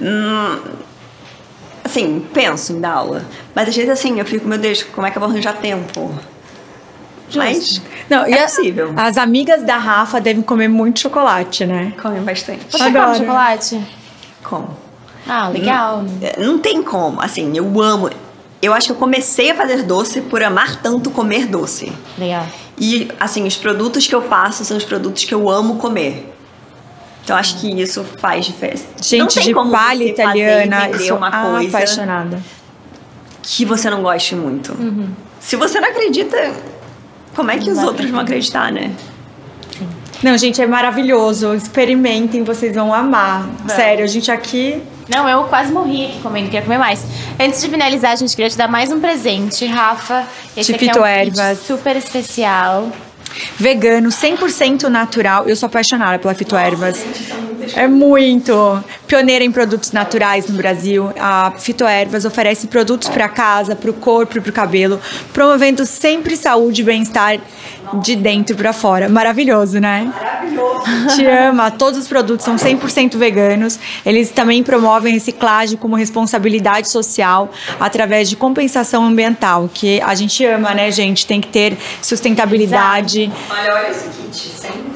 Hum, 0.00 0.58
assim, 1.84 2.26
penso 2.32 2.72
em 2.72 2.80
dar 2.80 2.92
aula, 2.92 3.22
mas 3.54 3.68
às 3.68 3.76
vezes 3.76 3.90
assim 3.90 4.18
eu 4.18 4.24
fico, 4.24 4.48
meu 4.48 4.56
Deus, 4.56 4.82
como 4.82 5.06
é 5.06 5.10
que 5.10 5.18
eu 5.18 5.20
vou 5.20 5.28
arranjar 5.30 5.52
tempo? 5.58 6.10
Mas 7.34 7.80
Não, 8.08 8.26
e 8.26 8.32
é 8.32 8.40
a- 8.40 8.44
possível. 8.44 8.92
As 8.96 9.18
amigas 9.18 9.62
da 9.64 9.76
Rafa 9.76 10.18
devem 10.18 10.42
comer 10.42 10.68
muito 10.68 10.98
chocolate, 11.00 11.66
né? 11.66 11.92
Come 12.00 12.20
bastante. 12.20 12.66
Você 12.70 12.82
Adoro. 12.84 13.04
come 13.06 13.18
chocolate? 13.18 13.80
Como? 14.42 14.76
Ah, 15.28 15.48
legal. 15.48 16.04
É, 16.22 16.40
Não 16.40 16.58
tem 16.58 16.82
como, 16.82 17.20
assim, 17.20 17.52
eu 17.56 17.80
amo. 17.82 18.08
Eu 18.62 18.74
acho 18.74 18.86
que 18.88 18.92
eu 18.92 18.96
comecei 18.96 19.50
a 19.50 19.54
fazer 19.54 19.82
doce 19.84 20.20
por 20.20 20.42
amar 20.42 20.76
tanto 20.82 21.10
comer 21.10 21.46
doce. 21.46 21.92
Legal. 22.18 22.46
E, 22.78 23.08
assim, 23.18 23.46
os 23.46 23.56
produtos 23.56 24.06
que 24.06 24.14
eu 24.14 24.22
faço 24.22 24.64
são 24.64 24.76
os 24.76 24.84
produtos 24.84 25.24
que 25.24 25.32
eu 25.34 25.48
amo 25.48 25.76
comer. 25.76 26.34
Então, 27.24 27.36
acho 27.36 27.58
que 27.58 27.80
isso 27.80 28.04
faz 28.18 28.44
diferença. 28.46 28.86
Não 28.96 29.02
Gente 29.02 29.34
tem 29.34 29.44
de 29.44 29.54
como 29.54 29.70
palha 29.70 30.04
italiana, 30.04 30.80
fazer 30.80 30.94
eu 30.94 31.06
sou 31.08 31.16
uma 31.16 31.30
coisa 31.30 31.68
apaixonada. 31.68 32.42
que 33.42 33.64
você 33.64 33.88
não 33.90 34.02
goste 34.02 34.34
muito. 34.34 34.74
Se 35.38 35.56
você 35.56 35.80
não 35.80 35.88
acredita, 35.88 36.52
como 37.34 37.50
é 37.50 37.58
que 37.58 37.70
os 37.70 37.78
outros 37.78 38.10
vão 38.10 38.20
acreditar, 38.20 38.72
né? 38.72 38.92
Não, 40.22 40.36
gente, 40.36 40.60
é 40.60 40.66
maravilhoso. 40.66 41.54
Experimentem, 41.54 42.42
vocês 42.44 42.74
vão 42.74 42.92
amar. 42.92 43.48
Sério, 43.68 44.04
a 44.04 44.08
gente 44.08 44.30
aqui. 44.30 44.82
Não, 45.10 45.28
eu 45.28 45.44
quase 45.44 45.72
morri 45.72 46.06
aqui 46.06 46.20
comendo, 46.20 46.46
queria 46.46 46.62
comer 46.62 46.78
mais. 46.78 47.04
Antes 47.38 47.60
de 47.60 47.68
finalizar, 47.68 48.12
a 48.12 48.16
gente 48.16 48.34
queria 48.36 48.48
te 48.48 48.56
dar 48.56 48.68
mais 48.68 48.92
um 48.92 49.00
presente, 49.00 49.66
Rafa. 49.66 50.24
Esse 50.56 50.72
aqui 50.72 50.88
é 50.88 50.92
um 50.92 51.30
kit 51.30 51.66
super 51.66 51.96
especial. 51.96 52.90
Vegano, 53.56 54.08
100% 54.08 54.84
natural. 54.84 55.48
Eu 55.48 55.56
sou 55.56 55.66
apaixonada 55.66 56.18
pela 56.18 56.34
Fitoervas. 56.34 57.04
É 57.74 57.86
muito. 57.86 58.82
Pioneira 59.06 59.44
em 59.44 59.50
produtos 59.50 59.92
naturais 59.92 60.48
no 60.48 60.56
Brasil. 60.56 61.12
A 61.18 61.52
Fitoervas 61.58 62.24
oferece 62.24 62.66
produtos 62.66 63.08
para 63.08 63.28
casa, 63.28 63.76
para 63.76 63.90
o 63.90 63.94
corpo 63.94 64.38
e 64.38 64.40
para 64.40 64.50
o 64.50 64.52
cabelo, 64.52 65.00
promovendo 65.32 65.84
sempre 65.86 66.36
saúde 66.36 66.82
e 66.82 66.84
bem-estar 66.84 67.38
de 67.94 68.16
dentro 68.16 68.56
para 68.56 68.72
fora. 68.72 69.08
Maravilhoso, 69.08 69.78
né? 69.78 70.12
Maravilhoso. 70.14 71.16
Te 71.16 71.26
ama. 71.26 71.70
Todos 71.70 71.98
os 71.98 72.08
produtos 72.08 72.44
são 72.44 72.56
100% 72.56 73.16
veganos. 73.16 73.78
Eles 74.04 74.30
também 74.30 74.62
promovem 74.62 75.12
reciclagem 75.12 75.76
como 75.76 75.96
responsabilidade 75.96 76.88
social 76.88 77.50
através 77.78 78.28
de 78.28 78.36
compensação 78.36 79.04
ambiental, 79.04 79.68
que 79.72 80.00
a 80.00 80.14
gente 80.14 80.44
ama, 80.44 80.74
né, 80.74 80.90
gente? 80.90 81.26
Tem 81.26 81.40
que 81.40 81.48
ter 81.48 81.76
sustentabilidade. 82.02 83.30
Olha, 83.50 83.74
olha 83.74 83.90
esse 83.90 84.08
kit, 84.08 84.50
100%. 84.50 84.89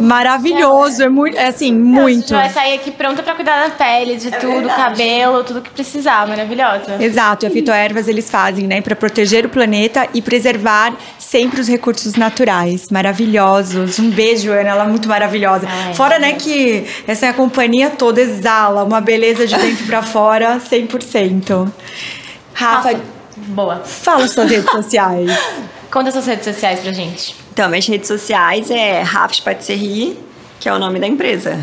Maravilhoso, 0.00 1.02
é 1.02 1.08
muito, 1.08 1.36
é 1.36 1.46
assim, 1.46 1.72
muito. 1.72 2.28
Você 2.28 2.34
vai 2.34 2.50
sair 2.50 2.74
aqui 2.74 2.90
pronta 2.90 3.22
pra 3.22 3.34
cuidar 3.34 3.68
da 3.68 3.70
pele, 3.70 4.16
de 4.16 4.30
tudo, 4.30 4.66
verdade. 4.66 4.82
cabelo, 4.82 5.44
tudo 5.44 5.60
que 5.60 5.70
precisar. 5.70 6.26
Maravilhosa. 6.26 6.96
Exato, 7.00 7.44
e 7.44 7.48
a 7.48 7.50
Fitoervas 7.50 8.08
eles 8.08 8.30
fazem, 8.30 8.66
né, 8.66 8.80
para 8.80 8.96
proteger 8.96 9.46
o 9.46 9.48
planeta 9.48 10.08
e 10.14 10.20
preservar 10.20 10.94
sempre 11.18 11.60
os 11.60 11.68
recursos 11.68 12.14
naturais. 12.14 12.88
Maravilhosos. 12.90 13.98
Um 13.98 14.10
beijo, 14.10 14.50
Ana, 14.50 14.70
ela 14.70 14.84
é 14.84 14.88
muito 14.88 15.08
maravilhosa. 15.08 15.66
Ai, 15.68 15.94
Fora, 15.94 16.18
né, 16.18 16.32
que 16.34 16.86
essa 17.06 17.32
companhia 17.32 17.90
toda 17.90 18.20
exala 18.20 18.84
uma 18.84 19.00
beleza 19.00 19.46
de 19.46 19.56
dentro 19.56 19.86
para 19.86 20.02
fora 20.02 20.58
100%. 20.58 21.70
Rafa, 22.54 23.00
Boa. 23.48 23.82
fala 23.84 24.26
suas 24.28 24.50
redes 24.50 24.70
sociais. 24.70 25.30
Conta 25.90 26.10
suas 26.10 26.26
redes 26.26 26.44
sociais 26.44 26.80
pra 26.80 26.92
gente. 26.92 27.41
Então, 27.52 27.68
minhas 27.68 27.86
redes 27.86 28.08
sociais 28.08 28.70
é 28.70 29.02
Rafs 29.02 29.38
Patisserie 29.38 30.16
que 30.62 30.68
é 30.68 30.72
o 30.72 30.78
nome 30.78 31.00
da 31.00 31.08
empresa. 31.08 31.58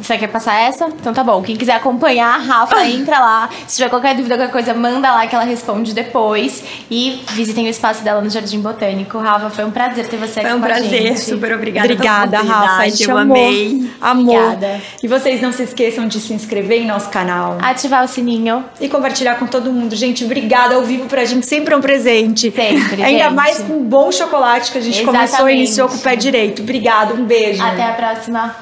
Você 0.00 0.16
quer 0.16 0.28
passar 0.28 0.54
essa? 0.60 0.86
Então 0.86 1.12
tá 1.12 1.24
bom. 1.24 1.42
Quem 1.42 1.56
quiser 1.56 1.72
acompanhar 1.74 2.34
a 2.34 2.38
Rafa, 2.38 2.86
entra 2.86 3.18
lá. 3.18 3.48
Se 3.66 3.76
tiver 3.76 3.88
qualquer 3.90 4.14
dúvida, 4.14 4.36
qualquer 4.36 4.52
coisa, 4.52 4.74
manda 4.74 5.12
lá 5.12 5.26
que 5.26 5.34
ela 5.34 5.44
responde 5.44 5.92
depois. 5.92 6.62
E 6.90 7.22
visitem 7.32 7.66
o 7.66 7.68
espaço 7.68 8.02
dela 8.04 8.20
no 8.20 8.30
Jardim 8.30 8.60
Botânico. 8.60 9.18
Rafa, 9.18 9.50
foi 9.50 9.64
um 9.64 9.70
prazer 9.70 10.06
ter 10.06 10.16
você 10.16 10.40
Foi 10.40 10.44
aqui 10.44 10.54
um 10.54 10.60
com 10.60 10.64
a 10.66 10.68
prazer, 10.68 11.02
gente. 11.08 11.20
super 11.20 11.52
obrigada. 11.52 11.86
Obrigada, 11.92 12.38
Rafa. 12.40 13.02
Eu 13.02 13.18
amou. 13.18 13.36
amei. 13.36 13.90
Amor. 14.00 14.34
Obrigada. 14.36 14.80
E 15.02 15.08
vocês 15.08 15.40
não 15.42 15.52
se 15.52 15.64
esqueçam 15.64 16.06
de 16.06 16.20
se 16.20 16.32
inscrever 16.32 16.80
em 16.82 16.86
nosso 16.86 17.10
canal. 17.10 17.58
Ativar 17.60 18.04
o 18.04 18.08
sininho. 18.08 18.64
E 18.80 18.88
compartilhar 18.88 19.34
com 19.36 19.46
todo 19.46 19.72
mundo. 19.72 19.96
Gente, 19.96 20.24
obrigada 20.24 20.76
ao 20.76 20.82
vivo 20.82 21.06
pra 21.06 21.24
gente 21.24 21.44
sempre 21.46 21.74
é 21.74 21.76
um 21.76 21.80
presente. 21.80 22.50
Sempre, 22.52 23.02
Ainda 23.02 23.24
gente. 23.24 23.34
mais 23.34 23.58
com 23.58 23.74
um 23.74 23.84
bom 23.84 24.12
chocolate 24.12 24.70
que 24.70 24.78
a 24.78 24.80
gente 24.80 25.02
começou 25.04 25.20
e 25.20 25.24
Exatamente. 25.24 25.56
iniciou 25.58 25.88
com 25.88 25.96
o 25.96 26.00
pé 26.00 26.14
direito. 26.16 26.62
Obrigada, 26.62 27.14
um 27.14 27.24
beijo. 27.24 27.62
Até 27.62 27.82
a 27.82 27.92
próxima. 27.92 28.54